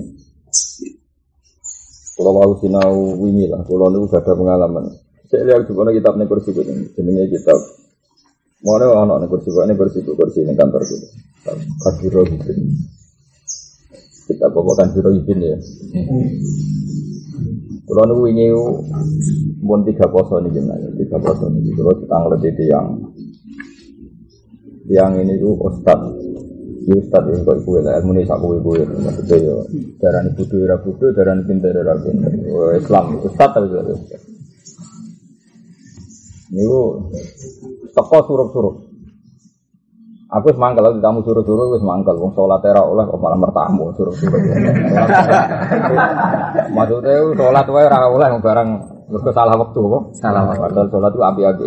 Kalau 2.16 2.32
mau 2.38 2.54
sinau 2.60 3.20
wingi 3.20 3.50
lah, 3.50 3.64
kalau 3.66 3.90
nu 3.90 4.08
gak 4.08 4.24
ada 4.24 4.38
pengalaman. 4.38 4.94
Saya 5.32 5.48
lihat 5.48 5.64
juga 5.66 5.88
ada 5.88 5.96
kitab 5.96 6.20
nih 6.20 6.28
kursi 6.28 6.52
ini, 6.52 6.92
jenenge 6.92 7.32
kitab. 7.32 7.81
Mau 8.62 8.78
ada 8.78 8.94
anak 8.94 9.26
kursi 9.26 9.50
ini 9.50 9.74
kursi 9.74 10.06
kursi 10.06 10.46
ini 10.46 10.54
kantor 10.54 10.86
gitu. 10.86 11.08
Kadiro 11.82 12.22
gitu. 12.30 12.52
Kita 14.30 14.46
bawa 14.54 14.74
kadiro 14.78 15.10
ibin 15.18 15.42
ya. 15.42 15.58
Kalau 17.90 18.04
nu 18.08 18.24
wingi 18.24 18.48
mun 19.66 19.82
tiga 19.84 20.06
poso 20.08 20.38
nih 20.40 20.54
gimana? 20.54 20.94
Tiga 20.94 21.18
poso 21.18 21.50
nih. 21.50 21.74
Kalau 21.74 21.94
kita 21.98 22.16
ngeliat 22.22 22.44
itu 22.46 22.64
yang 22.70 22.88
yang 24.92 25.12
ini 25.18 25.42
tuh 25.42 25.58
ustad 25.58 26.00
Ya 26.82 26.98
Ustaz 26.98 27.30
ya 27.30 27.38
kok 27.46 27.62
iku 27.62 27.78
lah 27.78 28.02
ilmu 28.02 28.26
sak 28.26 28.42
kowe 28.42 28.58
kowe 28.58 28.82
maksudnya 28.82 29.38
ya 29.38 29.54
darani 30.02 30.34
budu 30.34 30.66
ora 30.66 30.82
budu 30.82 31.14
darani 31.14 31.46
pinter 31.46 31.78
ora 31.78 31.94
pinter 32.02 32.34
Oh, 32.50 32.74
Islam 32.74 33.22
Ustaz 33.22 33.54
tapi 33.54 33.70
juga 33.70 33.94
Niku 36.50 36.82
teko 37.92 38.18
suruh-suruh 38.28 38.76
Aku 40.32 40.48
wis 40.48 40.56
mangkel 40.56 40.88
aku 40.88 41.04
tamu 41.04 41.20
suruh-suruh 41.28 41.76
wis 41.76 41.84
mangkel 41.84 42.16
wong 42.16 42.32
salat 42.32 42.64
ora 42.64 42.80
oleh 42.88 43.04
kok 43.04 43.20
malah 43.20 43.36
mertamu 43.36 43.92
suruh-suruh. 44.00 44.40
Maksudnya 46.72 47.36
salat 47.36 47.68
wae 47.68 47.84
ora 47.84 48.08
oleh 48.08 48.40
barang 48.40 48.70
Mergo 49.12 49.32
salah 49.36 49.60
waktu 49.60 49.76
kok. 49.76 50.04
Salah 50.16 50.42
waktu. 50.48 50.64
Padahal 50.72 50.88
sholat 50.88 51.12
itu 51.12 51.22
api-api 51.22 51.64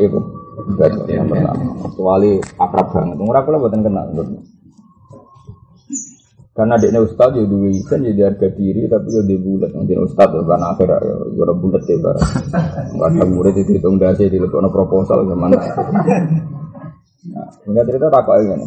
yang 1.12 1.28
pertama. 1.28 1.76
Kecuali 1.84 2.40
akrab 2.40 2.86
banget. 2.88 3.16
Ora 3.20 3.40
kula 3.44 3.56
mboten 3.60 3.80
kenal. 3.84 4.06
Karena 6.54 6.78
dia 6.78 7.02
ustaz 7.02 7.34
ya 7.34 7.42
duwe 7.50 7.74
izin 7.74 8.06
ya 8.06 8.14
di 8.14 8.22
harga 8.22 8.46
diri 8.54 8.86
tapi 8.86 9.10
ya 9.10 9.26
di 9.26 9.34
bulat 9.42 9.74
nanti 9.74 9.98
ustaz 9.98 10.30
ya 10.30 10.38
kan 10.46 10.62
akhir 10.62 10.86
ya 10.86 11.14
ora 11.34 11.50
bulat 11.50 11.82
ya 11.82 11.98
barang. 11.98 12.30
Kadang 12.94 13.30
murid 13.34 13.58
itu 13.58 13.74
hitung 13.74 13.98
dasi 13.98 14.30
di 14.30 14.38
lekokno 14.38 14.70
proposal 14.70 15.26
gimana. 15.26 15.58
Nah, 17.34 17.48
enggak 17.66 17.84
cerita 17.90 18.06
tak 18.06 18.22
kok 18.22 18.38
ngene. 18.38 18.66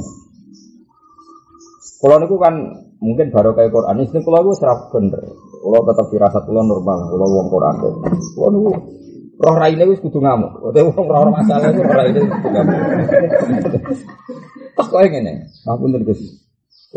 Kalau 2.04 2.16
niku 2.20 2.36
kan 2.36 2.54
mungkin 3.00 3.32
baru 3.32 3.56
kayak 3.56 3.72
Quran, 3.72 4.04
ini 4.04 4.20
kalau 4.20 4.44
gue 4.44 4.56
serap 4.60 4.92
bener. 4.92 5.24
Kalau 5.64 5.80
tetap 5.88 6.06
firasat 6.12 6.44
kalau 6.44 6.68
normal, 6.68 7.08
kalau 7.08 7.28
uang 7.40 7.48
Quran 7.48 7.76
deh. 7.80 7.94
Kalau 8.36 8.50
niku 8.52 8.72
roh 9.38 9.56
raine 9.56 9.84
wis 9.88 10.04
kudu 10.04 10.20
ngamuk. 10.20 10.60
Kalau 10.60 10.92
uang 10.92 11.08
roh 11.08 11.32
masalah 11.32 11.72
itu 11.72 11.82
roh 11.88 11.96
raine 11.96 12.20
kudu 12.20 12.48
ngamuk. 12.52 12.78
Tak 14.76 14.88
kok 14.92 15.00
ngene. 15.08 15.34
Ngapunten 15.64 16.04
Gus. 16.04 16.47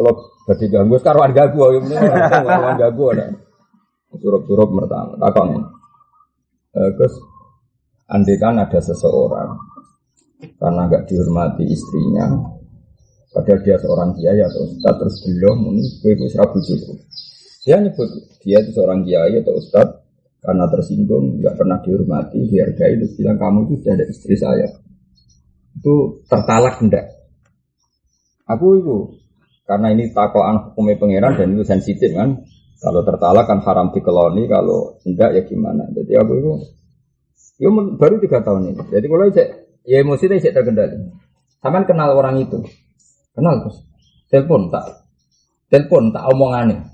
Kalau 0.00 0.32
badhe 0.48 0.66
ganggu 0.72 0.96
sekarang 0.96 1.36
ganggu 1.36 1.60
ya 1.60 1.80
mending 1.84 2.00
ora 2.08 2.72
ganggu 2.72 3.04
ada. 3.12 3.36
Surup-surup 4.16 4.72
pertama. 4.72 5.12
Tak 5.20 5.28
kok 5.36 5.44
ngene. 5.44 5.68
Eh, 6.80 7.12
andai 8.08 8.36
kan 8.40 8.56
ada 8.56 8.80
seseorang 8.80 9.60
karena 10.56 10.88
nggak 10.88 11.04
dihormati 11.04 11.68
istrinya, 11.68 12.32
padahal 13.28 13.60
dia 13.60 13.76
seorang 13.76 14.16
kiai 14.16 14.40
atau 14.40 14.64
ustaz 14.64 14.94
terus 14.96 15.16
belum 15.20 15.68
ini 15.68 15.84
gue 16.00 16.12
gue 16.16 16.28
serap 16.32 16.48
bujuku. 16.56 16.96
Dia 17.68 17.76
nyebut 17.76 18.08
dia 18.40 18.64
itu 18.64 18.72
seorang 18.72 19.04
kiai 19.04 19.36
atau 19.36 19.52
ustaz 19.52 20.00
karena 20.40 20.64
tersinggung 20.72 21.44
nggak 21.44 21.54
pernah 21.60 21.76
dihormati 21.84 22.40
dihargai 22.48 22.96
terus 22.96 23.12
bilang 23.20 23.36
kamu 23.36 23.68
itu 23.68 23.74
sudah 23.84 23.92
ada 24.00 24.06
istri 24.08 24.36
saya 24.40 24.68
itu 25.76 26.24
tertalak 26.24 26.80
hendak 26.80 27.04
aku 28.48 28.80
itu 28.80 28.96
karena 29.70 29.94
ini 29.94 30.10
takoan 30.10 30.74
hukumnya 30.74 30.98
pangeran 30.98 31.38
dan 31.38 31.54
itu 31.54 31.62
sensitif 31.62 32.10
kan? 32.10 32.42
Kalau 32.82 33.06
tertalak 33.06 33.46
kan 33.46 33.62
haram 33.62 33.94
dikeloni 33.94 34.50
kalau 34.50 34.98
enggak 35.06 35.30
ya 35.38 35.42
gimana? 35.46 35.86
Jadi 35.94 36.12
aku 36.18 36.32
itu 36.42 36.50
ya 37.62 37.70
baru 37.70 38.18
tiga 38.18 38.42
tahun 38.42 38.74
ini. 38.74 38.82
Jadi 38.90 39.06
kalau 39.06 39.30
cek 39.30 39.48
ya 39.86 40.02
emosi 40.02 40.26
cek 40.26 40.50
terkendali. 40.50 40.98
Saman 41.62 41.86
kenal 41.86 42.18
orang 42.18 42.42
itu? 42.42 42.58
Kenal 43.30 43.62
terus 43.62 43.78
telepon 44.26 44.74
tak 44.74 45.06
telepon 45.70 46.10
tak 46.10 46.26
omongannya 46.34 46.90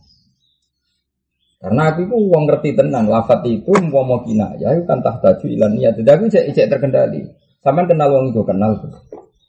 karena 1.57 1.89
aku 1.89 2.05
itu 2.05 2.15
uang 2.15 2.45
ngerti 2.45 2.77
tenan 2.77 3.09
lafat 3.09 3.41
itu 3.49 3.73
mau 3.89 4.05
mau 4.05 4.21
kina. 4.21 4.53
Ya 4.61 4.77
itu 4.77 4.85
kan 4.85 5.01
tak 5.01 5.25
taju 5.25 5.49
ilan 5.49 5.73
niat. 5.73 5.97
Jadi 5.97 6.09
aku 6.13 6.29
cek 6.29 6.69
terkendali. 6.69 7.25
Saman 7.65 7.89
kenal 7.89 8.13
uang 8.13 8.37
itu? 8.37 8.45
Kenal 8.45 8.77
terus 8.77 9.01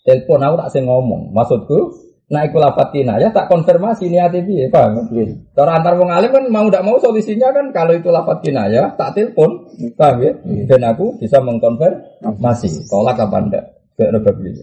telepon 0.08 0.40
aku 0.40 0.56
tak 0.56 0.70
sih 0.72 0.82
ngomong. 0.88 1.36
Maksudku 1.36 2.07
Nah, 2.28 2.44
iku 2.44 2.60
kinayah 2.60 3.32
tak 3.32 3.48
konfirmasi 3.48 4.12
niatnya 4.12 4.44
piye, 4.44 4.68
paham? 4.68 5.08
Cara 5.56 5.80
antar 5.80 5.96
wong 5.96 6.12
alim 6.12 6.28
kan 6.28 6.44
mau 6.52 6.68
tidak 6.68 6.84
mau 6.84 7.00
solusinya 7.00 7.56
kan 7.56 7.72
kalau 7.72 7.96
itu 7.96 8.12
lafat 8.12 8.44
kinayah 8.44 9.00
tak 9.00 9.16
telepon, 9.16 9.64
paham 9.96 10.20
ya? 10.20 10.32
Dan 10.68 10.84
aku 10.84 11.16
bisa 11.24 11.40
mengkonfirmasi 11.40 12.92
tolak 12.92 13.16
apa 13.16 13.38
ndak. 13.48 13.64
Gak 13.96 14.12
ada 14.12 14.20
betul. 14.20 14.60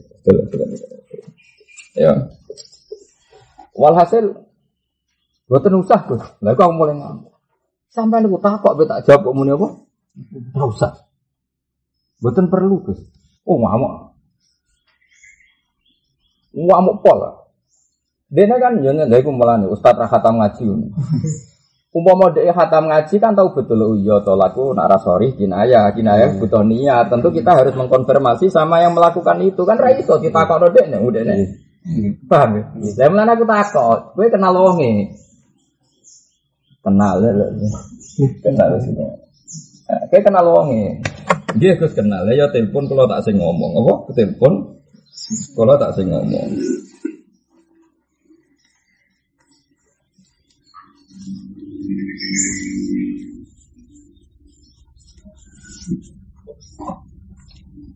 Ya. 1.97 2.13
Walhasil 3.75 4.45
Boten 5.45 5.77
usah, 5.77 6.01
Gus. 6.09 6.25
Lah 6.41 6.57
kok 6.57 6.73
mulai 6.73 6.97
ngamuk. 6.97 7.37
Sampai 7.93 8.25
niku 8.25 8.41
takok 8.41 8.81
be 8.81 8.89
tak 8.89 9.05
jawab 9.05 9.29
kok 9.29 9.37
muni 9.37 9.53
apa? 9.53 9.69
Ora 10.57 10.67
usah. 10.67 10.93
Boten 12.19 12.49
perlu, 12.49 12.81
Gus. 12.81 13.01
Oh, 13.45 13.61
ngamuk. 13.61 13.93
Ngamuk 16.57 16.97
pol. 17.05 17.44
Dene 18.35 18.59
kan 18.59 18.83
yo 18.83 18.91
nek 18.91 19.15
iku 19.15 19.31
melane 19.31 19.71
ustaz 19.71 19.95
ra 19.95 20.11
khatam 20.11 20.43
ngaji. 20.43 20.67
Umpama 21.95 22.35
dhek 22.35 22.51
khatam 22.51 22.91
ngaji 22.91 23.15
kan 23.23 23.39
tahu 23.39 23.55
betul 23.55 23.79
oh 23.79 23.95
iya 23.95 24.19
laku 24.19 24.75
nak 24.75 24.91
ra 24.91 24.99
sorry 24.99 25.39
kinaya, 25.39 25.95
kinaya 25.95 26.35
butuh 26.43 26.67
niat. 26.67 27.07
Tentu 27.15 27.31
kita 27.31 27.55
harus 27.55 27.79
mengkonfirmasi 27.79 28.51
sama 28.51 28.83
yang 28.83 28.99
melakukan 28.99 29.39
itu 29.47 29.63
kan 29.63 29.79
ra 29.79 29.95
iso 29.95 30.19
ditakokno 30.19 30.75
dhek 30.75 30.91
nek 30.91 30.99
udah 31.07 31.23
nek. 31.23 31.39
Paham 32.27 32.51
ya? 32.59 32.63
Lah 33.07 33.09
mulane 33.15 33.31
aku 33.39 33.45
takok, 33.47 33.99
kowe 34.19 34.27
kenal 34.27 34.57
wonge. 34.59 35.15
Kenal 36.83 37.15
lho. 37.23 37.47
Kenal 38.43 38.69
sih. 38.83 38.93
Kowe 40.11 40.21
kenal 40.25 40.47
wonge. 40.51 41.05
Dia 41.55 41.79
Gus 41.79 41.95
kenal, 41.95 42.27
ya 42.35 42.51
telepon 42.51 42.91
kalau 42.91 43.07
tak 43.07 43.23
sing 43.23 43.39
ngomong, 43.39 43.79
apa? 43.79 44.11
Telepon 44.11 44.83
kalau 45.55 45.79
tak 45.79 45.95
sing 45.95 46.11
ngomong. 46.11 46.51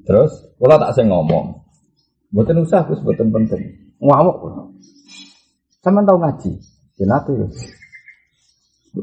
Terus 0.09 0.33
kalau 0.57 0.81
tak 0.81 0.97
saya 0.97 1.05
ngomong, 1.13 1.61
buatan 2.33 2.65
usah 2.65 2.81
terus 2.89 3.05
buatan 3.05 3.29
penting. 3.29 3.93
Ngamuk. 4.01 4.41
Sama 5.85 6.01
tahu 6.01 6.17
ngaji, 6.17 6.57
jenate 6.97 7.33
ya. 7.37 7.47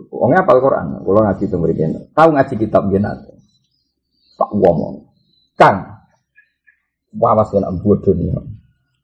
Wongnya 0.09 0.41
apal 0.41 0.57
Quran, 0.59 1.05
kalau 1.05 1.21
ngaji 1.21 1.43
itu 1.45 1.57
berikan. 1.61 1.93
Tahu 2.17 2.29
ngaji 2.33 2.53
kitab 2.57 2.89
jenate. 2.89 3.31
Tak 4.35 4.49
ngomong. 4.49 5.05
Kang, 5.55 5.85
wawas 7.15 7.53
kan 7.53 7.63
bodoh 7.79 8.11
nih. 8.11 8.33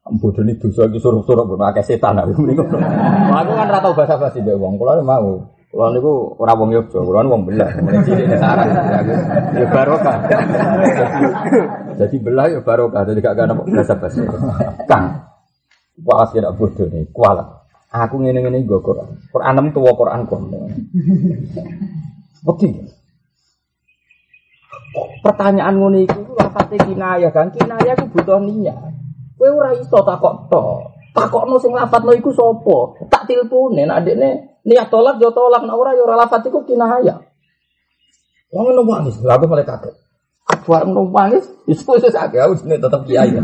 Bodoh 0.02 0.42
ini 0.42 0.58
dosa 0.58 0.84
lagi 0.84 0.98
suruh-suruh 0.98 1.46
pun 1.46 1.62
akeh 1.62 1.86
setan 1.86 2.18
aku 2.18 2.34
mending. 2.42 2.58
Aku 2.60 3.52
kan 3.54 3.70
ora 3.70 3.78
tau 3.78 3.94
basa-basi 3.94 4.42
mbek 4.42 4.58
wong. 4.58 4.76
Kulo 4.76 4.98
mau. 5.00 5.46
Kulo 5.72 5.86
niku 5.94 6.36
ora 6.36 6.52
wong 6.52 6.74
Yogya, 6.74 7.00
kulo 7.00 7.22
wong 7.22 7.48
belah. 7.48 7.70
Mulai 7.80 8.04
cilik 8.04 8.36
sarang. 8.36 8.68
Ya 9.56 9.66
barokah. 9.72 10.18
Jadi 11.98 12.16
belah 12.20 12.46
ya 12.48 12.60
barokah. 12.64 13.02
Jadi 13.08 13.18
gak 13.20 13.38
ana 13.38 13.54
basa-basi. 13.56 14.24
Kang. 14.88 15.26
Wawas 16.02 16.32
kira 16.32 16.50
bodoh 16.52 16.88
nih. 16.88 17.08
Kualat. 17.12 17.48
Aku 17.92 18.20
ngene-ngene 18.20 18.64
nggo 18.64 18.80
Quran. 18.80 19.20
Quran 19.28 19.72
tuwa 19.76 19.92
Quran 19.92 20.20
kon. 20.24 20.48
Bukti. 22.42 22.68
Pertanyaan 25.22 25.74
ngono 25.76 25.98
iku 26.00 26.32
kinayah 26.72 27.30
kan. 27.32 27.52
Kinayah 27.52 27.94
ku 28.00 28.06
butuh 28.12 28.40
niat. 28.40 28.76
Kowe 29.36 29.48
ora 29.52 29.74
iso 29.76 29.98
takok 30.00 30.48
to. 30.48 30.62
Takokno 31.12 31.60
sing 31.60 31.76
lafat 31.76 32.08
lo 32.08 32.16
iku 32.16 32.32
sapa? 32.32 33.04
Tak 33.12 33.28
tilpune 33.28 33.84
nek 33.84 34.00
adekne 34.00 34.28
niat 34.64 34.88
tolak 34.88 35.20
yo 35.20 35.28
tolak 35.28 35.60
nek 35.60 35.76
ora 35.76 35.92
yo 35.92 36.08
ora 36.08 36.24
lafat 36.24 36.48
iku 36.48 36.64
kinayah. 36.64 37.20
Wong 38.52 38.64
ngono 38.68 38.84
nangis, 38.84 39.16
lha 39.24 39.36
aku 39.36 39.48
mulai 39.48 39.64
kaget. 39.64 39.92
Arep 40.68 40.88
nangis, 40.88 41.44
wis 41.66 41.82
wis 41.82 42.14
akeh 42.14 42.38
aku 42.38 42.54
jenenge 42.62 42.86
tetep 42.86 43.02
kiai. 43.06 43.30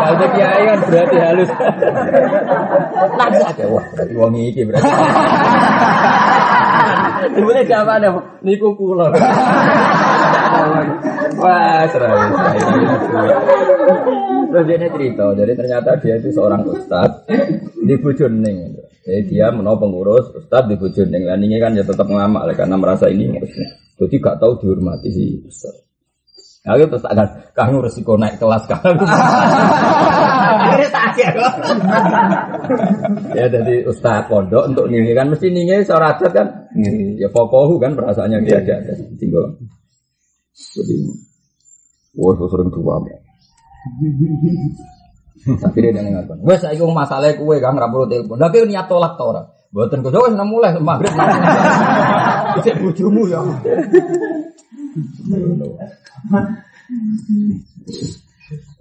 Kalau 0.00 0.28
kiai 0.34 0.62
kan 0.66 0.78
berarti 0.86 1.16
halus. 1.18 1.50
Nangis 3.18 3.42
akeh 3.46 3.66
wah, 3.66 3.84
berarti 3.94 4.14
wong 4.14 4.34
iki 4.38 4.62
berarti. 4.66 4.90
Dibule 7.36 7.62
jawabannya, 7.68 8.10
niku 8.40 8.72
kula. 8.74 9.12
Wah, 11.40 11.84
serai. 11.88 12.32
Terus 14.50 14.64
dia 14.66 14.88
cerita, 14.90 15.24
jadi 15.36 15.52
ternyata 15.54 15.90
dia 16.02 16.18
itu 16.18 16.28
seorang 16.34 16.66
ustad 16.68 17.22
di 17.80 17.94
Bojoning. 17.96 18.89
Jadi 19.00 19.20
dia 19.32 19.48
menau 19.48 19.80
pengurus 19.80 20.28
ustad 20.36 20.68
di 20.68 20.76
Bojoning. 20.76 21.24
Dan 21.24 21.40
ini 21.40 21.56
kan 21.56 21.72
ya 21.72 21.84
tetap 21.84 22.04
ngamak 22.04 22.44
lah, 22.44 22.54
karena 22.56 22.76
merasa 22.76 23.08
ini 23.08 23.32
jadi 24.00 24.16
gak 24.16 24.40
tahu 24.40 24.60
dihormati 24.64 25.08
si 25.12 25.40
ustad. 25.44 25.76
Nah, 26.60 26.76
itu 26.76 26.92
terus 26.92 27.08
akan 27.08 27.28
kamu 27.56 27.88
resiko 27.88 28.20
naik 28.20 28.36
kelas 28.36 28.68
kan. 28.68 28.84
ya 33.38 33.48
jadi 33.48 33.88
ustad 33.88 34.28
pondok 34.28 34.68
untuk 34.68 34.92
nih 34.92 35.16
kan 35.16 35.32
mesti 35.32 35.48
nih 35.48 35.80
seorang 35.88 36.20
adat 36.20 36.32
kan. 36.36 36.68
Ya 37.16 37.32
pokohu 37.32 37.80
kan 37.80 37.96
perasaannya 37.96 38.44
dia 38.44 38.60
ada 38.60 38.92
tinggal. 39.16 39.56
Jadi, 40.52 40.96
wah 42.20 42.36
sering 42.36 42.68
tua. 42.68 43.00
Tapi 45.40 45.76
dia 45.80 45.92
dengan 45.96 46.20
ngapain? 46.20 46.40
Gue 46.44 46.56
saya 46.60 46.76
ngomong 46.76 46.96
masalah 47.00 47.32
kue 47.32 47.56
kan 47.60 47.72
rapor 47.76 48.04
telepon. 48.04 48.36
Tapi 48.36 48.68
niat 48.68 48.86
tolak 48.86 49.16
tau 49.16 49.32
orang. 49.32 49.46
Buatan 49.70 50.02
gue 50.02 50.12
jauh 50.12 50.26
mulai 50.44 50.74
maghrib. 50.76 51.14
Bisa 52.58 52.74
bujumu 52.82 53.24
ya. 53.30 53.40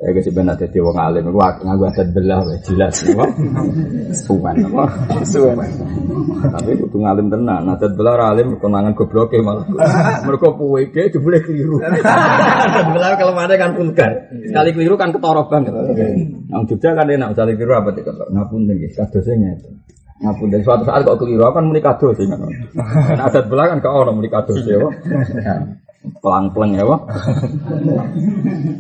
Eh 0.02 0.12
kasih 0.18 0.34
benar 0.34 0.58
jadi 0.58 0.82
wong 0.82 0.98
alim, 0.98 1.30
aku 1.30 1.62
ngaku 1.62 1.84
adat 1.94 2.10
belah, 2.10 2.42
weh, 2.42 2.58
jelas, 2.66 3.06
apa? 3.06 3.26
Suwan, 4.18 4.58
apa? 4.66 4.84
Suwan. 5.22 5.70
Tapi 6.50 6.74
kudu 6.82 6.98
ngalim 7.06 7.30
tenan, 7.30 7.70
adat 7.70 7.94
belah 7.94 8.18
ora 8.18 8.26
alim 8.34 8.58
konangan 8.58 8.98
gobloke 8.98 9.38
malah. 9.38 9.70
Mergo 10.26 10.58
puwe 10.58 10.90
ge 10.90 11.14
jebule 11.14 11.38
keliru. 11.46 11.78
Adat 11.86 12.88
belah 12.98 13.14
kalau 13.14 13.38
ada 13.38 13.54
kan 13.62 13.78
vulgar. 13.78 14.34
Sekali 14.34 14.70
keliru 14.74 14.98
kan 14.98 15.14
ketara 15.14 15.46
banget. 15.46 15.70
Nang 16.50 16.66
Jogja 16.66 16.98
kan 16.98 17.06
enak 17.06 17.38
sekali 17.38 17.54
keliru 17.54 17.74
apa 17.78 17.94
tik 17.94 18.10
ngapunten 18.10 18.74
nggih, 18.74 18.90
kadose 18.98 19.38
ngeten. 19.38 19.86
Ngapunten 20.26 20.60
suatu 20.66 20.84
saat 20.90 21.06
kok 21.06 21.22
keliru 21.22 21.46
kan 21.54 21.70
muni 21.70 21.78
kados 21.84 22.18
ngono. 22.18 22.50
Kan 22.74 23.20
adat 23.22 23.46
belah 23.46 23.70
kan 23.70 23.86
kok 23.86 23.94
ono 23.94 24.18
muni 24.18 24.34
kados 24.34 24.66
ya. 24.66 24.82
Pelang-pelang 26.00 26.72
ya, 26.80 26.84
Pak. 26.88 27.02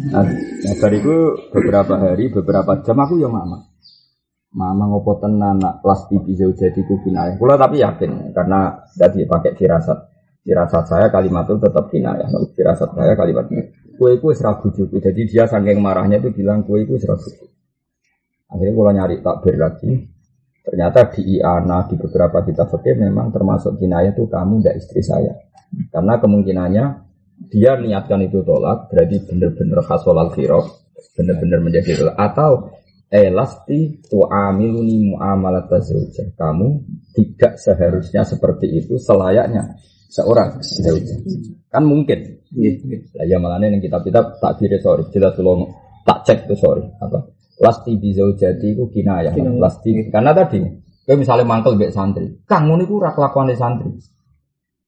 Nah, 0.09 0.23
nah 0.25 0.73
bariku 0.79 1.15
beberapa 1.51 1.93
hari, 1.99 2.31
beberapa 2.31 2.79
jam 2.79 2.97
aku 2.99 3.19
ya 3.19 3.27
mama. 3.27 3.59
Mama 4.49 4.89
ngopo 4.89 5.21
tenan 5.21 5.61
nak 5.61 5.85
lasti 5.85 6.17
bisa 6.25 6.49
jadi 6.55 6.81
kubinaya. 6.81 7.37
Kula 7.37 7.53
tapi 7.53 7.85
yakin 7.85 8.33
karena 8.33 8.81
tadi 8.97 9.27
pakai 9.27 9.53
firasat. 9.53 9.99
Firasat 10.41 10.83
saya 10.89 11.07
kalimat 11.13 11.45
itu 11.45 11.61
tetap 11.61 11.85
kinayah. 11.93 12.25
Firasat 12.57 12.89
saya 12.97 13.13
kalimat 13.13 13.45
kue 13.99 14.15
itu 14.15 14.31
serabu 14.31 14.71
juga. 14.71 14.97
Jadi 15.03 15.27
dia 15.27 15.43
saking 15.45 15.83
marahnya 15.83 16.23
itu 16.23 16.31
bilang 16.31 16.63
kue 16.63 16.87
itu 16.87 16.95
serabu 16.95 17.27
Akhirnya 18.49 18.73
kalau 18.73 18.93
nyari 18.97 19.15
takbir 19.21 19.55
lagi, 19.61 20.09
ternyata 20.65 21.05
di 21.13 21.37
Iana 21.37 21.85
di 21.85 21.93
beberapa 21.93 22.41
kitab 22.41 22.73
fikih 22.73 22.97
memang 22.97 23.29
termasuk 23.29 23.77
kinayah 23.77 24.09
itu 24.09 24.25
kamu 24.25 24.65
tidak 24.65 24.75
istri 24.81 25.05
saya. 25.05 25.37
Karena 25.93 26.17
kemungkinannya 26.17 26.85
dia 27.47 27.79
niatkan 27.79 28.19
itu 28.27 28.43
tolak, 28.43 28.91
berarti 28.91 29.23
benar-benar 29.23 29.79
khasol 29.87 30.19
al 30.19 30.35
benar-benar 31.15 31.59
menjadi 31.63 32.03
tolak. 32.03 32.15
Atau 32.19 32.51
elasti 33.09 34.03
tu'amiluni 34.05 35.15
mu'amalat 35.15 35.71
zawjah. 35.71 36.35
Kamu 36.35 36.67
tidak 37.15 37.57
seharusnya 37.57 38.27
seperti 38.27 38.83
itu 38.83 38.99
selayaknya 38.99 39.79
seorang 40.11 40.59
zawjah. 40.61 41.17
Kan 41.71 41.83
mungkin. 41.87 42.43
Lah 43.17 43.25
ya 43.29 43.37
malahnya 43.37 43.77
yang 43.77 43.81
kitab-kitab 43.81 44.41
tak 44.41 44.57
kira 44.57 44.81
sorry, 44.81 45.05
jelas 45.13 45.37
tak 46.09 46.19
cek 46.25 46.39
tuh 46.49 46.57
sorry 46.57 46.85
apa. 46.97 47.29
Lasti 47.59 47.93
zaujati 47.99 48.73
itu 48.73 48.87
kinayah. 48.89 49.35
Lasti 49.35 50.09
karena 50.09 50.31
tadi 50.31 50.63
kayak 51.05 51.19
misalnya 51.19 51.45
mantel 51.45 51.75
mbek 51.75 51.91
santri. 51.91 52.25
Kang 52.47 52.71
ngono 52.71 52.87
iku 52.87 52.97
kelakuane 53.03 53.53
santri. 53.53 53.93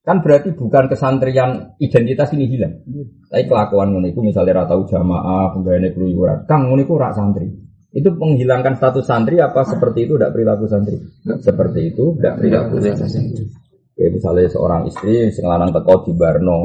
Kan 0.02 0.26
berarti 0.26 0.58
bukan 0.58 0.90
kesantrian 0.90 1.78
identitas 1.78 2.34
ini 2.34 2.50
hilang. 2.50 2.82
Tapi 3.30 3.46
kelakuan 3.46 3.94
ngono 3.94 4.10
iku 4.10 4.26
misalnya 4.26 4.66
rata 4.66 4.74
jamaah, 4.74 5.54
penggaweane 5.54 5.94
keluyuran. 5.94 6.50
Kang 6.50 6.66
ngono 6.66 6.82
iku 6.82 6.98
rak 6.98 7.14
santri. 7.14 7.54
Itu 7.94 8.18
menghilangkan 8.18 8.82
status 8.82 9.06
santri 9.06 9.38
apa 9.38 9.62
seperti 9.62 10.10
itu 10.10 10.18
tidak 10.18 10.34
perilaku 10.34 10.66
santri? 10.66 10.98
Seperti 11.22 11.94
itu 11.94 12.18
tidak 12.18 12.34
perilaku 12.42 12.82
santri. 12.82 13.46
Kayak 13.94 14.12
misalnya 14.18 14.50
seorang 14.50 14.82
istri 14.90 15.30
sing 15.30 15.46
lanang 15.46 15.70
teko 15.70 16.10
di 16.10 16.18
Barno. 16.18 16.60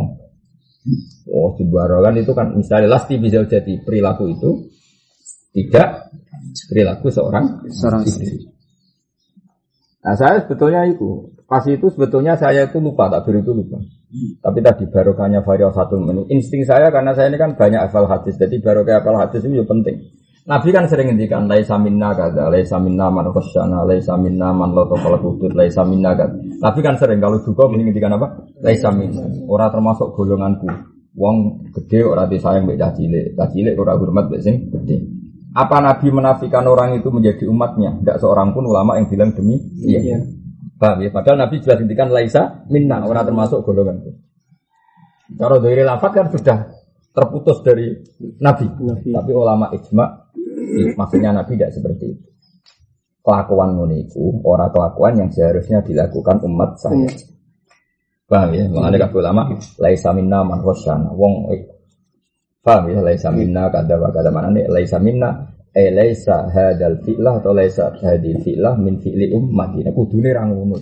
Oh, 1.28 1.52
di 1.60 1.64
Barno 1.68 2.00
kan 2.00 2.16
itu 2.16 2.32
kan 2.32 2.56
misalnya 2.56 2.88
lasti 2.88 3.20
bisa 3.20 3.44
jadi 3.44 3.84
perilaku 3.84 4.32
itu 4.32 4.50
tidak 5.52 6.08
perilaku 6.72 7.12
seorang 7.12 7.68
Seorang 7.68 8.00
istri. 8.08 8.48
Nah 10.00 10.16
saya 10.16 10.40
sebetulnya 10.40 10.88
itu 10.88 11.35
pas 11.46 11.62
itu 11.66 11.86
sebetulnya 11.94 12.34
saya 12.34 12.66
itu 12.66 12.82
lupa 12.82 13.06
tak 13.06 13.30
itu 13.30 13.54
lupa. 13.54 13.78
Tapi 14.42 14.58
tadi 14.62 14.84
barokahnya 14.86 15.42
varial 15.42 15.74
satu 15.74 15.98
menu. 15.98 16.26
Insting 16.30 16.62
saya 16.62 16.90
karena 16.94 17.14
saya 17.14 17.30
ini 17.30 17.38
kan 17.38 17.58
banyak 17.58 17.90
hafal 17.90 18.06
hadis. 18.06 18.38
Jadi 18.38 18.62
barokah 18.62 19.02
hafal 19.02 19.18
hadis 19.18 19.42
itu 19.42 19.62
juga 19.62 19.74
penting. 19.74 19.98
Nabi 20.46 20.70
kan 20.70 20.86
sering 20.86 21.10
ngendikan 21.10 21.50
laisa 21.50 21.74
minna 21.74 22.14
kada, 22.14 22.46
laisa 22.46 22.78
minna 22.78 23.10
man 23.10 23.34
khasyana, 23.34 23.82
laisa 23.82 24.14
minna 24.14 24.54
man 24.54 24.78
la 24.78 24.86
taqala 24.86 25.18
hudud, 25.18 25.50
laisa 25.58 25.82
minna 25.82 26.14
kada. 26.14 26.38
Nabi 26.38 26.80
kan 26.86 26.94
sering 27.02 27.18
kalau 27.18 27.42
juga 27.42 27.66
mending 27.66 27.90
ngendikan 27.90 28.14
apa? 28.14 28.46
Laisa 28.62 28.94
minna. 28.94 29.26
Ora 29.50 29.66
termasuk 29.74 30.14
golonganku. 30.14 30.70
Wong 31.18 31.66
gede 31.74 32.06
ora 32.06 32.30
disayang 32.30 32.62
mbek 32.62 32.78
cah 32.78 32.94
cilik, 32.94 33.34
cah 33.34 33.48
cilik 33.50 33.74
ora 33.74 33.98
hormat 33.98 34.30
mbek 34.30 34.40
sing 34.46 34.70
gede. 34.70 35.02
Apa 35.56 35.82
Nabi 35.82 36.14
menafikan 36.14 36.62
orang 36.68 36.94
itu 36.94 37.10
menjadi 37.10 37.48
umatnya? 37.50 37.98
Tidak 37.98 38.16
seorang 38.22 38.54
pun 38.54 38.70
ulama 38.70 39.00
yang 39.00 39.10
bilang 39.10 39.34
demi 39.34 39.56
iya. 39.82 40.20
Paham 40.76 40.98
ya? 41.00 41.08
Padahal 41.08 41.48
Nabi 41.48 41.64
jelas 41.64 41.80
ngendikan 41.80 42.12
laisa 42.12 42.64
minna, 42.68 43.00
ora 43.00 43.24
termasuk 43.24 43.64
golonganku. 43.64 44.12
Cara 45.34 45.56
dari 45.58 45.82
lafaz 45.82 46.12
kan 46.12 46.26
sudah 46.30 46.58
terputus 47.16 47.64
dari 47.64 47.96
Nabi. 48.44 48.68
Nabi. 48.68 49.08
Tapi 49.10 49.32
ulama 49.32 49.72
ijma 49.72 50.04
maksudnya 50.94 51.32
Nabi 51.32 51.56
tidak 51.56 51.72
seperti 51.72 52.04
itu. 52.12 52.28
Kelakuan 53.24 53.74
muniku, 53.74 54.38
orang 54.46 54.70
kelakuan 54.70 55.12
yang 55.18 55.28
seharusnya 55.34 55.82
dilakukan 55.82 56.46
umat 56.46 56.78
saya. 56.78 57.10
Paham 58.26 58.54
ya? 58.54 58.70
Mengenai 58.70 59.02
kabul 59.02 59.18
ulama, 59.18 59.50
laisa 59.82 60.14
minna 60.14 60.46
man 60.46 60.62
khosyana. 60.62 61.10
Wong 61.10 61.50
eh, 61.50 61.66
paham 62.62 62.94
ya? 62.94 63.02
Laisa 63.02 63.34
minna 63.34 63.66
kada 63.66 63.98
wa 63.98 64.14
kada 64.14 64.30
mana 64.30 64.54
nih? 64.54 64.70
Laisa 64.70 65.02
minna 65.02 65.55
eh 65.76 65.92
laisa 65.92 66.48
hadal 66.48 67.04
fi'lah 67.04 67.44
atau 67.44 67.52
laisa 67.52 67.92
hadil 68.00 68.40
fi'lah 68.40 68.80
min 68.80 68.96
fi'li 68.96 69.28
ummati. 69.36 69.84
Nah, 69.84 69.92
kudune 69.92 70.32
ra 70.32 70.48
ngono. 70.48 70.76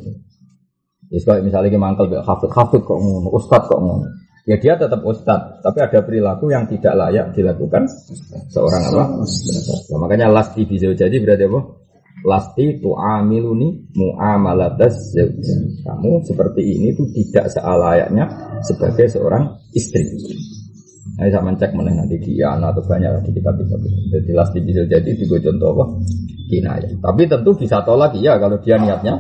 Ya 1.11 1.19
misalnya 1.43 1.69
kita 1.69 1.83
mangkel 1.83 2.07
gak 2.11 2.23
hafid, 2.23 2.51
hafid 2.55 2.83
kok 2.87 2.99
ngono, 3.03 3.29
ustad 3.35 3.67
kok 3.67 3.83
ngono. 3.83 4.07
Ya 4.45 4.61
dia 4.61 4.77
tetap 4.77 5.01
ustad, 5.03 5.65
tapi 5.65 5.81
ada 5.81 6.05
perilaku 6.05 6.53
yang 6.53 6.69
tidak 6.69 6.95
layak 6.95 7.33
dilakukan 7.33 7.89
seorang 8.53 8.83
apa? 8.93 9.05
Nah, 9.89 9.99
makanya 9.99 10.29
lasti 10.29 10.69
bisa 10.69 10.93
jadi 10.93 11.17
berarti 11.17 11.49
apa? 11.49 11.61
Lasti 12.25 12.81
tu'amiluni 12.81 13.93
mu'amalatas 13.97 15.17
zaujah. 15.17 15.59
Kamu 15.85 16.25
seperti 16.25 16.61
ini 16.61 16.93
tuh 16.93 17.09
tidak 17.13 17.53
sealayaknya 17.53 18.25
sebagai 18.65 19.09
seorang 19.13 19.49
istri. 19.77 20.05
Nah, 21.15 21.31
saya 21.31 21.45
mencek 21.45 21.71
mana 21.77 21.95
nanti 21.95 22.17
di 22.19 22.41
anak 22.43 22.75
atau 22.75 22.83
banyak 22.91 23.23
di 23.29 23.39
kitab 23.39 23.55
kitab. 23.61 23.79
Jadi 24.11 24.31
lasti 24.35 24.59
bisa 24.65 24.83
jadi 24.89 25.11
tiga 25.15 25.37
contoh 25.47 25.69
apa? 25.79 25.85
Kinayah. 26.45 26.91
Tapi 26.99 27.23
tentu 27.31 27.51
bisa 27.55 27.85
tolak 27.87 28.17
ya 28.19 28.35
kalau 28.41 28.59
dia 28.59 28.77
niatnya 28.81 29.17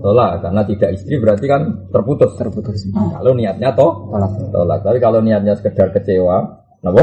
tolak 0.00 0.38
karena 0.44 0.62
tidak 0.68 0.90
istri 0.94 1.18
berarti 1.18 1.44
kan 1.50 1.62
terputus. 1.90 2.36
Terputus. 2.38 2.86
Kalau 2.94 3.32
niatnya 3.34 3.74
toh 3.74 4.12
Tolak. 4.12 4.30
tolak. 4.54 4.80
Tapi 4.86 4.98
kalau 5.02 5.18
niatnya 5.18 5.56
sekedar 5.58 5.90
kecewa, 5.90 6.62
kenapa? 6.78 7.02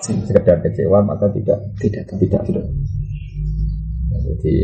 Sekedar 0.00 0.60
kecewa 0.62 1.02
maka 1.02 1.26
tidak 1.34 1.58
Tidak 1.80 2.04
tidak. 2.20 2.42
tidak. 2.46 2.66
Jadi 4.20 4.54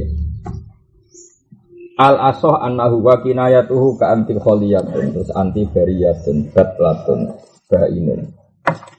al 1.97 2.17
asoh 2.31 2.55
annahu 2.61 3.01
wa 3.01 3.17
kinayatuhu 3.25 3.97
ka 3.97 4.13
anti 4.13 4.37
kholiyatun 4.37 5.17
terus 5.17 5.33
anti 5.33 5.65
bariyatun 5.65 6.53
batlatun 6.53 7.33
bainun. 7.73 8.36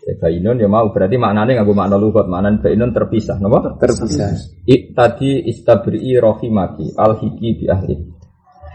Ya, 0.08 0.16
bainun 0.16 0.56
ya 0.56 0.72
mau. 0.72 0.88
Berarti 0.96 1.20
maknanya 1.20 1.68
nggak 1.68 1.76
makna 1.76 2.00
lugat 2.00 2.32
maknanya 2.32 2.64
bainun 2.64 2.96
terpisah, 2.96 3.44
napa? 3.44 3.76
Terpisah. 3.76 4.56
I, 4.64 4.96
tadi 4.96 5.44
istabri 5.52 6.00
rohimaki 6.16 6.96
al 6.96 7.20
hiki 7.20 7.50
bi 7.60 7.66
ahli. 7.68 7.96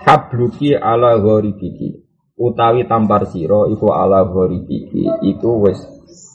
Habluki 0.04 0.76
ala 0.76 1.16
ghoribiki 1.16 2.04
utawi 2.36 2.84
tampar 2.84 3.24
siro 3.32 3.64
iku 3.72 3.96
ala 3.96 4.28
ghoribiki 4.28 5.08
itu 5.24 5.50
wes 5.64 5.80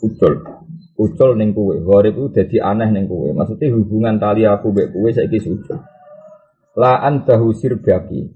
ucul. 0.02 0.66
Ucul 0.98 1.38
ning 1.38 1.54
kuwe 1.54 1.78
ghorib 1.86 2.18
itu 2.18 2.42
dadi 2.42 2.58
aneh 2.58 2.90
ning 2.90 3.06
kuwe 3.06 3.38
maksudnya 3.38 3.70
hubungan 3.78 4.18
tali 4.18 4.50
aku 4.50 4.74
mbek 4.74 4.98
kuwe 4.98 5.14
saiki 5.14 5.38
ucul. 5.46 5.78
La 6.74 7.06
antahu 7.06 7.54
sirbaki. 7.54 8.34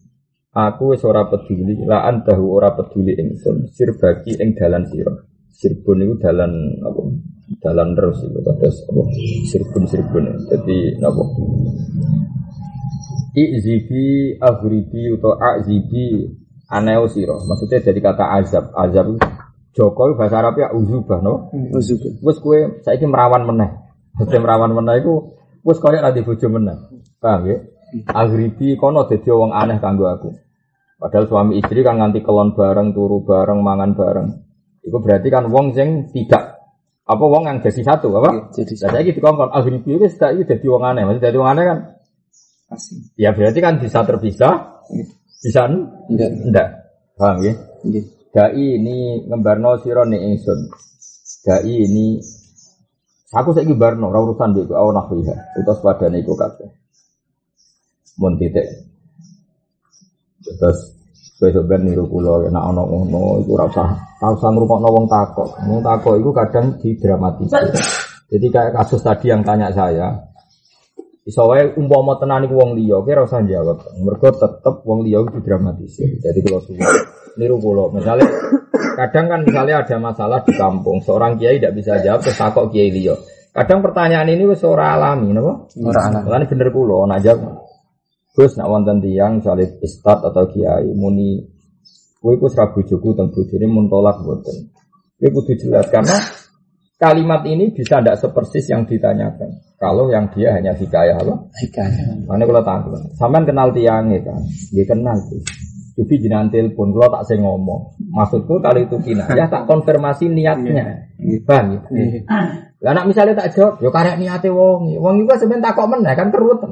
Aku 0.54 0.94
wis 0.94 1.02
ora 1.08 1.26
peduli. 1.26 1.74
La 1.90 2.06
antahu 2.06 2.54
ora 2.54 2.78
peduli 2.78 3.18
ingsun. 3.18 3.66
Sirbaki 3.74 4.38
ing 4.38 4.54
dalan 4.54 4.86
sira 4.86 5.31
sirbun 5.56 5.98
itu 6.02 6.16
dalan 6.20 6.52
apa? 6.82 7.02
Dalan 7.60 7.94
terus 7.94 8.24
itu 8.24 8.40
terus 8.40 8.78
apa? 8.88 9.02
Sirbun 9.52 9.84
sirbun 9.88 10.26
jadi 10.50 10.78
apa? 11.04 11.24
Izibi 13.32 14.36
aghribi 14.40 15.16
atau 15.16 15.40
azibi 15.40 16.28
aneo 16.68 17.08
siro. 17.08 17.40
Maksudnya 17.48 17.80
dari 17.80 18.00
kata 18.04 18.26
azab. 18.40 18.76
Azab 18.76 19.16
itu 19.16 19.20
Joko 19.72 20.12
itu 20.12 20.20
bahasa 20.20 20.44
Arabnya 20.44 20.76
uzubah 20.76 21.24
no? 21.24 21.48
Uzub. 21.72 22.04
wes 22.20 22.44
kue 22.44 22.84
saiki 22.84 23.08
merawan 23.08 23.48
meneh. 23.48 23.72
Maksudnya 24.20 24.44
merawan 24.44 24.76
meneh 24.76 25.00
itu 25.00 25.32
wes 25.64 25.80
kaya 25.80 26.04
nanti 26.04 26.28
bojo 26.28 26.48
meneh. 26.52 26.76
Paham 27.24 27.48
ya? 27.48 27.58
Aghribi 28.12 28.76
kono 28.76 29.08
dadi 29.08 29.32
wong 29.32 29.56
aneh 29.56 29.80
kanggo 29.80 30.12
aku. 30.12 30.36
Padahal 31.00 31.26
suami 31.32 31.64
istri 31.64 31.88
kan 31.88 32.04
nganti 32.04 32.20
kelon 32.20 32.52
bareng 32.52 32.92
turu 32.92 33.24
bareng 33.24 33.64
mangan 33.64 33.96
bareng 33.96 34.51
itu 34.82 34.98
berarti 34.98 35.28
kan 35.30 35.46
wong 35.50 35.78
sing 35.78 36.10
tidak 36.10 36.58
apa 37.06 37.24
wong 37.26 37.44
yang 37.46 37.58
jadi 37.62 37.82
satu 37.86 38.14
apa 38.18 38.54
Jadi 38.56 38.74
Nah, 38.82 38.90
saya 38.90 39.02
gitu 39.06 39.20
kongkon 39.22 39.52
aghribi 39.54 39.90
itu 39.98 40.08
jadi 40.18 40.42
jadi 40.42 40.66
wong 40.66 40.84
aneh 40.86 41.04
maksudnya 41.06 41.30
jadi 41.30 41.38
wong 41.38 41.50
aneh 41.54 41.66
kan 41.70 41.80
asing. 42.72 43.00
Ya 43.20 43.36
berarti 43.36 43.60
kan 43.60 43.84
bisa 43.84 44.00
terpisah, 44.08 44.84
bisa 45.44 45.62
en- 45.68 45.92
Enggak. 46.08 46.30
enggak. 46.48 46.68
Paham 47.20 47.38
ya? 47.44 47.54
Nggih. 47.84 48.04
Dai 48.32 48.64
ini 48.80 49.28
ngembarno 49.28 49.76
sira 49.84 50.08
ning 50.08 50.24
ingsun. 50.34 50.60
Dai 51.44 51.68
ini 51.68 52.16
Aku 53.32 53.56
saiki 53.56 53.72
barno 53.80 54.12
ora 54.12 54.20
urusan 54.28 54.52
iku 54.60 54.76
awan 54.76 55.00
nahwiha. 55.00 55.56
Utus 55.64 55.80
padane 55.80 56.20
iku 56.20 56.36
kabeh. 56.36 56.68
Mun 58.20 58.36
titik. 58.36 58.68
Terus 60.44 60.80
besok 61.42 61.66
ben 61.66 61.82
niru 61.90 62.06
kula 62.06 62.46
nek 62.54 62.62
ana 62.62 62.86
ngono 62.86 63.42
iku 63.42 63.58
ora 63.58 63.66
usah 63.66 63.90
ora 64.22 64.30
usah 64.38 64.50
ngrungokno 64.54 64.90
wong 64.94 65.06
takok. 65.10 65.50
Wong 65.66 65.82
takok 65.82 66.14
iku 66.22 66.30
kadang 66.30 66.78
didramatisir. 66.78 67.66
Jadi 68.30 68.48
kayak 68.48 68.78
kasus 68.78 69.02
tadi 69.02 69.34
yang 69.34 69.42
tanya 69.42 69.74
saya, 69.74 70.08
iso 71.26 71.44
wae 71.50 71.74
umpama 71.76 72.16
tenan 72.22 72.46
iku 72.46 72.62
wong 72.62 72.78
liya, 72.78 73.02
kira 73.04 73.26
usah 73.26 73.42
jawab. 73.44 73.82
Mergo 74.00 74.30
tetep 74.30 74.86
wong 74.86 75.02
liya 75.02 75.26
itu 75.26 75.42
dramatisir. 75.42 76.22
Jadi 76.22 76.40
kalau 76.46 76.62
suwe 76.62 76.86
niru 77.42 77.58
kula, 77.58 77.90
misalnya 77.92 78.30
kadang 79.02 79.26
kan 79.28 79.40
misalnya 79.42 79.82
ada 79.82 79.98
masalah 79.98 80.40
di 80.46 80.54
kampung, 80.56 81.02
seorang 81.02 81.36
kiai 81.42 81.58
tidak 81.58 81.74
bisa 81.76 81.98
jawab 82.00 82.22
terus 82.22 82.38
takok 82.38 82.70
kiai 82.70 82.94
liya. 82.94 83.18
Kadang 83.52 83.84
pertanyaan 83.84 84.32
ini 84.32 84.48
wis 84.48 84.64
ora 84.64 84.96
alami, 84.96 85.36
napa? 85.36 85.68
Ora 85.84 86.02
alami. 86.08 86.48
Bener 86.48 86.70
kula 86.72 87.04
nak 87.04 87.20
jawab. 87.20 87.61
Gus 88.32 88.56
nak 88.56 88.72
wonten 88.72 89.04
tiyang 89.04 89.44
misalnya 89.44 89.68
ustad 89.84 90.24
atau 90.24 90.48
kiai 90.48 90.88
muni 90.96 91.44
kowe 92.22 92.32
iku 92.32 92.48
ora 92.48 92.72
bojoku 92.72 93.12
teng 93.18 93.28
bojone 93.34 93.66
mun 93.68 93.92
tolak 93.92 94.24
mboten. 94.24 94.72
Kowe 95.20 95.30
kudu 95.36 95.54
jelas 95.60 95.92
karena 95.92 96.16
kalimat 96.96 97.44
ini 97.50 97.76
bisa 97.76 98.00
tidak 98.00 98.22
sepersis 98.22 98.72
yang 98.72 98.88
ditanyakan. 98.88 99.52
Kalau 99.82 100.08
yang 100.14 100.30
dia 100.32 100.54
hanya 100.54 100.78
hikayah 100.78 101.18
apa? 101.18 101.34
Hikayah. 101.66 102.30
Makanya 102.30 102.46
kalau 102.46 102.62
takut, 102.62 103.02
sampean 103.18 103.44
kenal 103.50 103.74
tiangnya 103.74 104.22
kan? 104.22 104.38
Dia 104.70 104.86
kenal 104.86 105.18
sih. 105.26 105.42
Jadi 105.98 106.24
jenengan 106.24 106.48
telepon, 106.54 106.94
kalau 106.94 107.10
tak 107.10 107.26
saya 107.28 107.42
ngomong. 107.42 107.98
Maksudku 108.14 108.62
kali 108.62 108.86
itu 108.88 108.96
kina, 109.02 109.26
ya 109.34 109.50
tak 109.50 109.66
konfirmasi 109.66 110.30
niatnya. 110.30 111.10
Bang, 111.44 111.84
Iya. 111.92 112.22
lah 112.82 112.94
nak 112.98 113.06
misalnya 113.10 113.34
tak 113.38 113.58
jawab, 113.58 113.82
yo 113.82 113.90
karek 113.90 114.22
niate 114.22 114.54
wong. 114.54 114.88
Wong 115.02 115.26
itu 115.26 115.34
sebenarnya 115.36 115.74
tak 115.74 115.74
kok 115.82 115.90
meneh 115.90 116.14
kan 116.14 116.30
keruwetan. 116.30 116.72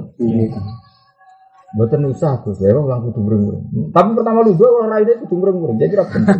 Iya. 1.70 1.78
Mboten 1.78 2.02
usah 2.10 2.42
Gus, 2.42 2.58
ya 2.66 2.74
wong 2.74 3.14
kudu 3.14 3.20
mreng-mreng. 3.22 3.94
Tapi 3.94 4.10
pertama 4.18 4.42
lu 4.42 4.58
gue 4.58 4.66
orang 4.66 4.90
raine 4.90 5.14
kudu 5.22 5.36
mreng-mreng. 5.38 5.78
Jadi 5.78 5.94
ra 5.94 6.06
bener. 6.10 6.38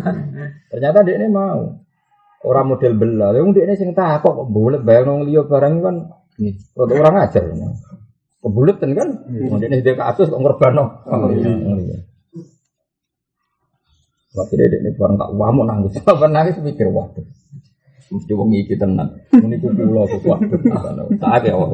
Ternyata 0.74 0.98
dia 1.06 1.14
ini 1.22 1.28
mau. 1.30 1.78
Orang 2.40 2.72
model 2.72 2.96
bela, 2.96 3.36
dia 3.36 3.62
ini 3.68 3.74
sing 3.76 3.92
takok 3.92 4.32
kok 4.32 4.48
boleh 4.48 4.80
bayang 4.80 5.12
wong 5.12 5.22
liya 5.28 5.44
barang 5.44 5.74
kan 5.84 5.96
Iya. 6.40 6.56
Rada 6.72 6.94
orang 6.96 7.16
ajar. 7.28 7.42
Ya. 7.52 7.68
Kebuletan 8.40 8.90
kan, 8.96 9.08
kemudian 9.28 9.68
ini 9.76 9.84
dia 9.84 9.92
kasus 9.92 10.32
kok 10.32 10.40
iya. 10.40 10.56
Iya. 11.52 11.98
Waktu 14.30 14.54
dia 14.56 14.78
ini 14.80 14.90
barang 14.96 15.16
tak 15.20 15.30
wamu 15.36 15.68
nangis, 15.68 16.00
apa 16.08 16.26
nangis 16.30 16.56
mikir 16.64 16.88
waduh. 16.88 17.26
Mesti 18.10 18.32
wong 18.34 18.50
iki 18.56 18.74
tenan. 18.74 19.20
Ini 19.30 19.60
ku 19.60 19.68
kula 19.70 20.08
ku 20.08 20.16
waduh. 20.24 20.58
Tak 21.20 21.44
ya 21.44 21.54
wah. 21.54 21.68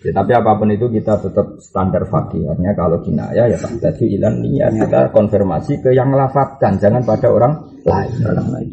Ya, 0.00 0.16
tapi 0.16 0.32
apa 0.32 0.56
pun 0.56 0.72
itu 0.72 0.88
kita 0.88 1.20
tetap 1.20 1.60
standar 1.60 2.08
fakih. 2.08 2.48
Kalau 2.72 3.04
kinaya 3.04 3.52
ya 3.52 3.56
tak 3.60 3.76
jadi 3.84 4.16
ilan 4.16 4.40
niat 4.40 4.72
kita 4.72 5.12
konfirmasi 5.12 5.84
ke 5.84 5.92
yang 5.92 6.08
melafatkan, 6.08 6.80
jangan 6.80 7.04
pada 7.04 7.28
orang 7.28 7.68
lain. 7.84 8.08
Orang 8.24 8.48
lain. 8.48 8.68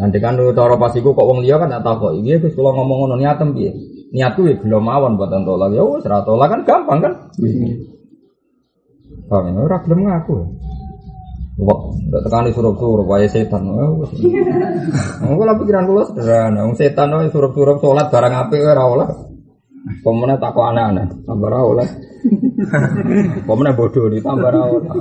Nanti 0.00 0.24
kan 0.24 0.40
cara 0.40 0.76
pas 0.80 0.96
iku 0.96 1.12
kok 1.12 1.28
wong 1.28 1.44
liya 1.44 1.60
kan 1.60 1.68
tak 1.68 1.84
tahu 1.84 2.08
kok. 2.08 2.12
Iya 2.16 2.40
terus 2.40 2.56
kalau 2.56 2.72
ngomong 2.80 2.96
ngono 3.04 3.16
niatem 3.20 3.52
piye? 3.52 3.76
Niatku 4.16 4.48
ya 4.48 4.56
belum 4.56 4.88
mawon 4.88 5.20
buat 5.20 5.28
tolak. 5.28 5.68
Ya 5.76 5.84
wis 5.84 6.04
ra 6.08 6.24
tolak 6.24 6.48
kan 6.48 6.60
gampang 6.64 6.98
kan? 7.04 7.12
Bang, 9.28 9.56
ora 9.56 9.84
gelem 9.84 10.00
ngaku. 10.04 10.36
Wah, 11.60 11.80
ndak 12.08 12.24
tekani 12.24 12.50
surup-surup 12.56 13.04
wae 13.04 13.28
setan. 13.28 13.68
Ya 13.68 13.84
wis. 14.00 14.16
Engko 15.20 15.44
lah 15.44 15.60
pikiran 15.60 15.84
kula 15.84 16.08
sederhana. 16.08 16.72
Setan 16.72 17.12
wae 17.12 17.28
surup-surup 17.28 17.84
salat 17.84 18.08
barang 18.08 18.32
apik 18.32 18.64
ora 18.64 18.84
oleh. 18.88 19.08
Pemene 19.84 20.40
tak 20.40 20.56
kok 20.56 20.64
aneh-aneh, 20.72 21.28
tambah 21.28 21.52
oleh. 21.52 21.88
Pemene 23.44 23.72
bodoh 23.76 24.08
nih 24.08 24.24
tambah 24.24 24.48
oleh. 24.48 24.92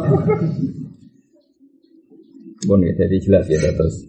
Bon 2.68 2.80
ya, 2.80 2.92
jadi 2.96 3.18
jelas 3.24 3.48
ya 3.48 3.60
terus. 3.60 4.08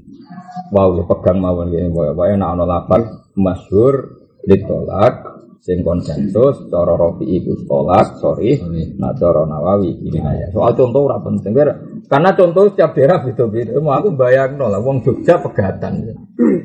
Wow, 0.75 0.99
ya 0.99 1.05
pegang 1.07 1.39
mawon 1.39 1.75
ya, 1.75 1.87
wae 1.91 2.35
nek 2.35 2.51
ana 2.59 2.65
lapat 2.67 3.03
masyhur 3.39 4.19
ditolak 4.47 5.34
sing 5.65 5.81
konsensus 5.81 6.69
cara 6.69 6.93
Rafi 6.93 7.25
iku 7.41 7.57
tolak, 7.65 8.21
sorry, 8.21 8.61
nah 9.01 9.17
cara 9.17 9.49
Nawawi 9.49 9.97
ini 9.97 10.21
aja. 10.21 10.53
Soal 10.53 10.77
contoh 10.77 11.09
ora 11.09 11.17
penting 11.25 11.57
karena 12.05 12.37
contoh 12.37 12.69
setiap 12.69 12.93
daerah 12.93 13.25
beda-beda. 13.25 13.73
Mau 13.81 13.97
aku 13.97 14.13
bayangno 14.13 14.69
lah 14.69 14.77
wong 14.85 15.01
Jogja 15.01 15.41
pegatan. 15.41 16.05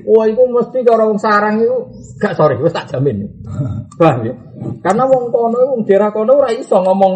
Wah, 0.04 0.28
itu 0.28 0.43
mesti 0.52 0.84
cara 0.84 1.08
wong 1.08 1.16
sarang 1.16 1.64
itu 1.64 1.78
gak 2.20 2.36
sorry, 2.36 2.60
wis 2.60 2.76
tak 2.76 2.91
jamin. 2.91 3.24
Paham 4.00 4.28
ya? 4.28 4.36
Karena 4.84 5.08
wong 5.08 5.32
kono 5.32 5.58
wong 5.64 5.82
daerah 5.88 6.12
kono 6.12 6.36
ora 6.36 6.52
iso 6.52 6.76
ngomong 6.84 7.14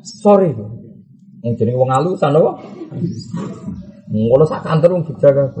sorry. 0.00 0.48
Yang 1.44 1.54
jenenge 1.60 1.76
wong 1.76 1.92
alusan 1.92 2.32
apa? 2.40 2.52
Ngono 4.08 4.44
sak 4.48 4.64
kantor 4.64 4.96
wong 4.96 5.04
Jogja 5.12 5.28
kan. 5.36 5.52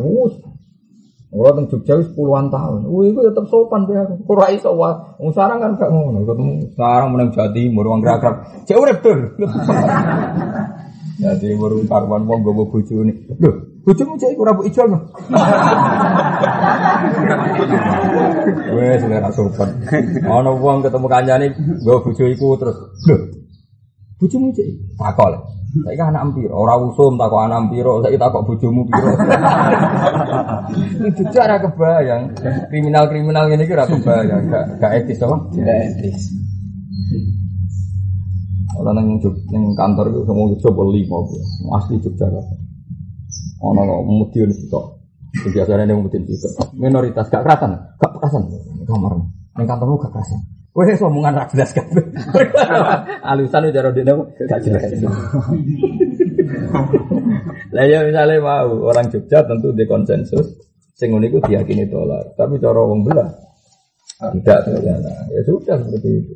Ora 1.28 1.52
teng 1.52 1.68
Jogja 1.68 2.00
puluhan 2.16 2.48
tahun. 2.48 2.88
Wih, 2.88 3.12
iku 3.12 3.20
tetep 3.20 3.44
sopan. 3.52 3.84
Ora 4.24 4.48
iso 4.48 4.72
wae. 4.72 4.96
Wong 5.20 5.28
sarang 5.36 5.60
kan 5.60 5.76
gak 5.76 5.92
ngono. 5.92 6.24
Ketemu 6.24 6.72
sarang 6.72 7.12
meneng 7.12 7.28
Jawa 7.36 7.52
Timur 7.52 7.84
wong 7.84 8.00
gerak-gerak. 8.00 8.64
Cek 8.64 8.80
urip 8.80 8.98
dur. 9.04 9.18
Jadi 11.18 11.50
baru 11.58 11.84
karuan 11.84 12.24
wong 12.24 12.40
gowo 12.46 12.64
bojone. 12.72 13.12
Lho, 13.42 13.50
bojomu 13.84 14.16
cek 14.16 14.32
iku 14.32 14.40
ora 14.46 14.56
mbok 14.56 14.68
ijol. 14.72 14.86
no? 14.88 14.98
Wes 18.72 19.02
ora 19.04 19.28
sopan. 19.28 19.68
Ana 20.24 20.50
wong 20.56 20.80
ketemu 20.80 21.06
kancane 21.12 21.46
nggo 21.52 22.08
bojo 22.08 22.24
iku 22.24 22.56
terus. 22.56 22.78
Lho, 23.04 23.16
bojomu 24.18 24.50
cek 24.50 24.66
takol. 24.98 25.32
Saiki 25.68 26.00
anak 26.00 26.32
piro? 26.32 26.64
Ora 26.64 26.80
usum 26.80 27.20
takok 27.20 27.44
anak 27.44 27.68
piro, 27.68 28.00
saiki 28.00 28.16
takok 28.16 28.42
bojomu 28.48 28.82
piro. 28.88 29.12
Itu 31.12 31.22
cara 31.30 31.60
kebayang. 31.60 32.34
Kriminal-kriminal 32.72 33.46
ngene 33.46 33.64
iki 33.68 33.76
ora 33.76 33.86
kebayang, 33.86 34.48
gak 34.48 34.64
gak 34.80 34.92
etis 35.04 35.20
apa? 35.22 35.36
Tidak 35.52 35.76
etis. 35.92 36.18
Nang 38.78 39.18
Jog- 39.18 39.42
nang 39.50 39.74
kantor 39.74 40.06
itu 40.14 40.20
semua 40.22 40.54
coba 40.54 40.82
lima 40.94 41.18
asli 41.76 41.98
Jogja 41.98 42.26
kan. 42.30 42.44
Ono 43.58 43.80
kok 43.82 44.02
mudin 44.06 44.50
kok. 44.70 44.84
Biasanya 45.52 45.84
ning 45.84 46.00
mudin 46.00 46.24
itu 46.24 46.48
minoritas 46.78 47.28
gak 47.28 47.44
kerasan, 47.44 47.74
gak 48.00 48.10
kerasan 48.16 48.42
kamar. 48.88 49.18
Ning 49.58 49.66
kantormu 49.66 49.98
gak 50.00 50.14
kerasan. 50.14 50.40
Wes 50.78 51.02
omongan 51.02 51.34
ra 51.34 51.44
jelas 51.50 51.74
kan. 51.74 51.90
Alusan 53.34 53.66
ujar 53.66 53.90
dene 53.90 54.14
gak 54.46 54.62
jelas. 54.62 54.86
Lah 57.74 57.84
ya 57.84 58.06
misalnya 58.06 58.38
mau 58.38 58.86
orang 58.86 59.10
Jogja 59.10 59.42
tentu 59.42 59.74
di 59.74 59.82
konsensus 59.90 60.54
sing 60.94 61.10
ngono 61.10 61.26
iku 61.26 61.42
diyakini 61.42 61.90
tolak. 61.90 62.38
Tapi 62.38 62.62
cara 62.62 62.78
wong 62.78 63.02
belah 63.02 63.26
tidak 64.38 64.70
ternyata. 64.70 65.10
Ya 65.34 65.42
sudah 65.42 65.76
seperti 65.82 66.10
itu. 66.14 66.34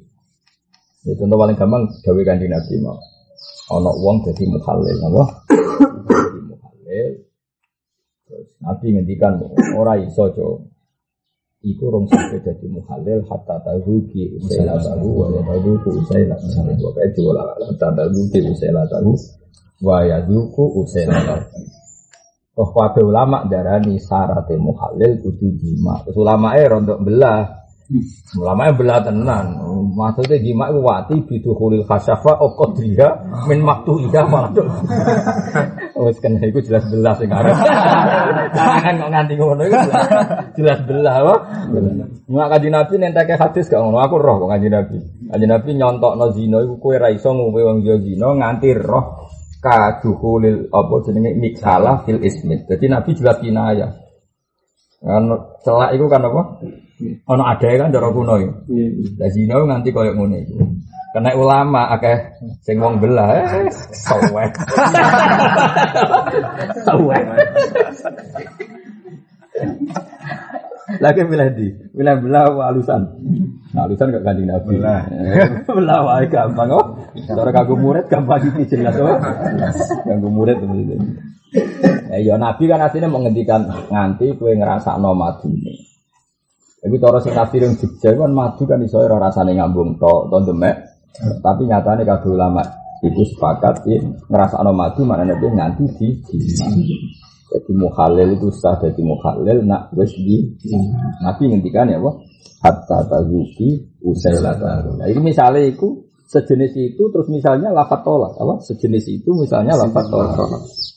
Ya 1.06 1.14
contoh 1.14 1.38
paling 1.38 1.54
gampang 1.54 1.86
gawe 2.02 2.20
kanjeng 2.26 2.50
Nabi 2.50 2.74
mau. 2.82 2.98
Ana 3.70 3.94
wong 3.94 4.26
dadi 4.26 4.42
mukhalil 4.50 4.98
apa? 5.06 5.24
Dadi 6.10 6.40
mukhalil. 6.50 7.10
Terus 8.26 8.48
Nabi 8.58 8.86
ngendikan 8.90 9.38
ora 9.78 9.94
iso, 10.02 10.34
Cuk. 10.34 10.71
Iku 11.62 11.94
rong 11.94 12.10
sampe 12.10 12.42
dadi 12.42 12.66
mukhalil 12.66 13.22
hatta 13.30 13.62
tahu 13.62 14.02
ki 14.10 14.34
usaila 14.34 14.82
tahu 14.82 15.06
wa 15.14 15.30
ya 15.30 15.40
tahu 15.46 15.70
ku 15.86 15.90
usaila 15.94 16.34
tahu. 16.34 16.74
Wa 16.82 16.90
kae 16.90 17.08
jual 17.14 17.38
hatta 17.38 17.88
tahu 17.94 18.20
ki 18.34 18.38
usaila 18.50 18.82
tahu 18.90 19.14
wa 19.86 20.02
ya 20.02 20.18
ku 20.26 20.64
usaila 20.82 21.22
tahu. 21.22 21.62
Oh, 22.52 22.68
kabeh 22.68 23.00
ulama 23.00 23.48
darani 23.48 23.96
syaraté 23.96 24.60
mukhalil 24.60 25.22
kudu 25.22 25.56
jima. 25.56 26.02
Terus 26.04 26.20
ulamae 26.20 26.66
rontok 26.68 27.00
belah. 27.00 27.61
Ulama 28.40 28.72
yang 28.72 28.76
belah 28.80 29.00
tenan. 29.04 29.46
Maksudnya 29.92 30.40
jima 30.40 30.72
itu 30.72 30.80
wati 30.80 31.16
bidu 31.28 31.52
khulil 31.52 31.84
khasyafa 31.84 32.40
o 32.40 32.56
qadriha 32.56 33.08
min 33.50 33.60
maktu 33.60 34.00
iya 34.08 34.24
malah. 34.24 34.48
Wes 36.02 36.16
kena 36.18 36.40
iku 36.40 36.64
jelas 36.64 36.88
belah 36.88 37.12
sing 37.20 37.28
arep. 37.28 37.52
Jangan 38.56 38.94
kok 38.96 39.10
nganti 39.12 39.34
ngono 39.36 39.62
iku 39.68 39.76
jelas- 39.76 40.08
jelas 40.56 40.78
belah 40.88 41.14
apa? 41.20 41.34
Nggak 42.26 42.48
kaji 42.56 42.68
Nabi 42.72 42.94
nenteke 42.96 43.34
hadis 43.36 43.68
gak 43.68 43.80
ngono. 43.84 43.98
Aku 44.00 44.16
roh 44.16 44.36
kok 44.40 44.50
kaji 44.56 44.68
Nabi. 44.72 44.96
Kaji 45.28 45.46
Nabi 45.46 45.68
nyontokno 45.76 46.26
zina 46.32 46.58
iku 46.64 46.74
kowe 46.80 46.96
ra 46.96 47.12
iso 47.12 47.30
ngombe 47.36 47.60
wong 47.60 47.84
yo 47.84 48.00
zina 48.00 48.32
nganti 48.32 48.72
roh 48.80 49.28
kaduhulil 49.62 50.72
apa 50.72 50.94
jenenge 51.04 51.36
miksalah 51.36 52.08
fil 52.08 52.18
ismit. 52.24 52.64
Jadi 52.66 52.84
Nabi 52.88 53.10
jelas 53.14 53.36
kinaya. 53.38 53.88
Kan 55.02 55.28
celak 55.62 55.92
iku 55.98 56.06
kan 56.08 56.24
apa? 56.24 56.42
Ono 57.02 57.42
adae 57.42 57.74
kan 57.78 57.92
cara 57.94 58.08
kuno 58.10 58.34
ya. 58.38 58.50
Lah 59.18 59.28
zina 59.32 59.58
nganti 59.58 59.90
koyo 59.90 60.12
ngono 60.14 60.36
iku. 60.38 60.56
Kena 61.12 61.36
ulama 61.36 61.92
akeh 61.92 62.40
sing 62.64 62.80
wong 62.80 62.96
belah 62.96 63.44
sawek. 63.92 64.52
Sawek. 66.88 67.24
Lagi 71.00 71.20
milih 71.24 71.48
di, 71.52 71.68
milih 71.92 72.16
belah 72.24 72.72
alusan. 72.72 73.02
Nah, 73.72 73.88
alusan 73.88 74.12
gak 74.12 74.24
ganti 74.24 74.44
nabi. 74.44 74.76
Belah. 74.76 75.02
belah 75.76 76.00
wae 76.04 76.24
gampang 76.32 76.68
oh. 76.72 76.86
Cara 77.28 77.50
kagum 77.52 77.80
murid 77.80 78.08
gampang 78.08 78.40
iki 78.48 78.76
jelas 78.76 78.96
oh. 78.96 79.16
Kagum 80.04 80.32
murid 80.32 80.60
itu. 80.64 80.96
Ya, 82.12 82.40
nabi 82.40 82.64
kan 82.68 82.80
aslinya 82.80 83.12
menghentikan 83.12 83.68
nganti 83.92 84.36
kue 84.40 84.56
ngerasa 84.56 84.96
no 84.96 85.12
Tapi 86.82 86.98
cara 86.98 87.22
sing 87.22 87.30
tafsir 87.30 87.62
yang 87.62 87.78
Jogja 87.78 88.10
kan 88.18 88.34
madu 88.34 88.66
kan 88.66 88.82
iso 88.82 88.98
ora 88.98 89.22
rasane 89.22 89.54
ngambung 89.54 90.02
tok 90.02 90.34
to 90.34 90.38
demek. 90.50 90.82
Tapi 91.38 91.70
nyatane 91.70 92.02
kabeh 92.02 92.34
ulama 92.34 92.58
itu 93.06 93.22
sepakat 93.34 93.86
ya 93.86 94.02
ngerasa 94.26 94.62
no 94.66 94.74
madu 94.74 95.06
mana 95.06 95.22
nabi 95.22 95.46
nganti 95.46 95.84
di 95.94 96.08
di 96.26 96.38
jadi 97.52 97.72
mukhalil 97.74 98.34
itu 98.34 98.48
sah 98.54 98.78
jadi 98.78 98.98
mukhalil 98.98 99.62
nak 99.62 99.94
wes 99.94 100.10
di 100.14 100.42
nabi 101.22 101.54
ngendikan 101.54 101.90
ya 101.90 102.02
apa 102.02 102.10
hatta 102.62 102.98
tazuki 103.06 103.78
usai 104.02 104.38
lata. 104.38 104.86
Nah, 104.98 105.06
ini 105.06 105.20
misalnya 105.22 105.62
itu 105.62 106.06
sejenis 106.30 106.72
itu 106.78 107.02
terus 107.10 107.26
misalnya 107.30 107.74
lafat 107.74 108.06
tolak 108.06 108.38
apa? 108.38 108.58
Sejenis 108.62 109.04
itu 109.10 109.30
misalnya 109.34 109.74
lafat 109.78 110.06
tolak 110.10 110.34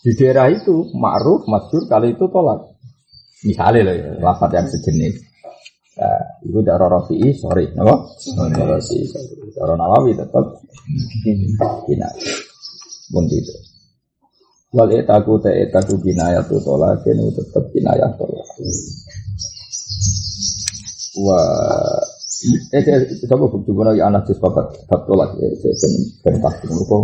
di 0.02 0.14
daerah 0.18 0.50
itu 0.54 0.94
ma'ruf 0.98 1.50
masyur 1.50 1.90
kali 1.90 2.14
itu 2.14 2.26
tolak. 2.30 2.74
Misalnya 3.46 3.82
loh 3.86 3.96
ya, 3.98 4.10
lafat 4.22 4.50
yang 4.58 4.66
sejenis 4.70 5.24
Nah, 5.96 6.43
itu 6.43 6.60
cara 6.60 6.91
Rafi'i, 6.91 7.32
sorry, 7.39 7.72
apa? 7.72 7.96
Cara 8.36 8.76
Rafi'i. 8.76 9.08
Cara 9.56 9.80
Nawawi 9.80 10.12
tetap 10.12 10.43
kina. 11.88 12.10
Pun 13.08 13.24
itu. 13.32 13.56
Wal 14.76 14.91
etaku 14.91 15.39
te 15.39 15.56
etaku 15.56 15.96
kinayah 16.04 16.43
tu 16.52 16.60
tolak, 16.60 17.00
ini 17.08 17.32
tetap 17.32 17.64
kinayah 17.72 18.12
tolak. 18.20 18.43
Wah, 21.24 22.04
eh 22.76 22.82
saya 22.84 23.08
coba 23.32 23.56
bukti 23.56 23.72
lagi 23.72 24.04
anak 24.04 24.28
jus 24.28 24.36
papat 24.36 24.76
bab 24.91 25.08
tolak 25.08 25.32
ya, 25.39 25.48
saya 25.64 25.80
ben 25.80 25.93
ben 26.28 26.36
pasti 26.43 26.68
mereka 26.68 26.98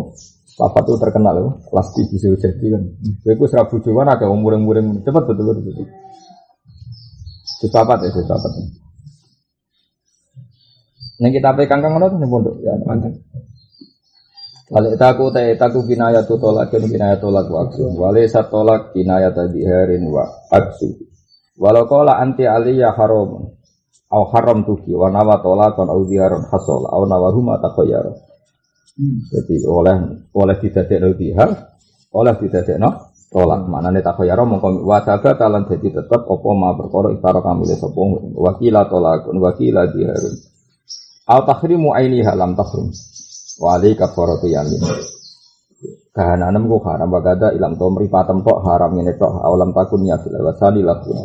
papat 0.59 0.83
itu 0.83 0.95
terkenal 0.99 1.35
ya, 1.39 1.47
kelas 1.71 1.87
di 1.95 2.01
bisa 2.11 2.27
jadi 2.35 2.65
kan. 2.75 2.83
Gue 3.23 3.33
gue 3.39 3.47
serabu 3.47 3.79
cuman 3.79 4.19
agak 4.19 4.27
umur-umur 4.27 4.83
cepat 5.07 5.23
betul 5.31 5.55
betul 5.55 5.87
papat 7.69 8.07
ya, 8.07 8.09
jus 8.09 8.25
papat. 8.25 8.51
Ning 11.21 11.31
kita 11.37 11.53
pe 11.53 11.69
kangkang 11.69 11.93
ngono 11.93 12.17
ning 12.17 12.29
pondok 12.31 12.57
ya 12.65 12.73
manten. 12.81 13.13
Wale 14.71 14.95
taku 14.97 15.29
ta 15.29 15.43
taku 15.59 15.85
kinaya 15.85 16.25
tu 16.25 16.39
tolak 16.41 16.73
kinaya 16.73 17.21
tolak 17.21 17.45
waktu. 17.51 17.85
Wale 17.93 18.25
satolak 18.25 18.95
kinaya 18.95 19.29
tadi 19.29 19.61
harin 19.67 20.07
wa 20.09 20.25
aksu. 20.49 20.95
Walau 21.59 21.85
kola 21.85 22.17
anti 22.17 22.47
aliyya 22.47 22.95
haram 22.97 23.51
au 24.09 24.23
haram 24.33 24.65
tuki 24.65 24.95
wa 24.95 25.11
nawa 25.13 25.43
tolakon 25.43 25.91
au 25.91 26.07
diharon 26.07 26.47
hasol 26.49 26.87
au 26.87 27.03
nawahuma 27.05 27.61
takoyar. 27.61 28.15
Jadi 29.29 29.61
oleh 29.67 30.25
oleh 30.33 30.55
didadekno 30.57 31.13
dihar, 31.19 31.49
oleh 32.15 32.33
didadekno 32.39 33.10
tolak. 33.31 33.65
Manane 33.71 34.03
takoyar 34.03 34.37
mongko 34.43 34.83
wasaba 34.83 35.39
talan 35.39 35.65
dadi 35.65 35.87
tetep 35.89 36.21
apa 36.27 36.49
ma 36.51 36.75
perkara 36.75 37.15
iktara 37.15 37.39
kamile 37.39 37.79
sapa 37.79 38.01
wakila 38.35 38.85
tolakun 38.91 39.39
wakila 39.39 39.87
diharun. 39.87 40.35
Al 41.31 41.41
tahrimu 41.47 41.95
ainiha 41.95 42.35
lam 42.35 42.59
tahrim. 42.59 42.91
Wali 43.63 43.95
kafaratu 43.95 44.51
yamin. 44.51 44.83
Kahananam 46.11 46.67
ku 46.67 46.83
haram 46.83 47.07
bagada 47.07 47.55
ilam 47.55 47.79
to 47.79 47.87
mripatem 47.87 48.43
tok 48.43 48.67
haram 48.67 48.91
ini 48.99 49.15
tok 49.15 49.31
awalam 49.31 49.71
takun 49.71 50.03
ya 50.03 50.19
fil 50.19 50.35
wasani 50.43 50.83
lakun. 50.83 51.15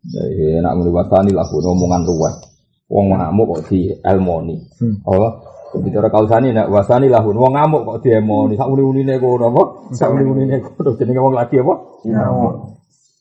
Jadi 0.00 0.58
nak 0.58 0.74
muni 0.74 0.90
wasani 0.90 1.30
lakun 1.30 1.62
omongan 1.70 2.02
luwes. 2.02 2.36
Wong 2.90 3.14
ngamuk 3.14 3.46
kok 3.46 3.60
di 3.70 3.94
elmoni. 4.02 4.58
Oh, 5.06 5.46
bicara 5.78 6.10
kausani 6.10 6.50
nak 6.50 6.66
wasani 6.66 7.06
lahun 7.06 7.38
wong 7.38 7.54
ngamuk 7.54 7.86
kok 7.86 7.98
di 8.02 8.10
elmoni. 8.10 8.58
Sak 8.58 8.66
muni-munine 8.66 9.14
kono 9.22 9.54
apa? 9.54 9.62
Sak 9.94 10.10
muni-munine 10.10 10.58
kono 10.58 10.98
jenenge 10.98 11.20
wong 11.22 11.34
lagi 11.38 11.62
apa? 11.62 11.74
Ngamuk. 12.10 12.52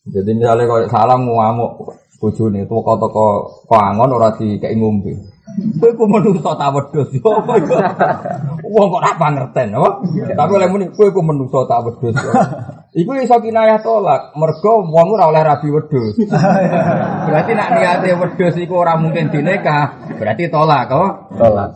Jadi 0.10 0.32
misalnya 0.34 0.66
kalau 0.66 0.89
salam 0.89 1.22
ngamuk 1.30 1.72
bojone 2.20 2.66
toko-toko 2.68 3.28
koangon 3.70 4.12
ora 4.12 4.34
dikei 4.34 4.76
ngombe. 4.76 5.14
Kowe 5.50 5.91
ku 5.97 6.06
menungso 6.06 6.54
ta 6.56 6.70
wedhus 6.70 7.10
yo 7.16 7.30
apa? 7.41 7.58
Wong 8.66 8.88
kok 8.93 9.02
ora 9.02 9.12
pangerten 9.18 9.74
apa? 9.74 9.89
Tapi 10.38 10.52
oleh 10.58 10.70
muni 10.70 10.86
kowe 10.93 11.10
ku 11.10 11.22
menungso 11.26 11.66
ta 11.66 11.82
wedhus. 11.82 12.18
Iku 12.89 13.14
iso 13.22 13.38
kinayah 13.38 13.86
tolak, 13.86 14.34
mergo 14.34 14.82
wong 14.82 15.08
ora 15.14 15.30
oleh 15.30 15.41
rabi 15.45 15.70
wedhus. 15.70 16.18
Berarti 17.30 17.52
nak 17.54 17.70
niate 17.78 18.10
wedhus 18.18 18.56
iku 18.58 18.82
ora 18.82 18.97
mungkin 18.97 19.30
dinekah, 19.30 20.18
berarti 20.18 20.50
tolak 20.50 20.89
kok. 20.89 21.10
Tolak. 21.38 21.70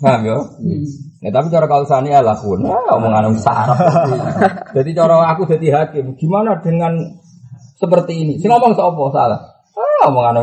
Paham 0.00 0.20
ya? 0.24 0.38
Ya 1.20 1.28
tapi 1.28 1.52
cara 1.52 1.68
kalsani 1.68 2.08
ala 2.08 2.32
pun, 2.40 2.64
ah, 2.64 2.96
omongan 2.96 3.36
sarap. 3.36 3.76
Jadi 4.76 4.90
cara 4.96 5.28
aku 5.36 5.44
jadi 5.44 5.76
hakim, 5.76 6.16
gimana 6.16 6.56
dengan 6.64 6.96
seperti 7.76 8.24
ini? 8.24 8.34
Si 8.40 8.48
ngomong 8.48 8.72
sapa 8.72 9.04
salah? 9.12 9.40
Ah, 9.76 10.08
omongan 10.08 10.40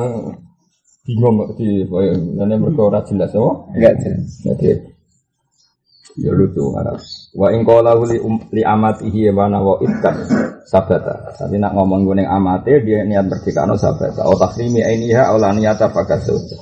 bingung 1.07 1.39
kok 1.39 1.55
di 1.55 1.87
ini 1.87 2.55
mereka 2.59 2.81
ora 2.83 2.99
jelas 3.07 3.31
apa? 3.31 3.51
Enggak 3.71 3.95
jelas. 4.03 4.27
Jadi 4.43 4.67
ya 6.19 6.31
lucu 6.35 6.75
Arab. 6.75 6.99
Wa 7.31 7.47
in 7.55 7.63
qala 7.63 7.95
li, 7.95 8.19
um, 8.19 8.35
li 8.51 8.59
amatihi 8.59 9.31
wa 9.31 9.47
wa 9.47 9.79
itkan 9.79 10.15
sabata. 10.67 11.31
Tapi 11.39 11.55
nak 11.63 11.79
ngomong 11.79 12.03
gue 12.03 12.15
ning 12.19 12.27
amate 12.27 12.83
dia 12.83 13.07
niat 13.07 13.31
merdekano 13.31 13.79
sabata. 13.79 14.27
O 14.27 14.35
takrimi 14.35 14.83
ainiha 14.83 15.31
aw 15.31 15.39
la 15.39 15.55
niyata 15.55 15.87
fakat 15.95 16.27
sauja. 16.27 16.59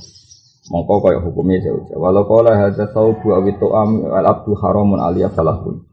Mongko 0.65 0.95
kaya 1.05 1.21
hukumnya 1.21 1.61
sauja. 1.61 1.93
Walau 1.93 2.25
qala 2.25 2.57
hadza 2.57 2.89
saubu 2.89 3.37
aw 3.37 3.45
tu'am 3.45 4.09
al 4.09 4.25
abdu 4.25 4.57
haramun 4.57 4.97
aliyah 4.97 5.29
falahun. 5.29 5.85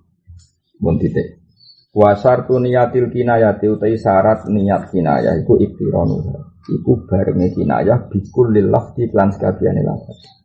Mun 0.81 0.97
titik. 0.97 1.45
Wa 1.93 2.17
syartu 2.17 2.57
niyatil 2.57 3.13
kinayati 3.13 3.69
utai 3.69 4.01
syarat 4.01 4.49
niat 4.49 4.89
kinayah 4.89 5.37
iku 5.45 5.61
iktiranu. 5.61 6.25
Iku 6.73 7.05
barenge 7.05 7.53
kinayah 7.53 8.09
bikul 8.09 8.49
lil 8.49 8.73
lafzi 8.73 9.13
lan 9.13 9.29
sekabiane 9.37 9.85
lafaz. 9.85 10.43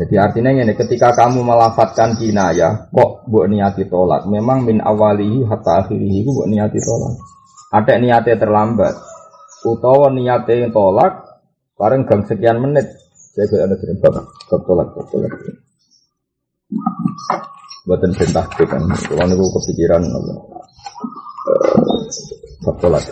Jadi 0.00 0.16
artinya 0.16 0.56
ini 0.56 0.72
ketika 0.72 1.12
kamu 1.12 1.44
melafatkan 1.44 2.16
kinayah 2.16 2.88
kok 2.88 3.28
buat 3.28 3.52
niati 3.52 3.84
tolak 3.90 4.24
memang 4.24 4.64
min 4.64 4.80
awalihi 4.80 5.44
hatta 5.44 5.84
akhirihi 5.84 6.24
itu 6.24 6.30
buat 6.32 6.48
niati 6.48 6.78
tolak 6.80 7.20
ada 7.74 7.94
niatnya 7.98 8.38
terlambat 8.38 8.94
utawa 9.66 10.08
niatnya 10.14 10.70
tolak 10.70 11.29
bareng 11.80 12.04
gang 12.04 12.20
sekian 12.28 12.60
menit 12.60 12.84
saya 13.32 13.48
bilang 13.48 13.72
ada 13.72 13.76
cerita 13.80 14.12
bab 14.12 14.26
bab 14.52 14.60
tolak 14.68 14.88
bab 14.92 15.06
tolak 15.08 15.32
buatan 17.88 18.12
perintah 18.12 18.44
kan 18.52 18.84
kalau 19.08 19.24
niku 19.24 19.48
kepikiran 19.56 20.04
apa 20.04 20.32
eh, 21.48 21.80
bab 22.68 22.76
tolak 22.84 23.04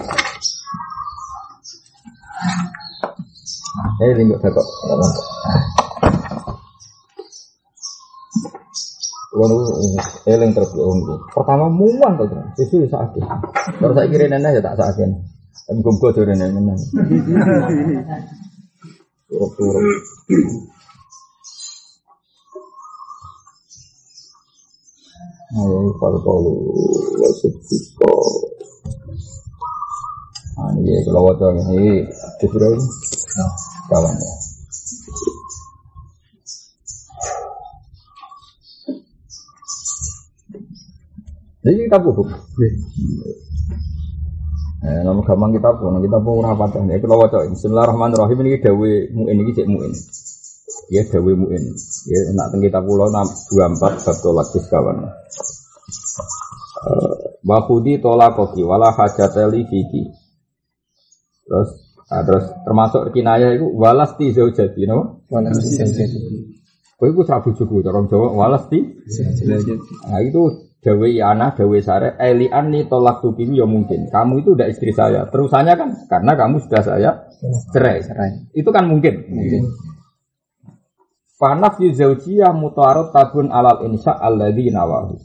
eh 4.05 4.13
lingkup 4.21 4.39
saya 4.45 4.53
kok 4.53 4.69
Kalau 9.29 9.61
eling 10.27 10.51
terus 10.51 10.75
nunggu. 10.75 11.15
Pertama 11.31 11.71
muan 11.71 12.19
tuh, 12.19 12.27
itu 12.59 12.91
sakit. 12.91 13.23
Terus 13.79 13.95
saya 13.95 14.11
kira 14.11 14.27
nenek 14.27 14.59
ya 14.59 14.61
tak 14.67 14.83
sakit. 14.83 15.15
Tapi 15.69 15.79
gue 15.79 15.95
gue 15.95 16.11
jadi 16.17 16.35
nenek. 16.35 16.79
Ayo 19.29 19.45
wajib 27.21 27.53
kita. 27.69 28.13
Ah 30.57 30.73
ini 30.81 30.97
kalau 31.05 31.29
waktu 31.29 31.61
ini 31.61 32.09
disuruh 32.41 32.73
kawan 33.93 34.17
ya. 34.17 34.33
Jadi 41.69 41.85
kita 41.85 42.01
buku. 42.01 42.25
Eh, 44.79 45.01
nama 45.03 45.19
gampang 45.27 45.51
kita 45.51 45.75
pun, 45.75 45.99
kita 45.99 46.19
pun 46.23 46.39
ora 46.39 46.55
padha. 46.55 46.79
Ya 46.87 47.03
kalau 47.03 47.19
waca 47.19 47.43
Bismillahirrahmanirrahim 47.51 48.39
ini 48.47 48.63
dawe 48.63 48.93
muin 49.11 49.39
iki 49.43 49.53
cek 49.59 49.67
muin. 49.67 49.91
Ya 50.95 51.03
dawe 51.03 51.33
muin. 51.35 51.63
Ya 52.07 52.21
nak 52.39 52.55
teng 52.55 52.63
kita 52.63 52.79
pulau 52.87 53.11
24 53.11 53.75
bab 53.75 54.17
tolak 54.23 54.47
kawan. 54.71 54.97
Wa 57.43 57.59
khudi 57.67 57.99
tolakoki 57.99 58.63
wala 58.63 58.95
hajateli 58.95 59.67
fiki. 59.67 60.15
Terus 61.43 61.71
nah, 62.07 62.23
terus 62.23 62.45
termasuk 62.63 63.11
kinayah 63.11 63.59
itu 63.59 63.67
walas 63.75 64.15
ti 64.15 64.31
zaujati 64.31 64.87
no. 64.87 65.27
Walas 65.27 65.59
bisa 65.59 65.91
jadi. 65.91 66.58
Kowe 66.99 67.15
iku 67.15 67.23
sabu 67.23 67.55
juku 67.55 67.79
cara 67.79 68.03
Jawa 68.11 68.35
walas 68.35 68.67
ti. 68.67 68.83
Nah 70.11 70.19
itu 70.19 70.67
Dawe 70.79 71.07
Yana, 71.11 71.55
Dawe 71.59 71.79
Sare, 71.83 72.15
Elian 72.19 72.71
nih 72.71 72.87
tolak 72.91 73.23
tukim 73.23 73.55
ya 73.55 73.67
mungkin. 73.67 74.11
Kamu 74.11 74.43
itu 74.43 74.55
udah 74.55 74.67
istri 74.67 74.91
saya. 74.95 75.27
Terusannya 75.31 75.75
kan 75.75 75.91
karena 76.11 76.33
kamu 76.39 76.63
sudah 76.67 76.83
saya 76.83 77.11
cerai. 77.75 78.03
Cerai. 78.03 78.31
Itu 78.55 78.71
kan 78.71 78.87
mungkin. 78.87 79.27
Mungkin. 79.31 79.63
Fanaf 81.39 81.79
yuzaujiyah 81.79 82.51
mutarat 82.51 83.15
tabun 83.15 83.51
alal 83.51 83.87
insya 83.87 84.19
alladhi 84.19 84.71
nawahu. 84.75 85.19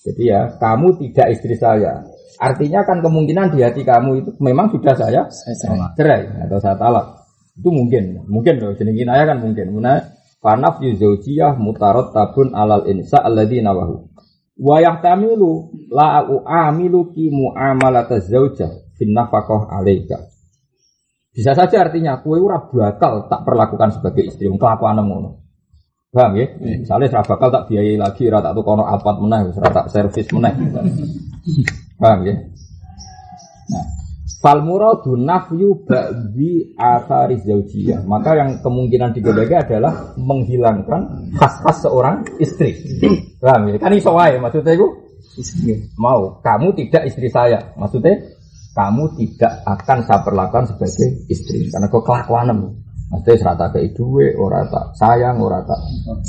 Jadi 0.00 0.32
ya, 0.32 0.48
kamu 0.56 0.96
tidak 0.96 1.28
istri 1.36 1.60
saya. 1.60 2.04
Artinya 2.40 2.88
kan 2.88 3.04
kemungkinan 3.04 3.52
di 3.52 3.60
hati 3.60 3.84
kamu 3.84 4.24
itu 4.24 4.30
memang 4.40 4.72
sudah 4.72 4.96
saya 4.96 5.28
Saya 5.28 5.56
cerai. 5.60 5.92
cerai 5.92 6.22
atau 6.48 6.56
saya 6.56 6.76
talak. 6.80 7.04
Itu 7.52 7.68
mungkin. 7.68 8.24
Mungkin 8.28 8.64
loh, 8.64 8.72
jenis 8.76 8.96
kinaya 8.96 9.28
kan 9.28 9.44
mungkin. 9.44 9.76
Muna 9.76 10.00
fanaf 10.40 10.80
yuzaujiyah 10.80 11.60
mutarat 11.60 12.10
tabun 12.16 12.56
alal 12.56 12.88
insya 12.88 13.20
alladhi 13.20 13.60
nawahu. 13.60 14.08
Wa 14.60 14.76
yahtamilu 14.80 15.72
la 15.88 16.24
u'amiluki 16.28 17.32
mu'amalata 17.32 18.20
zaujah 18.20 18.92
fin 18.96 19.12
nafaqah 19.16 19.72
alaika. 19.72 20.28
Bisa 21.30 21.54
saja 21.54 21.86
artinya 21.86 22.20
kue 22.20 22.36
ora 22.42 22.58
bakal 22.58 23.30
tak 23.30 23.46
perlakukan 23.46 23.96
sebagai 23.96 24.28
istri 24.28 24.50
untuk 24.50 24.66
apa 24.66 24.92
ngono. 24.98 25.40
Paham 26.10 26.34
ya? 26.34 26.46
Misalnya 26.58 27.06
ora 27.16 27.22
bakal 27.22 27.48
tak 27.54 27.64
biayai 27.70 27.94
lagi, 27.94 28.26
ora 28.26 28.42
tak 28.42 28.58
tukono 28.58 28.82
alpat 28.82 29.16
meneh, 29.22 29.54
ora 29.54 29.70
tak 29.70 29.86
servis 29.94 30.26
meneh. 30.34 30.52
Paham 32.02 32.26
ya? 32.26 32.34
Fal 34.40 34.64
muradu 34.64 35.20
nafyu 35.20 35.84
ba'di 35.84 36.72
athari 36.80 37.36
zaujiyah. 37.44 38.08
Maka 38.08 38.40
yang 38.40 38.64
kemungkinan 38.64 39.12
digodega 39.12 39.68
adalah 39.68 40.16
menghilangkan 40.16 41.28
khas-khas 41.36 41.84
seorang 41.84 42.24
istri. 42.40 42.72
Paham 43.36 43.68
ya? 43.68 43.76
Kan 43.76 43.92
iso 43.92 44.16
wae 44.16 44.40
maksudnya 44.40 44.80
itu 44.80 45.10
Istri. 45.30 45.94
mau 45.94 46.42
kamu 46.42 46.74
tidak 46.74 47.06
istri 47.06 47.30
saya 47.30 47.70
maksudnya 47.78 48.18
kamu 48.74 49.14
tidak 49.14 49.62
akan 49.62 49.98
saya 50.02 50.20
perlakukan 50.26 50.74
sebagai 50.74 51.22
istri 51.30 51.70
karena 51.70 51.86
kau 51.86 52.02
kelakuanem 52.02 52.82
maksudnya 53.14 53.38
serata 53.38 53.70
kayak 53.70 53.94
duwe 53.94 54.34
ora 54.34 54.66
tak 54.66 54.90
sayang 54.98 55.38
ora 55.38 55.62
tak 55.62 55.78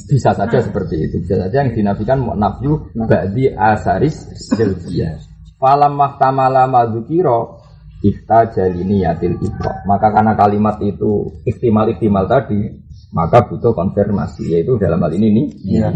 bisa 0.05 0.37
saja 0.37 0.61
seperti 0.61 1.09
itu 1.09 1.17
bisa 1.17 1.41
saja 1.41 1.65
yang 1.65 1.73
dinafikan 1.73 2.21
nafyu 2.37 2.93
ba'di 2.93 3.49
asaris 3.57 4.21
zaujiyah 4.53 5.17
falam 5.57 5.97
mahtamala 5.97 6.69
madzukiro 6.69 7.60
ihtaja 8.01 8.69
niyatil 8.69 9.37
ikhraq 9.37 9.85
maka 9.85 10.09
karena 10.09 10.33
kalimat 10.33 10.81
itu 10.81 11.29
ihtimal-ihtimal 11.45 12.25
tadi 12.25 12.81
maka 13.13 13.45
butuh 13.45 13.75
konfirmasi 13.77 14.57
yaitu 14.57 14.77
dalam 14.81 15.01
hal 15.03 15.11
ini 15.13 15.27
nih 15.29 15.45
Iya. 15.61 15.89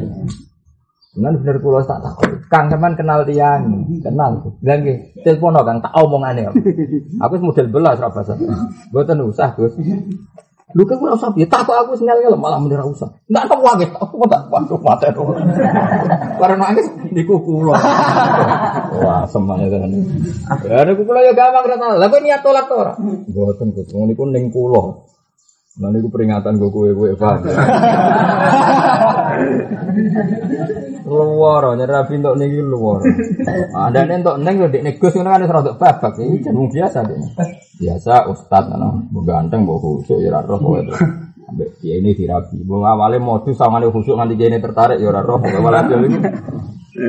Cuman 1.16 1.40
bener 1.40 1.64
kulo 1.64 1.80
tak 1.80 2.04
takut. 2.04 2.28
Kang 2.52 2.68
teman 2.68 2.92
kenal 3.00 3.24
tiang, 3.24 3.88
kenal. 4.04 4.36
Bilang 4.60 4.84
nggih, 4.84 5.24
telepon 5.24 5.56
Kang 5.64 5.80
tak 5.80 5.96
omongane. 5.96 6.44
Aku 7.24 7.40
model 7.40 7.72
belas 7.72 8.04
ra 8.04 8.12
basa. 8.12 8.36
Mboten 8.92 9.24
usah, 9.24 9.56
Gus. 9.56 9.80
Lu 10.76 10.84
kan 10.84 11.00
ora 11.00 11.16
usah 11.16 11.32
piye, 11.32 11.48
takut 11.48 11.72
aku 11.72 11.96
sing 11.96 12.04
ngel 12.04 12.36
malah 12.36 12.60
mendira 12.60 12.84
usah. 12.84 13.08
Ndak 13.32 13.48
tak 13.48 13.64
wae, 13.64 13.88
aku 13.88 14.28
tak 14.28 14.52
waduh 14.52 14.76
mate 14.84 15.08
to. 15.16 15.24
Karena 16.36 16.56
nangis 16.60 16.92
niku 17.16 17.40
kulo. 17.40 17.72
Wah, 19.00 19.24
semuanya 19.24 19.72
tenan. 19.72 20.04
Ya 20.68 20.84
niku 20.84 21.08
kulo 21.08 21.24
ya 21.24 21.32
gampang 21.32 21.64
ra 21.64 21.80
tahu. 21.80 21.96
Lah 21.96 22.08
kok 22.12 22.20
niat 22.20 22.44
tolak 22.44 22.68
to 22.68 22.76
ora? 22.76 22.94
Mboten 23.00 23.72
Gus, 23.72 23.88
ngono 23.96 24.12
niku 24.12 24.28
ning 24.28 24.52
kulo. 24.52 25.08
Nah 25.80 25.92
peringatan 25.92 26.60
gue 26.60 26.72
kue 26.72 26.92
kue 26.92 27.16
paham. 27.16 27.40
Luar, 31.06 31.78
nyari 31.78 31.86
rapi 31.86 32.18
untuk 32.18 32.34
niki 32.42 32.60
luar. 32.66 33.06
Ada 33.86 34.10
nih 34.10 34.26
untuk 34.26 34.42
neng 34.42 34.58
udah 34.58 34.82
negus 34.82 35.14
ngono 35.14 35.30
kan 35.30 35.46
serot 35.46 35.78
babak 35.78 36.18
ini 36.18 36.42
jeneng 36.42 36.66
biasa 36.66 37.06
deh. 37.06 37.18
Biasa 37.78 38.14
ustad 38.34 38.74
kan, 38.74 38.82
ganteng 39.22 39.70
bu 39.70 39.78
khusuk 39.78 40.18
ya 40.18 40.42
roh 40.42 40.58
kok 40.58 40.82
itu. 40.82 40.94
Ambek 41.54 41.78
dia 41.78 42.02
ini 42.02 42.18
dirapi. 42.18 42.58
Bu 42.66 42.82
awalnya 42.82 43.22
modus 43.22 43.54
sama 43.54 43.78
nih 43.78 43.94
khusuk 43.94 44.18
nanti 44.18 44.34
dia 44.34 44.50
ini 44.50 44.58
tertarik 44.58 44.98
ya 44.98 45.14
roh 45.14 45.38
kok 45.38 45.62
walhasil 45.62 46.02
ini. 46.02 46.18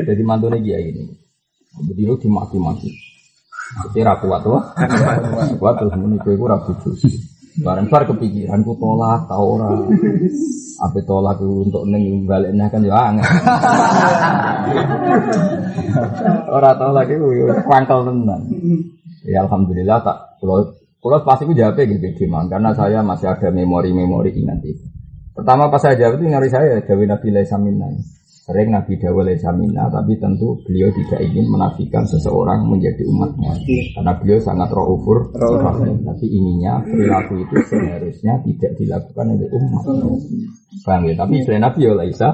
Jadi 0.05 0.23
mantunya 0.29 0.61
dia 0.61 0.77
ini. 0.77 1.09
Jadi 1.81 2.03
lu 2.05 2.21
dimaki-maki. 2.21 2.93
Jadi 3.89 3.99
ra 4.05 4.21
kuat 4.21 4.45
tuh. 4.45 4.61
Kuat 5.57 5.75
terus 5.81 5.97
ra 5.97 6.57
bojo. 6.61 6.91
Bareng 7.65 7.89
bar 7.89 8.05
kepikiran 8.05 8.61
ku 8.61 8.77
tolak 8.77 9.25
ta 9.25 9.41
ora. 9.41 9.73
Ape 10.85 11.01
tolak 11.09 11.41
ku 11.41 11.65
untuk 11.65 11.89
ning 11.89 12.29
baleknya 12.29 12.69
kan 12.69 12.85
ya 12.85 13.13
angel. 13.13 13.25
ora 16.57 16.71
tau 16.77 16.93
lagi 16.93 17.17
ku 17.17 17.33
yo 17.33 17.49
kwangkel 17.65 18.05
tenan. 18.05 18.41
Ya 19.25 19.49
alhamdulillah 19.49 20.05
tak 20.05 20.37
kulo 20.41 20.77
kulo 21.01 21.17
pasti 21.25 21.49
ku 21.49 21.57
jawab 21.57 21.81
gitu 21.81 22.13
gimana 22.13 22.53
karena 22.53 22.77
saya 22.77 23.01
masih 23.01 23.33
ada 23.33 23.49
memori-memori 23.49 24.37
ingat 24.37 24.61
itu. 24.61 24.85
Pertama 25.33 25.73
pas 25.73 25.81
saya 25.81 25.97
jawab 25.97 26.21
itu 26.21 26.33
ngari 26.33 26.49
saya 26.53 26.81
Dawi 26.85 27.05
Nabi 27.09 27.29
Minna. 27.65 27.89
Sering 28.47 28.71
Nabi 28.71 28.95
Dawa 28.95 29.27
Laisa 29.27 29.51
Minna, 29.51 29.91
tapi 29.91 30.15
tentu 30.23 30.55
beliau 30.63 30.87
tidak 30.95 31.19
ingin 31.19 31.51
menafikan 31.51 32.07
seseorang 32.07 32.63
menjadi 32.71 33.03
umatnya. 33.11 33.51
Karena 33.91 34.15
beliau 34.23 34.39
sangat 34.39 34.71
rohufur, 34.71 35.35
rahim. 35.35 36.07
tapi 36.07 36.31
ininya 36.31 36.79
perilaku 36.79 37.43
itu 37.43 37.59
seharusnya 37.67 38.39
tidak 38.47 38.79
dilakukan 38.79 39.35
oleh 39.35 39.51
umat. 39.51 39.83
Paham 40.87 41.11
ya? 41.11 41.15
Tapi 41.19 41.43
selain 41.43 41.67
Nabi 41.67 41.91
ya 41.91 41.93
Laisa. 41.99 42.29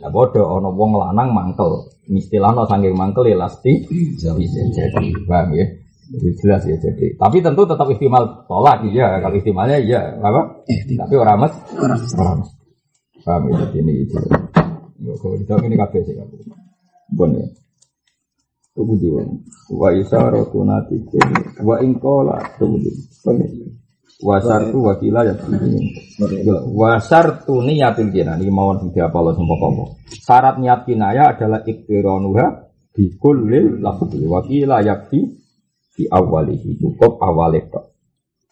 Ya 0.00 0.08
bodoh, 0.08 0.48
ono 0.48 0.72
wong 0.72 0.96
lanang 0.96 1.28
mangkel. 1.36 1.92
Istilahnya 2.08 2.64
sanggeng 2.64 2.96
mangkel 2.96 3.28
ya 3.28 3.36
lasti 3.36 3.84
bisa 4.16 4.32
jadi. 4.72 5.12
Paham 5.28 5.52
ya? 5.52 5.76
Jelas 6.40 6.64
ya 6.64 6.80
jadi. 6.80 7.20
Tapi 7.20 7.44
tentu 7.44 7.68
tetap 7.68 7.84
istimal 7.92 8.48
tolak 8.48 8.80
ya. 8.88 9.20
Kalau 9.20 9.36
istimalnya 9.36 9.76
iya 9.76 10.16
apa? 10.24 10.64
Tapi 10.88 11.14
orang 11.20 11.36
mas, 11.36 11.52
orang 11.76 12.00
mas. 12.40 12.50
Paham 13.28 13.52
ya? 13.52 13.68
Jadi 13.68 13.76
ini 13.84 13.92
itu. 14.08 14.16
Kalau 15.18 15.36
di 15.36 15.44
ini 15.48 15.76
kabeh 15.76 16.00
sih. 16.04 16.14
Bon 17.12 17.30
ya. 17.32 17.46
Tunggu 18.72 18.96
di 18.96 19.08
wa 19.76 19.88
isaratu 19.92 20.64
natike 20.64 21.20
wa 21.60 21.76
ingkola 21.84 22.40
tunggu 22.56 22.80
di. 22.80 22.90
Bon 23.20 23.36
ya. 23.36 23.48
Wasartu 24.22 24.78
wakila 24.86 25.26
ya 25.26 25.34
Wasartu 26.78 27.58
niyatil 27.58 28.14
kina 28.14 28.38
Ini 28.38 28.54
mau 28.54 28.70
tidak 28.78 29.10
apa 29.10 29.18
lo 29.18 29.30
sumpah 29.34 29.58
komo 29.58 29.84
Syarat 30.06 30.62
niat 30.62 30.86
kinaya 30.86 31.34
adalah 31.34 31.66
iktironuha 31.66 32.46
Di 32.94 33.18
kulil 33.18 33.82
lafzi 33.82 34.22
Wakila 34.22 34.78
yakti 34.78 35.26
Di 35.98 36.06
awalihi 36.06 36.78
Cukup 36.78 37.18
awalik 37.18 37.74
tok 37.74 37.91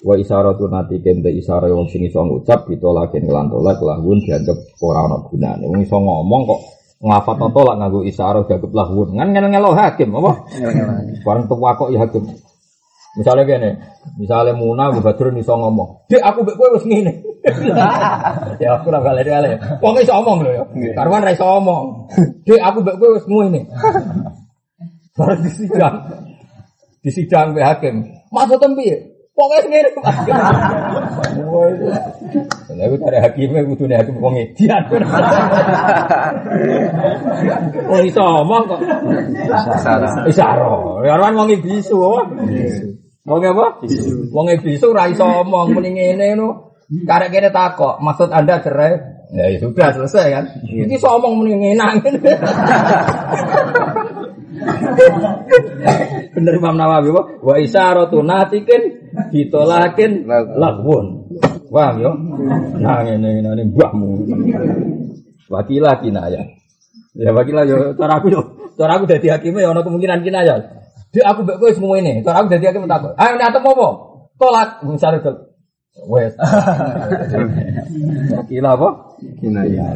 Wa 0.01 0.16
isaratu 0.16 0.64
nati 0.64 0.96
kente 1.05 1.28
isara 1.28 1.68
yang 1.68 1.84
sing 1.92 2.09
iso 2.09 2.24
ngucap 2.24 2.64
ditolakin 2.72 3.28
kelan 3.28 3.53
tolak 3.53 3.76
lahun 3.84 4.16
dianggap 4.24 4.57
ora 4.80 5.05
ana 5.05 5.20
gunane. 5.28 5.68
Wong 5.68 5.84
iso 5.84 6.01
ngomong 6.01 6.40
kok 6.48 6.61
ngafat 7.05 7.36
tolak 7.53 7.76
nganggo 7.76 8.01
isara 8.09 8.40
dianggap 8.48 8.72
lahun. 8.72 9.12
Kan 9.12 9.28
ngel-ngelo 9.36 9.76
hakim 9.76 10.16
apa? 10.16 10.32
Barang 11.20 11.44
tua 11.44 11.76
kok 11.76 11.92
ya 11.92 12.01
hakim. 12.01 12.24
Misalnya 13.11 13.42
gini, 13.42 13.70
misalnya 14.22 14.55
Muna, 14.55 14.94
Abu 14.94 15.03
Badrun 15.03 15.34
iso 15.42 15.51
ngomong, 15.59 16.07
Dek 16.07 16.22
aku 16.22 16.46
mbek 16.46 16.55
kowe 16.55 16.78
wis 16.78 16.86
ngene. 16.86 17.11
ya 18.62 18.78
aku 18.78 18.86
ora 18.86 19.03
balik 19.03 19.26
balik. 19.26 19.59
Wong 19.82 19.98
iso 19.98 20.14
ngomong 20.14 20.46
lho 20.46 20.51
ya. 20.55 20.64
Karwan 20.94 21.26
ra 21.26 21.34
iso 21.34 21.42
ngomong. 21.42 22.07
Dek 22.46 22.62
aku 22.62 22.78
mbek 22.86 22.96
kowe 23.03 23.11
wis 23.18 23.26
ngene. 23.26 23.66
Barang 25.18 25.42
di 25.42 25.51
sidang. 25.51 25.96
Di 27.03 27.11
sidang 27.11 27.46
mbek 27.51 27.66
hakim. 27.66 27.94
Maksudnya 28.30 28.78
piye? 28.78 29.09
Pokoknya 29.31 29.78
itu. 29.87 30.01
Lah 32.70 32.85
aku 32.87 32.97
cari 32.99 33.18
hakimnya 33.22 33.62
kudune 33.64 33.95
hakim 33.97 34.18
wong 34.18 34.35
edian. 34.37 34.83
Wong 37.87 38.03
iso 38.05 38.20
ngomong 38.20 38.62
kok. 38.68 38.81
Isaro. 40.28 41.01
Ya 41.07 41.14
ora 41.16 41.31
wong 41.31 41.51
bisu 41.62 41.97
apa? 41.99 42.22
Wong 43.24 43.41
apa? 43.47 43.66
Wong 44.35 44.47
bisu 44.61 44.87
ora 44.91 45.07
iso 45.09 45.24
ngomong 45.24 45.78
muni 45.78 45.95
ngene 45.95 46.35
no. 46.35 46.74
Karek 46.91 47.31
kene 47.31 47.55
takok, 47.55 48.03
maksud 48.03 48.35
Anda 48.35 48.59
cerai? 48.59 48.99
Ya, 49.31 49.47
ya 49.47 49.62
sudah 49.62 49.95
selesai 49.95 50.26
kan. 50.35 50.45
Iki 50.66 50.99
iso 50.99 51.07
ngomong 51.07 51.39
muni 51.39 51.55
ngene. 51.55 51.87
Bener 56.34 56.55
Imam 56.59 56.74
Nawawi 56.74 57.11
wa 57.14 57.22
wa 57.42 57.55
isyaratu 57.59 58.22
natikin 58.22 59.11
ditolakin 59.30 60.26
lahwun. 60.59 61.30
Paham 61.70 61.96
yo? 62.03 62.12
Nah 62.82 63.07
ngene 63.07 63.46
ngene 63.46 63.62
mbahmu. 63.70 64.26
Wakilah 65.46 66.03
kinaya. 66.03 66.42
Ya 67.14 67.30
wakilah 67.30 67.62
yo 67.66 67.94
cara 67.94 68.18
aku 68.18 68.26
yo. 68.34 68.42
Cara 68.74 68.98
aku 68.98 69.07
dadi 69.07 69.30
hakime 69.30 69.62
ya 69.62 69.70
ana 69.70 69.86
kemungkinan 69.86 70.26
kinaya. 70.26 70.82
Dek 71.14 71.26
aku 71.26 71.46
mbek 71.46 71.59
kowe 71.62 71.70
semua 71.70 71.98
ini. 72.03 72.22
Cara 72.26 72.42
aku 72.42 72.51
dadi 72.51 72.66
hakim 72.66 72.90
takut. 72.90 73.14
Ayo 73.14 73.38
nek 73.38 73.55
atem 73.55 73.66
apa? 73.66 73.88
Tolak 74.38 74.70
misale 74.86 75.18
Wes. 76.07 76.32
Wakilah 78.34 78.72
apa? 78.78 78.88
Kinaya. 79.42 79.94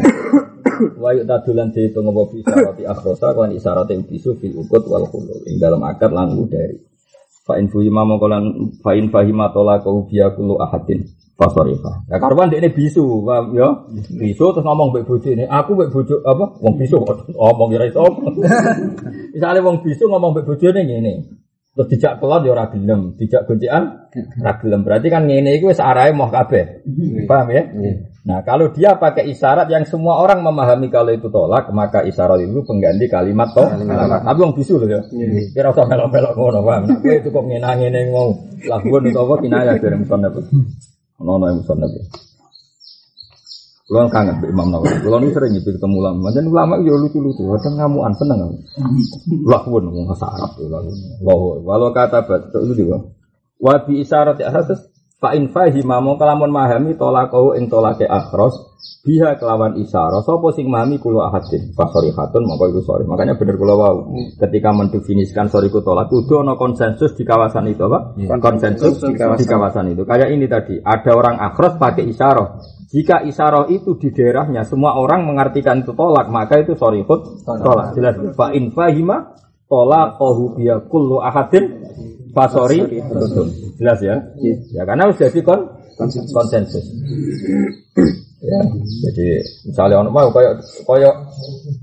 Wa 0.98 1.10
yu'tadulan 1.14 1.70
dihitung 1.74 2.10
apa 2.10 2.22
bisarati 2.30 2.82
akhrosa 2.84 3.32
Klan 3.34 3.50
isarati 3.54 3.94
bisu 4.04 4.36
fil 4.38 4.54
ukut 4.58 4.84
wal 4.90 5.06
khulul. 5.08 5.42
Ing 5.46 5.58
dalam 5.58 5.82
akad 5.82 6.10
lan 6.10 6.34
dari 6.50 6.78
Fa'in 7.44 7.68
fuhima 7.68 8.08
mongkolan 8.08 8.72
Fa'in 8.80 9.12
fahima 9.12 9.52
tolakau 9.52 10.08
biya 10.08 10.32
kullu 10.32 10.56
ahadin. 10.60 11.04
Fasorifa 11.34 12.06
Ya 12.06 12.22
karuan 12.22 12.46
ini 12.54 12.70
bisu 12.70 13.26
paham 13.26 13.58
ya. 13.58 13.68
Bisu 14.14 14.54
terus 14.54 14.62
ngomong 14.62 14.94
baik 14.94 15.10
bojo 15.10 15.28
ini. 15.34 15.44
Aku 15.50 15.74
baik 15.74 15.90
bojo 15.90 16.22
apa? 16.22 16.46
Wong 16.62 16.74
bisu 16.78 17.02
ngomong 17.34 17.68
kira 17.74 17.90
itu 17.90 17.98
Misalnya 19.34 19.60
wong 19.66 19.82
bisu 19.82 20.06
ngomong 20.06 20.30
baik 20.30 20.46
bojo 20.46 20.70
ini 20.70 20.94
Ini 21.02 21.14
Terus 21.74 21.90
dijak 21.90 22.22
kelot 22.22 22.46
ya 22.46 22.54
ora 22.54 22.70
gelem, 22.70 23.18
dijak 23.18 23.50
gocekan 23.50 24.06
ora 24.14 24.52
gelem. 24.62 24.80
Berarti 24.86 25.10
kan 25.10 25.26
ngene 25.26 25.58
iku 25.58 25.74
wis 25.74 25.82
arahe 25.82 26.14
moh 26.14 26.30
kabeh. 26.30 26.86
Paham 27.26 27.50
ya? 27.50 27.66
Nah, 28.24 28.40
kalau 28.40 28.72
dia 28.72 28.96
pakai 28.96 29.28
isyarat 29.28 29.68
yang 29.68 29.84
semua 29.84 30.16
orang 30.16 30.40
memahami 30.40 30.88
kalau 30.88 31.12
itu 31.12 31.28
tolak, 31.28 31.68
maka 31.76 32.00
isyarat 32.08 32.40
itu 32.40 32.64
pengganti 32.64 33.04
kalimat 33.04 33.52
tolak. 33.52 33.76
Tapi 34.24 34.38
wong 34.40 34.56
bisu 34.56 34.80
loh 34.80 34.88
ya. 34.88 35.04
Kira 35.52 35.68
usah 35.68 35.84
melok-melok 35.84 36.32
ngono, 36.32 36.64
paham? 36.64 36.82
Nah, 36.88 36.96
kowe 37.04 37.16
cukup 37.20 37.44
ngene-ngene 37.44 38.00
mau 38.08 38.32
lakukan 38.64 39.12
itu 39.12 39.18
apa 39.20 39.34
kinayah 39.44 39.76
dari 39.76 39.96
musannaf. 40.00 40.40
Ono 41.20 41.30
ono 41.36 41.44
musannaf. 41.52 41.92
Kulo 43.84 44.08
kangen 44.08 44.40
Mbak 44.40 44.48
Imam 44.48 44.68
Nawawi. 44.72 44.96
Kulo 45.04 45.16
ini 45.20 45.28
sering 45.36 45.52
itu 45.60 45.68
ketemu 45.68 46.00
ulama. 46.00 46.32
Macam 46.32 46.48
ulama 46.48 46.74
yo 46.80 46.96
lucu-lucu. 46.96 47.44
Kadang 47.44 47.76
ngamuan 47.76 48.16
seneng 48.16 48.40
aku. 48.40 48.56
Lakuan 49.44 49.84
ngomong 49.84 50.08
bahasa 50.08 50.24
Arab. 50.32 50.56
Loh, 51.20 51.60
walau 51.60 51.92
kata 51.92 52.24
bat 52.24 52.48
itu 52.48 52.72
juga. 52.72 53.04
Wa 53.60 53.84
bi 53.84 54.00
isyarat 54.00 54.40
ya 54.40 54.48
atas 54.48 54.88
fa 55.24 55.32
in 55.32 55.48
fahima 55.48 56.04
mau 56.04 56.20
kalamun 56.20 56.52
mahami 56.52 57.00
tolakau 57.00 57.56
ing 57.56 57.72
tolake 57.72 58.04
akhros 58.04 58.76
biha 59.00 59.40
kelawan 59.40 59.80
isyarah 59.80 60.20
sapa 60.20 60.52
sing 60.52 60.68
mahami 60.68 61.00
kulo 61.00 61.24
ahadin. 61.24 61.72
Fa 61.72 61.88
hatun 61.88 62.44
mongko 62.44 62.64
iku 62.76 62.80
sorry. 62.84 63.08
Makanya 63.08 63.40
bener 63.40 63.56
kula 63.56 63.72
wau. 63.72 64.12
Ketika 64.36 64.76
mendefinisikan 64.76 65.48
sorry 65.48 65.72
ku 65.72 65.80
tolak 65.80 66.12
kudu 66.12 66.44
ana 66.44 66.60
konsensus 66.60 67.16
di 67.16 67.24
kawasan 67.24 67.72
itu 67.72 67.88
apa? 67.88 68.12
Konsensus 68.36 69.00
di 69.00 69.16
kawasan, 69.16 69.40
di 69.40 69.44
kawasan 69.48 69.84
itu. 69.96 70.04
Kayak 70.04 70.28
ini 70.28 70.44
tadi 70.44 70.76
ada 70.84 71.10
orang 71.16 71.40
akhros 71.40 71.80
pakai 71.80 72.04
isyarah 72.04 72.60
jika 72.94 73.26
isyarah 73.26 73.66
itu 73.74 73.98
di 73.98 74.14
daerahnya 74.14 74.62
semua 74.62 74.94
orang 74.94 75.26
mengartikan 75.26 75.82
itu 75.82 75.98
tolak, 75.98 76.30
maka 76.30 76.62
itu 76.62 76.78
sorry 76.78 77.02
hut 77.02 77.42
tolak. 77.42 77.90
Jelas. 77.98 78.14
Fa 78.38 78.54
in 78.54 78.70
fahima 78.70 79.34
tolak 79.66 80.16
kohu 80.20 80.56
biya 80.58 80.80
kullu 80.86 81.20
ahadin 81.20 81.82
fasori 82.34 83.02
Jelas 83.74 83.98
ya. 84.02 84.16
Ya 84.70 84.82
karena 84.86 85.10
sudah 85.10 85.30
jadi 85.30 85.40
kon 85.42 85.60
konsensus. 86.30 86.84
ya, 88.44 88.60
jadi 89.08 89.28
misalnya 89.66 90.04
orang 90.04 90.12
mau 90.12 90.28
kayak 90.28 90.60
kayak 90.84 91.14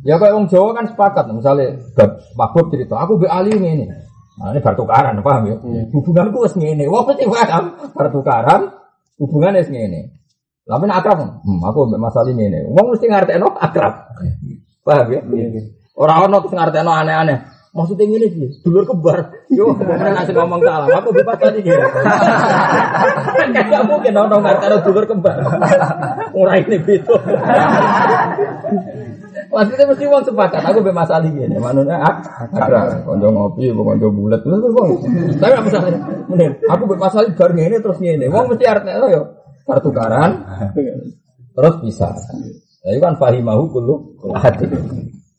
ya 0.06 0.16
kayak 0.22 0.34
orang 0.38 0.46
Jawa 0.46 0.78
kan 0.78 0.86
sepakat 0.94 1.26
misalnya 1.34 1.74
mabuk 2.38 2.70
cerita 2.70 3.02
aku 3.02 3.18
be 3.18 3.26
ali 3.26 3.50
ini 3.50 3.90
nah, 4.38 4.54
ini 4.54 4.62
bertukaran 4.62 5.18
paham 5.26 5.50
ya 5.50 5.58
hubunganku 5.90 6.38
wes 6.46 6.54
ini 6.62 6.86
wah 6.86 7.02
pasti 7.02 7.26
paham 7.26 7.66
bertukaran 7.98 8.78
hubungan 9.18 9.58
wes 9.58 9.74
ini 9.74 10.22
tapi 10.72 10.86
akrab, 10.88 11.20
hmm, 11.42 11.60
aku 11.68 11.90
masalah 11.98 12.30
ini 12.32 12.48
nih. 12.48 12.62
Wong 12.72 12.94
mesti 12.94 13.10
ngerti 13.10 13.36
no 13.42 13.52
akrab. 13.58 14.14
Paham 14.86 15.08
ya? 15.12 15.20
Orang 15.98 16.32
orang 16.32 16.40
tuh 16.46 16.54
ngerti 16.54 16.80
no 16.86 16.92
aneh-aneh. 16.96 17.38
Maksudnya 17.72 18.04
ini 18.04 18.28
sih, 18.28 18.52
dulur 18.68 18.84
kembar. 18.84 19.32
Yo, 19.48 19.72
mana 19.72 20.12
ngasih 20.12 20.36
ngomong 20.36 20.60
salah. 20.60 20.92
Aku 20.92 21.16
bebas 21.16 21.40
tadi 21.40 21.64
gitu. 21.64 21.80
Kayak 23.56 23.88
mungkin 23.88 24.12
orang 24.12 24.44
no 24.44 24.78
dulur 24.84 25.08
kembar. 25.08 25.40
Orang 26.36 26.68
ini 26.68 26.78
gitu. 26.84 27.16
Maksudnya 29.56 29.88
mesti 29.88 30.04
uang 30.04 30.24
sepakat. 30.28 30.62
Aku 30.68 30.84
bebas 30.84 31.08
masalah 31.08 31.24
ini. 31.32 31.48
Maksudnya 31.48 31.96
akrab. 32.04 33.08
Konjo 33.08 33.28
ngopi, 33.32 33.72
konjo 33.72 34.08
bulat. 34.12 34.44
Tapi 34.44 35.54
apa 35.56 35.64
masalah? 35.64 35.88
Mending, 36.28 36.52
aku 36.68 36.84
bebas 36.92 37.08
masalah 37.08 37.32
bar 37.40 37.52
ini 37.56 37.80
terus 37.80 38.00
ini. 38.04 38.28
Wong 38.28 38.52
mesti 38.52 38.68
artinya 38.68 39.08
yo 39.08 39.32
pertukaran 39.64 40.44
terus 41.56 41.76
bisa. 41.88 42.12
Jadi 42.84 43.00
kan 43.00 43.16
fahimahu 43.16 43.72
kullu 43.72 43.96
hati. 44.36 44.68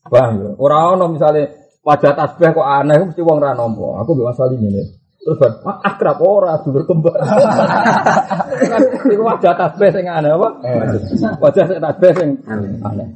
Paham 0.09 0.33
ya? 0.41 0.51
Ora 0.57 0.97
ono 0.97 1.12
misale 1.12 1.62
wajah 1.83 2.12
tasbih 2.14 2.51
kok 2.55 2.66
aneh 2.66 2.99
mesti 3.03 3.22
wong 3.22 3.39
ra 3.43 3.55
nampa. 3.55 4.03
Aku 4.03 4.14
mbek 4.14 4.26
masalah 4.30 4.55
ini. 4.55 4.83
Terus 5.22 5.39
ah, 5.39 5.78
akrab 5.87 6.18
ora 6.18 6.59
dulur 6.66 6.83
kembar. 6.83 7.14
Iku 9.12 9.22
wajah 9.22 9.55
tasbih 9.55 9.91
sing 9.95 10.07
aneh 10.07 10.30
apa? 10.35 10.49
Wajah 11.39 11.64
sing 11.70 11.78
tasbih 11.78 12.11
sing 12.14 12.28
aneh. 12.83 13.09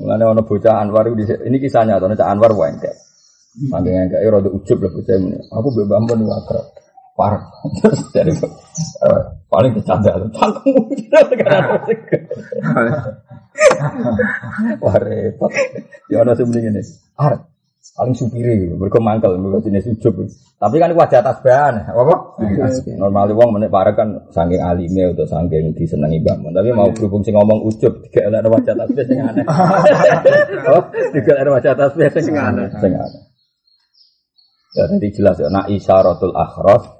Mulane 0.00 0.24
ono 0.24 0.42
bocah 0.48 0.80
Anwar 0.80 1.12
ini 1.12 1.56
kisahnya 1.60 2.00
atau 2.00 2.08
Anwar 2.08 2.56
wae 2.56 2.72
enggak. 2.72 2.96
Mangke 3.68 3.90
enggak 3.90 4.22
ora 4.24 4.38
ujub 4.40 4.78
lho 4.80 4.88
bocah 4.94 5.14
ini. 5.18 5.38
Aku 5.50 5.66
mbek 5.74 5.84
mbambon 5.86 6.24
akrab 6.30 6.79
parah. 7.20 7.44
Terus 7.84 8.00
dari 8.16 8.32
paling 9.52 9.76
bercanda 9.76 10.16
tuh 10.16 10.30
cangkemmu 10.32 10.82
Wah 14.80 14.96
repot. 14.96 15.52
Ya 16.08 16.24
ada 16.24 16.32
sebenarnya 16.32 16.80
ini. 16.80 16.82
Ar, 17.20 17.44
paling 17.96 18.16
supiri, 18.16 18.72
mereka 18.72 19.02
mangkel, 19.02 19.36
mereka 19.36 19.68
jenis 19.68 19.92
ujub. 19.92 20.24
Tapi 20.60 20.76
kan 20.76 20.92
wajah 20.92 21.20
tasbahan, 21.24 21.88
apa? 21.88 22.14
Normal 22.96 23.32
wong 23.32 23.56
menek 23.56 23.72
parah 23.72 23.96
kan 23.96 24.28
saking 24.28 24.60
alime 24.60 25.16
atau 25.16 25.24
saking 25.24 25.72
disenangi 25.72 26.20
bangun. 26.20 26.52
Tapi 26.52 26.68
mau 26.76 26.88
berhubung 26.92 27.24
sing 27.24 27.36
ngomong 27.36 27.64
ujub, 27.64 28.04
tiga 28.08 28.28
ada 28.28 28.48
wajah 28.48 28.76
tasbih 28.76 29.04
sing 29.04 29.18
aneh. 29.20 29.44
Oh, 30.70 30.82
tiga 31.16 31.32
ada 31.40 31.50
wajah 31.52 31.72
tasbih 31.72 32.08
sing 32.12 32.36
aneh. 32.36 32.68
Sing 32.80 32.92
aneh. 32.92 33.22
Ya 34.70 34.86
tadi 34.86 35.08
jelas 35.10 35.34
ya, 35.42 35.50
nak 35.50 35.66
isyaratul 35.66 36.30
akhras 36.30 36.99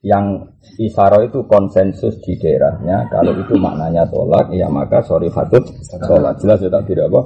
yang 0.00 0.56
isaro 0.80 1.20
itu 1.24 1.44
konsensus 1.44 2.16
di 2.24 2.40
daerahnya. 2.40 3.08
Kalau 3.12 3.36
itu 3.36 3.54
maknanya 3.60 4.08
tolak 4.08 4.48
ya 4.52 4.68
maka 4.72 5.04
sorry 5.04 5.28
fatut. 5.28 5.64
Tolak. 6.00 6.40
Jelas 6.40 6.64
ya 6.64 6.72
tak 6.72 6.88
tidak 6.88 7.12
apa? 7.12 7.20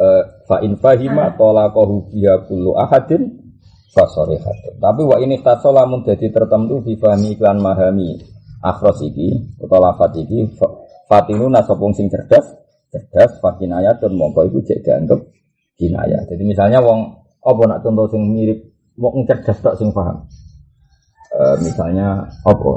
E, 0.00 0.06
fa 0.44 0.56
in 0.60 0.76
fahima 0.76 1.32
tolaqahu 1.36 2.12
biya 2.12 2.44
kullu 2.44 2.76
ahadin 2.76 3.40
fa 3.92 4.04
sorry 4.12 4.36
fatut. 4.36 4.76
Tapi 4.76 5.02
wa 5.04 5.16
ini 5.16 5.40
tasola 5.40 5.88
menjadi 5.88 6.28
tertentu 6.28 6.84
di 6.84 7.00
fahmi 7.00 7.40
iklan 7.40 7.56
mahami 7.60 8.20
akhros 8.60 9.00
iki 9.00 9.56
atau 9.56 9.80
lafat 9.80 10.20
iki 10.20 10.52
fatinu 11.08 11.48
nasopung 11.48 11.96
sing 11.96 12.12
cerdas 12.12 12.44
cerdas 12.92 13.40
fakinaya 13.40 13.96
dan 13.96 14.12
mongko 14.12 14.46
itu 14.52 14.58
cek 14.68 14.84
dianggap 14.84 15.20
kinaya 15.80 16.20
jadi 16.28 16.42
misalnya 16.44 16.84
wong 16.84 17.24
apa 17.40 17.62
nak 17.64 17.80
contoh 17.80 18.06
sing 18.12 18.22
mirip 18.28 18.60
wong 19.00 19.24
cerdas 19.24 19.58
tak 19.64 19.74
sing 19.80 19.88
paham 19.96 20.28
Eh, 21.40 21.56
misalnya 21.64 22.28
apa? 22.44 22.72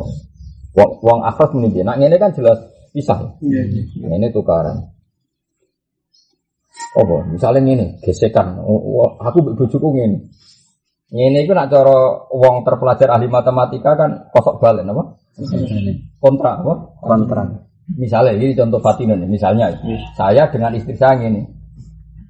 Wong 0.74 0.91
wong 1.03 1.20
akhlas 1.28 1.51
muni 1.51 1.84
nak 1.84 1.99
ini 1.99 2.16
kan 2.16 2.32
jelas 2.32 2.64
pisah. 2.95 3.36
Yeah, 3.43 3.68
yeah. 3.68 4.16
ini 4.16 4.32
tukaran. 4.32 4.88
Apa? 6.95 7.28
Misalnya 7.28 7.59
ini 7.76 7.86
gesekan. 7.99 8.64
Aku 9.20 9.43
bojoku 9.43 9.88
ngene. 9.91 10.32
Ini 11.13 11.46
itu 11.46 11.54
nak 11.54 11.70
cara 11.70 12.25
wong 12.32 12.66
terpelajar 12.66 13.13
ahli 13.13 13.29
matematika 13.29 13.93
kan 14.00 14.32
kosok 14.33 14.58
balen 14.63 14.89
apa? 14.89 15.04
Kontra 16.24 16.63
apa? 16.63 16.74
Kontra. 17.04 17.43
Misalnya 18.00 18.33
ini 18.39 18.55
contoh 18.55 18.79
Fatinun 18.79 19.28
misalnya. 19.28 19.75
Yeah. 19.83 20.01
saya 20.16 20.47
dengan 20.50 20.71
istri 20.74 20.96
saya 20.96 21.20
ini 21.20 21.43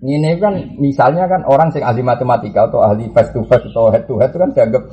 ini 0.04 0.36
kan 0.36 0.60
misalnya 0.82 1.32
kan 1.32 1.48
orang 1.48 1.72
yang 1.72 1.88
ahli 1.88 2.04
matematika 2.04 2.68
atau 2.68 2.84
ahli 2.84 3.08
face 3.16 3.32
to 3.32 3.40
face 3.48 3.72
atau 3.72 3.88
head 3.88 4.04
to 4.04 4.20
head 4.20 4.36
itu 4.36 4.40
kan 4.44 4.52
dianggap 4.52 4.84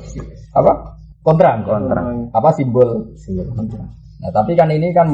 apa 0.55 1.00
kontra 1.21 1.57
kontra 1.61 2.01
apa 2.33 2.49
simbol? 2.53 3.15
Simbol. 3.17 3.49
Kontra 3.53 3.85
nah 4.21 4.29
tapi 4.29 4.53
kan 4.53 4.69
ini 4.69 4.93
kan 4.93 5.09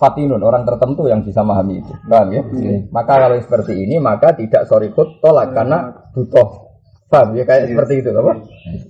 fatinun 0.00 0.40
orang 0.40 0.64
tertentu 0.64 1.06
yang 1.08 1.20
bisa 1.20 1.44
memahami 1.44 1.84
itu. 1.84 1.92
Paham 2.08 2.28
ya? 2.32 2.42
Hmm. 2.42 2.88
maka 2.88 3.12
kalau 3.20 3.36
seperti 3.36 3.72
ini 3.84 4.00
maka 4.00 4.32
tidak 4.32 4.64
sorry 4.64 4.88
kut 4.92 5.20
tolak 5.20 5.52
karena 5.52 5.92
butuh. 6.16 6.64
Paham 7.06 7.38
ya? 7.38 7.44
Kayak 7.46 7.70
seperti 7.70 8.02
itu 8.02 8.10
apa? 8.10 8.32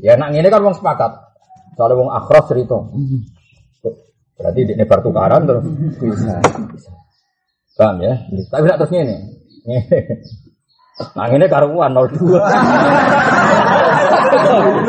Ya 0.01 0.14
nak 0.16 0.32
ini 0.32 0.48
kan 0.48 0.62
wong 0.62 0.76
sepakat. 0.78 1.12
Soalnya 1.76 2.01
wong 2.01 2.10
akhros 2.14 2.47
cerita. 2.48 2.78
Berarti 4.36 4.60
ini 4.64 4.84
pertukaran 4.84 5.43
terus. 5.44 5.64
Bisa. 6.01 6.40
Paham 7.76 7.97
ya? 8.01 8.14
Tapi 8.48 8.62
tidak 8.64 8.78
terus 8.80 8.93
ini 8.94 9.16
Nah 10.97 11.28
ini 11.28 11.44
karuan 11.44 11.93
02. 11.93 12.40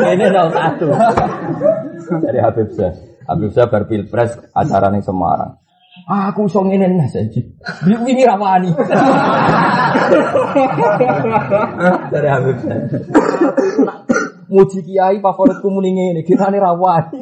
ini 0.08 0.26
01. 0.32 2.24
Dari 2.24 2.40
Habib 2.40 2.72
Syah. 2.72 2.96
Habib 3.28 3.52
Syah 3.52 3.68
berpilpres 3.68 4.40
acara 4.56 4.88
nih 4.88 5.04
Semarang. 5.04 5.60
Aku 6.08 6.48
iso 6.48 6.64
ngene 6.64 6.88
nah 6.96 7.04
saja. 7.12 7.44
Ini 7.84 8.24
rawani. 8.24 8.72
Dari 12.08 12.28
Habib 12.32 12.56
Syah. 12.64 12.88
Muji 14.48 14.80
kiai 14.80 15.20
favoritku 15.20 15.68
muni 15.68 15.92
ngene, 15.92 16.24
kirane 16.24 16.56
rawani. 16.56 17.20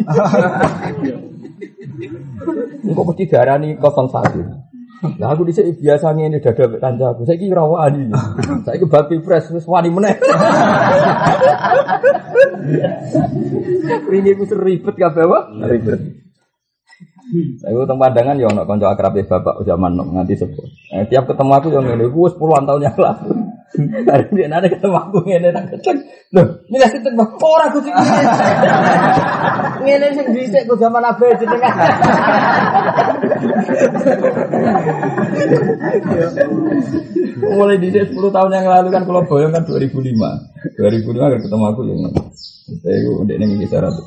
Engko 2.86 3.02
mesti 3.02 3.26
darani 3.26 3.74
01. 3.82 4.65
Lah 5.20 5.28
aku 5.36 5.44
dhisik 5.48 5.76
biasa 5.80 6.16
ngene 6.16 6.40
dada 6.40 6.64
mek 6.68 6.80
kancaku. 6.80 7.22
Saiki 7.28 7.52
ora 7.52 7.64
wani. 7.68 8.08
Saiki 8.66 8.84
bab 8.88 9.08
pilpres 9.08 9.50
wis 9.52 9.66
wani 9.68 9.90
meneh. 9.92 10.16
Ringi 14.10 14.38
ku 14.38 14.44
seribet 14.46 14.94
kabeh 14.96 15.24
apa? 15.26 15.38
Ribet. 15.66 16.00
Saya 17.58 17.82
teng 17.90 17.98
pandangan 17.98 18.38
ya 18.38 18.46
ono 18.46 18.62
kanca 18.62 18.94
akrab 18.94 19.18
bapak 19.18 19.66
zaman 19.66 19.98
nganti 19.98 20.38
sepuh. 20.38 20.66
Eh, 20.94 21.04
tiap 21.10 21.26
ketemu 21.26 21.52
aku 21.58 21.68
yang 21.74 21.84
ngene 21.84 22.06
wis 22.14 22.34
puluhan 22.38 22.64
tahun 22.64 22.86
yang 22.86 22.96
lalu. 22.96 23.45
Hari 23.74 24.24
ini 24.30 24.46
ada 24.46 24.68
ketemu 24.70 24.94
aku 24.94 25.18
ngene 25.26 25.50
tak 25.50 25.64
kecek. 25.74 25.96
Loh, 26.34 26.46
lah 26.70 26.90
sinten 26.90 27.12
Bang? 27.18 27.30
Ora 27.42 27.66
sing 27.74 27.82
ngene. 27.90 28.22
Ngene 29.82 30.06
sing 30.14 30.26
dhisik 30.30 30.62
ku 30.70 30.74
zaman 30.78 31.02
abe 31.02 31.26
jenengan. 31.36 31.74
Mulai 37.42 37.76
dhisik 37.82 38.14
10 38.14 38.30
tahun 38.30 38.50
yang 38.54 38.66
lalu 38.70 38.88
kan 38.94 39.02
kalau 39.02 39.22
boyong 39.26 39.50
kan 39.50 39.62
2005. 39.66 40.14
2005 40.78 41.18
kan 41.18 41.40
ketemu 41.42 41.64
aku 41.66 41.80
yang 41.90 42.00
saya 42.66 42.98
itu 42.98 43.10
udah 43.22 43.34
ini 43.38 43.62
kisah 43.62 43.78
ratus 43.78 44.02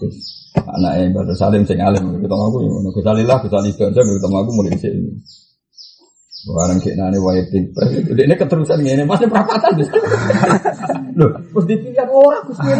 anaknya 0.67 1.15
Badar 1.15 1.35
Salim 1.39 1.63
sing 1.63 1.79
alim 1.79 2.19
ketemu 2.19 2.43
aku 2.43 2.57
yang 2.59 2.71
ngono 2.75 2.89
Gusalillah 2.91 3.37
Gusalillah 3.39 3.87
ketemu 3.95 4.35
aku 4.35 4.51
mulai 4.51 4.71
di 4.75 4.79
sini 4.83 5.11
Barang 6.47 6.79
kayak 6.79 6.95
nane 6.95 7.19
wae 7.19 7.43
itu 7.43 7.67
ini 8.15 8.31
keterusan 8.39 8.79
ngene 8.79 9.03
masih 9.03 9.27
perapatan 9.27 9.75
Loh, 11.19 11.35
terus 11.51 11.65
dipikir 11.67 12.07
orang 12.07 12.47
kus 12.47 12.55
ngene. 12.63 12.79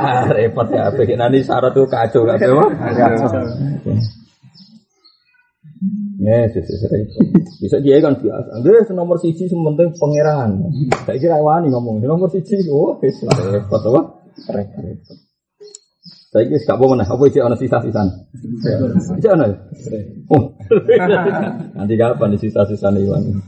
ah, 0.00 0.24
repot 0.32 0.64
ya, 0.72 0.88
kayak 0.96 1.18
nane 1.20 1.44
syarat 1.44 1.76
tuh 1.76 1.84
kacau? 1.84 2.24
Yes, 6.20 6.52
yes, 6.56 6.68
yes, 6.68 6.82
repot. 6.88 7.24
Bisa 7.60 7.76
dia 7.84 8.00
kan 8.00 8.16
biasa. 8.16 8.64
Dia 8.64 8.84
nomor 8.96 9.16
siji 9.20 9.48
sementing 9.48 9.92
pangeran. 9.96 10.72
Saya 11.04 11.16
kira 11.20 11.36
wani 11.40 11.68
ngomong 11.68 12.00
nomor 12.00 12.28
siji. 12.32 12.64
Oh, 12.72 12.96
repot 13.00 13.80
apa? 13.92 14.00
Repot. 14.52 15.16
Saya 16.30 16.46
kira 16.46 16.62
gak 16.62 16.78
mana, 16.78 17.02
apa 17.02 17.26
isi 17.26 17.42
ana 17.42 17.58
sisa-sisan? 17.58 18.06
Isi 19.18 19.26
ana? 19.26 19.50
Oh, 20.30 20.54
nanti 21.76 21.94
kapan 21.98 22.30
di 22.30 22.38
sisa-sisan 22.38 23.02
hilang? 23.02 23.42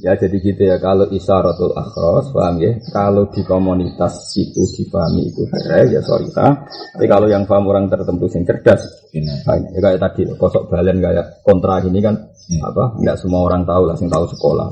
Ya 0.00 0.16
jadi 0.16 0.40
gitu 0.40 0.62
ya 0.64 0.80
kalau 0.80 1.06
isyaratul 1.12 1.76
akhros 1.76 2.32
paham 2.32 2.64
ya? 2.64 2.80
Kalau 2.90 3.28
di 3.28 3.44
komunitas 3.44 4.34
itu 4.40 4.64
dipahami 4.74 5.30
itu 5.30 5.46
beres 5.46 5.94
ya 5.94 6.02
sorry 6.02 6.26
sah 6.34 6.66
tapi 6.98 7.06
kalau 7.06 7.30
yang 7.30 7.46
paham 7.46 7.70
orang 7.70 7.86
tertentu 7.86 8.26
yang 8.26 8.42
cerdas 8.42 8.82
fine. 9.14 9.28
ya? 9.70 9.78
Kayak 9.78 10.00
tadi 10.02 10.26
kosok 10.34 10.66
balen 10.66 10.98
kayak 10.98 11.44
kontra 11.46 11.78
ini 11.84 12.00
kan 12.02 12.16
apa? 12.64 12.98
Nggak 12.98 13.16
semua 13.22 13.46
orang 13.46 13.62
tahu 13.62 13.82
lah 13.86 13.94
sing 13.94 14.10
tahu 14.10 14.26
sekolah. 14.26 14.66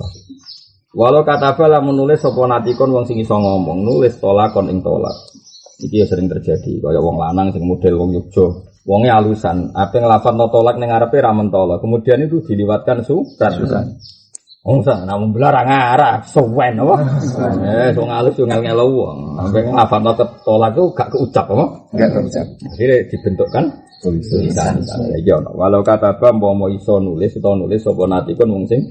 Walau 0.96 1.22
kata 1.22 1.52
bala 1.54 1.78
menulis 1.84 2.24
soponatikon 2.24 2.90
wong 2.90 3.04
sing 3.04 3.20
iso 3.20 3.36
ngomong 3.36 3.84
nulis 3.84 4.16
tolakon 4.18 4.72
ing 4.72 4.80
tolak 4.80 5.35
Iki 5.76 5.96
ya 6.02 6.06
sering 6.08 6.26
terjadi. 6.30 6.80
Kayak 6.80 7.02
wong 7.04 7.20
lanang 7.20 7.52
sing 7.52 7.64
model 7.68 7.94
wong 8.00 8.10
Yogyo. 8.16 8.46
Wongnya 8.86 9.18
alusan. 9.18 9.74
Apa 9.74 9.98
yang 9.98 10.08
ngelafat 10.08 10.34
tolak 10.48 10.76
neng 10.78 10.88
ngarepe 10.94 11.18
ra 11.18 11.34
mentolak. 11.34 11.82
Kemudian 11.82 12.22
itu 12.22 12.40
diliwatkan 12.40 13.02
surat. 13.02 13.52
Wong 14.66 14.82
sang 14.82 15.06
namun 15.06 15.30
belar 15.30 15.54
ngarah 15.62 16.26
sewen 16.26 16.74
apa? 16.74 16.96
Eh, 17.62 17.94
wong 17.94 18.10
alus 18.10 18.34
yo 18.34 18.50
ngel-ngelo 18.50 18.84
wong. 18.90 19.18
Sampai 19.38 19.62
ngelafat 19.62 20.00
tolak 20.42 20.70
itu 20.74 20.84
gak 20.90 21.08
keucap 21.14 21.46
apa? 21.50 21.66
Enggak 21.94 22.08
terucap. 22.14 22.46
Akhirnya 22.74 22.96
dibentukkan 23.06 23.64
tulisan. 24.02 24.74
Ya 25.22 25.38
ono. 25.38 25.50
Walau 25.54 25.82
kata 25.86 26.18
apa 26.18 26.34
mau 26.34 26.66
iso 26.66 26.98
nulis 26.98 27.36
atau 27.38 27.54
nulis 27.54 27.82
sapa 27.82 28.10
natikun 28.10 28.50
wong 28.50 28.64
sing 28.66 28.82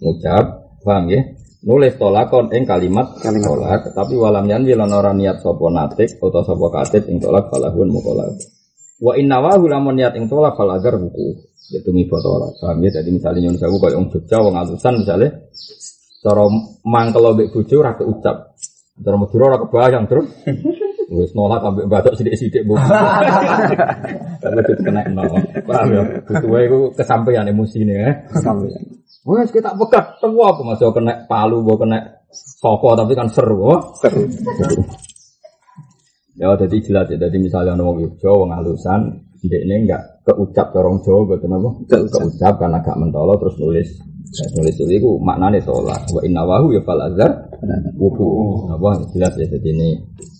ngucap, 0.00 0.44
paham 0.82 1.12
ya? 1.12 1.20
Nulis 1.60 1.94
tolakon 2.00 2.48
ing 2.56 2.64
kalimat 2.64 3.20
Kalimat. 3.20 3.44
tolak 3.44 3.82
tapi 3.92 4.14
walam 4.16 4.48
yanwi 4.48 4.72
lan 4.72 4.90
ora 4.92 5.12
niat 5.12 5.44
sapa 5.44 5.66
natik 5.68 6.16
utawa 6.20 6.44
sapa 6.44 6.66
katib 6.72 7.04
ing 7.12 7.20
tolak 7.20 7.52
falahun 7.52 7.88
mukolak 7.92 8.32
wa 9.00 9.12
inna 9.16 9.40
wa 9.44 9.56
lamun 9.56 9.96
niat 9.96 10.16
ing 10.16 10.28
tolak 10.28 10.56
fal 10.56 10.72
agar 10.72 10.96
buku 10.96 11.50
ya 11.70 11.78
tumi 11.86 12.04
tolak 12.10 12.58
paham 12.58 12.82
ya? 12.82 12.90
Jadi 13.00 13.08
misalnya 13.14 13.40
nyun 13.46 13.56
sewu 13.56 13.78
koyo 13.78 13.96
wong 14.02 14.06
Jogja 14.10 14.42
wong 14.42 14.54
alusan 14.58 14.94
misalnya 15.00 15.28
cara 16.20 16.44
mangkel 16.84 17.24
mbek 17.32 17.48
bojo 17.54 17.74
ora 17.80 17.94
keucap. 17.96 18.36
Cara 19.00 19.16
Madura 19.16 19.44
ora 19.48 19.58
kebayang 19.64 20.04
terus 20.10 20.28
wis 21.16 21.32
nolak 21.34 21.64
ambek 21.64 21.90
batok 21.90 22.14
sithik-sithik 22.14 22.62
bu. 22.68 22.78
Karena 24.42 24.60
itu 24.62 24.72
kena 24.78 25.02
nol 25.10 25.42
paham 25.66 25.88
ya? 25.90 26.02
Butuh 26.22 26.60
iku 26.62 26.78
kesampaian 26.94 27.48
emosine 27.48 27.94
ya. 27.96 28.10
Kesampaian 28.30 28.82
Wes 29.20 29.52
kita 29.52 29.76
pegat 29.76 30.16
temu 30.16 30.40
apa 30.48 30.64
mas 30.64 30.80
kena 30.80 31.28
palu, 31.28 31.60
mau 31.60 31.76
kena 31.76 32.24
sopo 32.32 32.96
tapi 32.96 33.12
kan 33.12 33.28
seru. 33.28 33.60
oh. 33.60 33.80
Seru. 34.00 34.24
Ya 36.40 36.56
jadi 36.56 36.76
jelas 36.80 37.06
ya. 37.12 37.20
Jadi 37.20 37.36
misalnya 37.36 37.76
Yogyo, 37.76 38.32
wong 38.32 38.56
halusan, 38.56 39.28
dia 39.44 39.60
ini 39.60 39.84
enggak 39.84 40.24
keucap 40.24 40.72
corong 40.72 41.04
Jawa, 41.04 41.36
betul 41.36 41.52
apa? 41.52 41.68
Keucap 42.08 42.54
karena 42.56 42.80
agak 42.80 42.96
mentolo 42.96 43.36
terus 43.36 43.60
nulis. 43.60 43.88
Nah, 44.30 44.46
nulis 44.54 44.78
itu 44.78 44.86
itu 44.94 45.10
maknanya 45.18 45.58
tolak. 45.66 46.06
Wa 46.14 46.22
inna 46.22 46.46
wahu 46.46 46.70
ya 46.70 46.80
fal 46.86 47.02
azhar 47.02 47.50
wuku. 47.98 48.28
Apa 48.70 49.02
jelas 49.10 49.34
ya. 49.34 49.46
Jadi 49.50 49.74
ini 49.74 49.88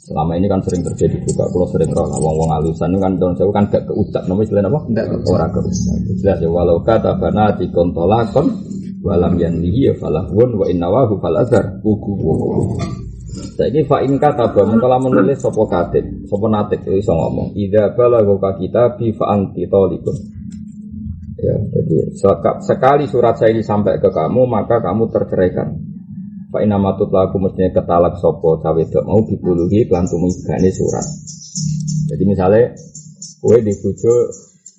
selama 0.06 0.38
ini 0.38 0.46
kan 0.46 0.62
sering 0.62 0.86
terjadi 0.86 1.18
juga. 1.26 1.50
Kalau 1.50 1.66
sering 1.74 1.90
roh 1.90 2.06
wong 2.06 2.34
wong 2.38 2.50
halusan 2.54 2.94
itu 2.94 3.02
kan 3.02 3.12
tahun 3.18 3.34
saya 3.34 3.50
kan 3.50 3.64
gak 3.66 3.82
keucap. 3.90 4.22
Namanya 4.30 4.46
selain 4.46 4.70
apa? 4.70 4.78
Keucap. 4.86 5.30
Orang 5.34 5.50
keucap. 5.50 5.96
Jelas 6.22 6.38
ya. 6.38 6.48
Walau 6.48 6.78
kata 6.86 7.10
bana 7.18 7.44
di 7.58 7.66
kontolakon 7.74 8.46
walam 9.02 9.34
yanlihi 9.34 9.90
ya 9.90 9.94
falahun 9.98 10.50
wa 10.54 10.64
inna 10.70 10.86
wahu 10.86 11.18
fal 11.18 11.34
azhar 11.34 11.82
wuku. 11.82 12.14
Saiki 13.58 13.86
fa 13.90 14.02
in 14.06 14.22
kata 14.22 14.54
ba 14.54 14.62
mengkala 14.66 14.98
menulis 15.02 15.38
sapa 15.38 15.62
katib, 15.66 16.02
sapa 16.30 16.46
natik 16.46 16.86
iso 16.90 17.14
ngomong. 17.14 17.54
Idza 17.58 17.94
balagha 17.94 18.54
kita 18.54 18.98
bi 18.98 19.10
fa 19.14 19.34
anti 19.34 19.66
talikun. 19.66 20.39
Ya, 21.40 21.56
jadi 21.56 22.12
seka- 22.12 22.60
sekali 22.60 23.08
surat 23.08 23.40
saya 23.40 23.56
ini 23.56 23.64
sampai 23.64 23.96
ke 23.96 24.12
kamu, 24.12 24.44
maka 24.44 24.84
kamu 24.84 25.08
terceraikan. 25.08 25.72
Pak 26.50 26.66
inamatut 26.66 27.08
laku 27.14 27.38
mestinya 27.38 27.70
ketalak 27.80 28.18
sopo 28.18 28.58
cawe 28.58 28.82
mau 29.06 29.22
dipuluhi 29.22 29.86
kelan 29.86 30.04
tumigane 30.10 30.68
surat. 30.74 31.06
Jadi 32.10 32.22
misalnya 32.26 32.74
kue 33.38 33.62
di 33.62 33.70
bojo 33.78 34.12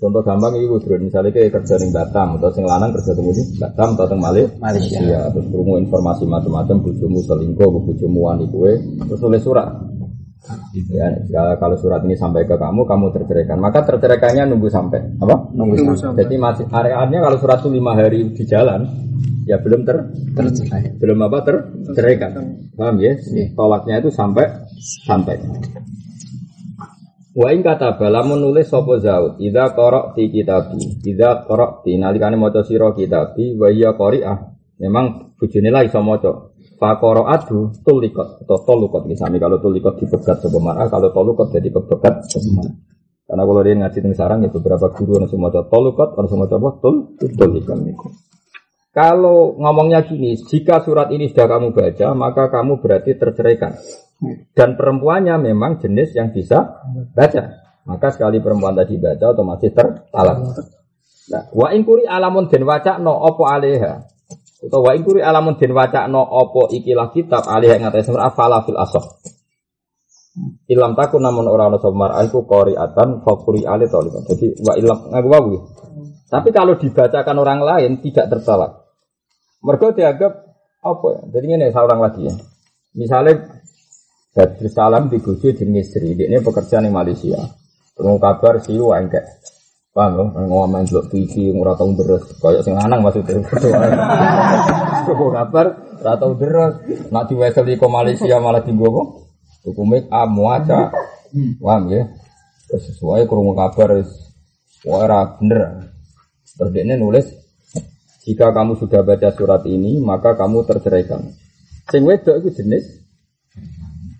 contoh 0.01 0.21
gampang 0.25 0.57
itu 0.57 0.67
bro, 0.81 0.97
misalnya 0.97 1.31
kayak 1.31 1.61
kerja 1.61 1.77
di 1.77 1.93
Batam 1.93 2.41
atau 2.41 2.49
sing 2.51 2.65
lanang 2.67 2.91
kerja 2.91 3.13
di 3.15 3.21
Batam 3.55 3.93
atau 3.95 4.05
teng 4.09 4.19
Malaysia, 4.19 4.51
Malaysia. 4.57 4.99
ya, 4.99 5.21
terus 5.29 5.45
krungu 5.47 5.77
informasi 5.77 6.25
macam-macam 6.25 6.75
bojomu 6.81 7.21
selingkuh, 7.21 7.69
bojomu 7.85 8.19
wani 8.25 8.45
kue, 8.51 8.73
terus 9.07 9.21
tulis 9.21 9.41
surat. 9.45 9.69
Ya, 10.71 11.11
kalau- 11.27 11.57
kalau 11.59 11.75
surat 11.75 11.99
ini 12.07 12.15
sampai 12.15 12.47
ke 12.47 12.55
kamu, 12.55 12.87
kamu 12.87 13.11
terceraikan. 13.11 13.59
Maka 13.59 13.83
terceraikannya 13.83 14.47
nunggu 14.47 14.71
sampai 14.71 15.03
apa? 15.19 15.51
Nunggu 15.51 15.75
sampai. 15.99 16.23
Jadi 16.23 16.35
masih 16.39 16.65
areanya 16.71 17.19
kalau 17.19 17.37
surat 17.39 17.59
itu 17.59 17.69
lima 17.75 17.91
hari 17.91 18.31
di 18.31 18.43
jalan, 18.47 18.87
ya 19.43 19.59
belum 19.59 19.83
ter 19.83 20.07
Tercerai. 20.31 20.95
belum 20.95 21.19
apa 21.27 21.37
terceraikan. 21.43 22.31
Paham 22.79 22.95
ya? 23.03 23.19
Tolaknya 23.51 23.99
itu 23.99 24.09
sampai 24.15 24.47
sampai. 25.03 25.35
Wa 27.31 27.47
ing 27.55 27.63
kata 27.63 27.95
bala 27.95 28.27
menulis 28.27 28.67
sapa 28.67 28.99
zaud 28.99 29.39
idza 29.39 29.71
qara'ti 29.71 30.23
kitabi 30.27 30.99
idza 30.99 31.47
qara'ti 31.47 31.95
nalikane 31.95 32.35
maca 32.35 32.59
sira 32.59 32.91
kitabi 32.91 33.55
wa 33.55 33.71
ya 33.71 33.95
qari'ah 33.95 34.51
memang 34.83 35.31
bojone 35.39 35.71
lah 35.71 35.87
iso 35.87 36.03
maca 36.03 36.50
fa 36.81 36.97
qara'atu 36.97 37.85
tulikot 37.85 38.41
atau 38.41 38.57
tolukot 38.65 39.05
misalnya 39.05 39.37
kalau 39.37 39.61
tulikot 39.61 40.01
dipegat 40.01 40.41
sapa 40.41 40.57
mar'ah 40.57 40.89
kalau 40.89 41.13
tolukot 41.13 41.53
jadi 41.53 41.69
mar'ah 41.69 42.73
karena 43.29 43.43
kalau 43.45 43.61
dia 43.61 43.77
ngaji 43.77 43.97
teng 44.01 44.15
sarang 44.17 44.41
ya 44.41 44.49
beberapa 44.49 44.89
guru 44.89 45.21
ana 45.21 45.29
semua 45.29 45.53
tolukot 45.53 46.17
ana 46.17 46.25
semua 46.25 46.49
apa 46.49 46.69
tul 46.81 47.13
tulikot 47.21 47.77
kalau 48.91 49.55
ngomongnya 49.55 50.03
gini, 50.03 50.35
jika 50.35 50.83
surat 50.83 51.15
ini 51.15 51.31
sudah 51.31 51.47
kamu 51.47 51.71
baca, 51.71 52.11
maka 52.11 52.51
kamu 52.51 52.83
berarti 52.83 53.15
terceraikan. 53.15 53.79
Dan 54.51 54.75
perempuannya 54.75 55.39
memang 55.39 55.79
jenis 55.79 56.11
yang 56.11 56.35
bisa 56.35 56.83
baca. 57.15 57.43
Maka 57.87 58.07
sekali 58.11 58.43
perempuan 58.43 58.75
tadi 58.75 58.99
baca, 58.99 59.31
otomatis 59.31 59.71
tertalak. 59.71 60.43
Nah, 61.31 61.47
wa 61.55 61.71
ingkuri 61.71 62.03
alamun 62.03 62.51
den 62.51 62.67
waca 62.67 62.99
no 62.99 63.15
opo 63.15 63.47
aleha. 63.47 64.10
Atau 64.61 64.85
wa 64.85 64.93
ingkuri 64.93 65.25
alamun 65.25 65.57
den 65.57 65.73
waca 65.73 66.05
no 66.05 66.21
opo 66.21 66.69
ikilah 66.69 67.09
kitab 67.09 67.49
aleha 67.49 67.81
yang 67.81 67.89
ngatain 67.89 68.05
semua 68.05 68.29
afala 68.29 68.61
fil 68.61 68.77
asoh. 68.77 69.17
Ilam 70.69 70.95
takun 70.95 71.25
namun 71.25 71.49
orang 71.49 71.75
ono 71.75 71.79
somar 71.81 72.15
aku 72.15 72.45
qori'atan 72.45 73.25
fakuri 73.25 73.65
ale 73.65 73.89
tolikon. 73.89 74.23
Jadi 74.29 74.61
wa 74.61 74.73
ilam 74.77 75.09
ngaku 75.09 75.27
wawu. 75.27 75.55
Tapi 76.31 76.49
kalau 76.55 76.79
dibacakan 76.79 77.35
orang 77.41 77.59
lain 77.59 77.91
tidak 77.99 78.31
tertalak. 78.31 78.87
Mereka 79.65 79.97
dianggap 79.97 80.33
apa 80.79 81.07
ya? 81.11 81.21
Jadi 81.35 81.45
ini 81.51 81.67
seorang 81.73 81.99
lagi 81.99 82.21
ya. 82.23 82.33
Misalnya 82.95 83.33
Badrus 84.31 84.71
Salam 84.71 85.11
di 85.11 85.19
Guju 85.19 85.51
jenis 85.51 85.91
Sri, 85.91 86.15
dia 86.15 86.31
ini 86.31 86.39
pekerjaan 86.39 86.87
di 86.87 86.91
Malaysia. 86.91 87.35
Tunggu 87.91 88.15
kabar 88.15 88.63
siu 88.63 88.95
enggak. 88.95 89.27
Paham 89.91 90.11
loh, 90.15 90.27
ngomong 90.31 90.87
delok 90.87 91.11
TV 91.11 91.51
ora 91.51 91.75
tau 91.75 91.91
deres, 91.91 92.23
kayak 92.39 92.63
sing 92.63 92.79
lanang 92.79 93.03
maksudnya. 93.03 93.43
Kok 95.03 95.31
kabar 95.35 95.67
ora 95.99 96.13
tau 96.15 96.31
deres, 96.39 96.79
nak 97.11 97.27
diweseli 97.27 97.75
ke 97.75 97.87
Malaysia 97.91 98.39
malah 98.39 98.63
dienggo 98.63 98.87
apa? 98.87 99.03
Tuku 99.67 99.83
make 99.83 100.07
up 100.07 100.31
muaca. 100.31 100.95
Paham 101.59 101.91
ya? 101.91 102.07
Sesuai 102.71 103.27
krungu 103.27 103.51
kabar 103.51 103.99
wis 103.99 104.07
bener. 105.43 105.91
Terus 106.55 106.71
dia 106.71 106.95
nulis 106.95 107.27
jika 108.23 108.55
kamu 108.55 108.79
sudah 108.79 109.03
baca 109.03 109.27
surat 109.35 109.59
ini, 109.67 109.99
maka 109.99 110.39
kamu 110.39 110.63
terceraikan. 110.71 111.35
Sing 111.91 112.07
wedok 112.07 112.39
itu 112.39 112.63
jenis 112.63 113.03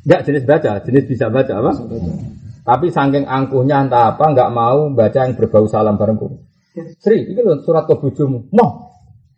Enggak 0.02 0.22
jenis 0.28 0.44
baca, 0.44 0.82
jenis 0.84 1.06
bisa 1.08 1.30
baca 1.32 1.54
apa? 1.62 1.72
Tapi 2.62 2.94
saking 2.94 3.26
angkuhnya 3.26 3.90
entah 3.90 4.14
apa 4.14 4.26
nggak 4.32 4.50
mau 4.54 4.90
baca 4.94 5.20
yang 5.26 5.34
berbau 5.34 5.66
salam 5.66 5.98
barengku. 5.98 6.30
Sri, 7.02 7.28
ini 7.28 7.42
loh 7.42 7.60
surat 7.66 7.84
ke 7.84 7.98
bujumu. 8.00 8.48
Moh, 8.54 8.72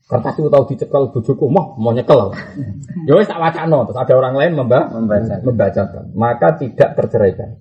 kertas 0.05 0.37
itu 0.37 0.51
tahu 0.51 0.63
dicekel 0.69 1.03
bujuku. 1.09 1.45
Moh, 1.49 1.73
mau 1.79 1.95
nyekel. 1.95 2.29
Ya 3.09 3.19
wis 3.19 3.27
tak 3.27 3.35
wacano, 3.41 3.83
terus 3.83 3.99
ada 3.99 4.13
orang 4.15 4.35
lain 4.39 4.51
memba 4.55 4.87
Membaca. 4.87 5.35
membacakan. 5.43 6.15
Maka 6.15 6.55
tidak 6.55 6.95
terceraikan. 6.95 7.59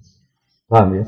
Paham 0.71 0.89
ya? 0.97 1.03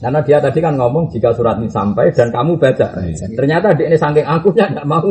Karena 0.00 0.18
dia 0.24 0.40
tadi 0.40 0.64
kan 0.64 0.80
ngomong 0.80 1.12
jika 1.12 1.36
surat 1.36 1.60
ini 1.60 1.68
sampai 1.68 2.08
dan 2.10 2.32
kamu 2.32 2.56
baca. 2.56 3.04
Ternyata 3.36 3.76
dia 3.76 3.92
ini 3.92 4.00
saking 4.00 4.24
angkuhnya 4.24 4.72
nggak 4.72 4.86
mau 4.88 5.04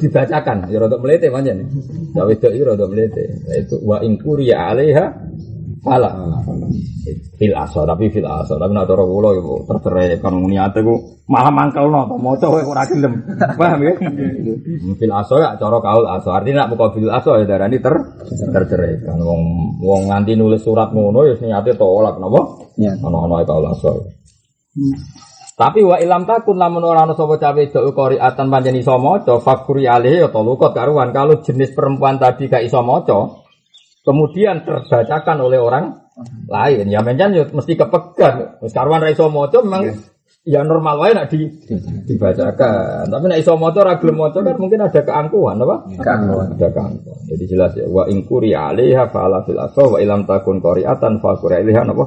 dibacakan. 0.00 0.72
Ya 0.72 0.80
rodok 0.80 1.04
melete 1.04 1.28
aja 1.28 1.52
nih. 1.52 1.66
Ya 2.16 2.22
wedok 2.24 2.50
itu 2.56 2.64
rodok 2.64 2.88
melete. 2.88 3.24
Itu 3.52 3.76
wa 3.84 4.00
ingkuri 4.00 4.56
alaiha 4.56 5.04
fala. 5.86 6.10
Fil 7.38 7.54
aso 7.54 7.86
tapi 7.86 8.10
fil 8.10 8.26
aso 8.26 8.58
tapi 8.58 8.74
nak 8.74 8.90
cara 8.90 9.06
kula 9.06 9.30
iku 9.38 9.62
tercerai 9.70 10.18
kan 10.18 10.34
niate 10.34 10.82
ku 10.82 11.22
malah 11.30 11.54
mangkelno 11.54 12.10
to 12.10 12.16
maca 12.18 12.46
kowe 12.50 12.62
ora 12.66 12.82
gelem. 12.90 13.22
Paham 13.60 13.80
ya? 13.86 13.94
Fil 14.98 15.12
aso 15.14 15.38
ya 15.38 15.54
cara 15.54 15.78
kaul 15.78 16.06
aso. 16.10 16.34
Artinya 16.34 16.66
nak 16.66 16.74
muka 16.74 16.86
fil 16.98 17.06
aso 17.06 17.38
ya 17.38 17.46
darani 17.46 17.78
ter 17.78 17.94
tercerai. 18.26 19.06
Kan 19.06 19.22
wong 19.22 19.42
wong 19.78 20.10
nganti 20.10 20.34
nulis 20.34 20.66
surat 20.66 20.90
ngono 20.90 21.22
ya 21.30 21.38
niate 21.38 21.78
tolak 21.78 22.18
napa? 22.18 22.66
Ya. 22.74 22.90
Ana-ana 22.98 23.46
kaul 23.46 23.70
aso. 23.70 24.10
Tapi 25.56 25.80
wa 25.80 25.96
ilam 25.96 26.28
takun 26.28 26.60
lamun 26.60 26.84
ora 26.84 27.08
ana 27.08 27.16
sapa 27.16 27.40
cawe 27.40 27.56
wedok 27.56 27.96
qoriatan 27.96 28.52
pancen 28.52 28.76
iso 28.76 29.00
maca 29.00 29.40
fakuri 29.40 29.88
alih 29.88 30.26
ya 30.26 30.28
talukot 30.28 30.76
karuan 30.76 31.16
kalau 31.16 31.40
jenis 31.40 31.72
perempuan 31.72 32.20
tadi 32.20 32.44
gak 32.44 32.60
iso 32.60 32.84
maca 32.84 33.45
kemudian 34.06 34.62
terbacakan 34.62 35.36
oleh 35.42 35.58
orang 35.58 35.98
lain 36.46 36.86
ya 36.88 37.02
mencen 37.02 37.34
ya 37.34 37.44
mesti 37.50 37.74
kepegang 37.74 38.62
wis 38.62 38.70
karuan 38.72 39.02
ra 39.02 39.10
iso 39.10 39.26
maca 39.28 39.58
memang 39.60 39.82
ya 40.46 40.62
normal 40.62 40.96
wae 41.02 41.10
nak 41.10 41.26
di, 41.26 41.42
dibacakan 42.06 43.10
tapi 43.10 43.24
nek 43.26 43.42
iso 43.42 43.58
maca 43.58 43.82
ora 43.82 43.98
gelem 43.98 44.16
maca 44.22 44.38
kan 44.40 44.54
mungkin 44.56 44.80
ada 44.86 45.02
keangkuhan 45.02 45.58
apa 45.58 45.76
Keangkuhan. 45.98 46.46
ada 46.54 46.68
keangkuhan 46.70 47.20
jadi 47.26 47.44
jelas 47.50 47.72
ya 47.74 47.84
wa 47.90 48.06
in 48.06 48.22
quri 48.24 48.54
alaiha 48.54 49.10
fa 49.10 49.26
ala 49.26 49.42
fil 49.42 49.58
aswa 49.58 49.84
wa 49.92 49.98
ilam 49.98 50.22
takun 50.24 50.62
qoriatan 50.62 51.18
fa 51.18 51.34
quri 51.36 51.66
alaiha 51.66 51.82
napa 51.82 52.06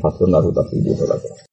fasun 0.00 0.32
lahu 0.32 0.48
tafsir 0.50 0.80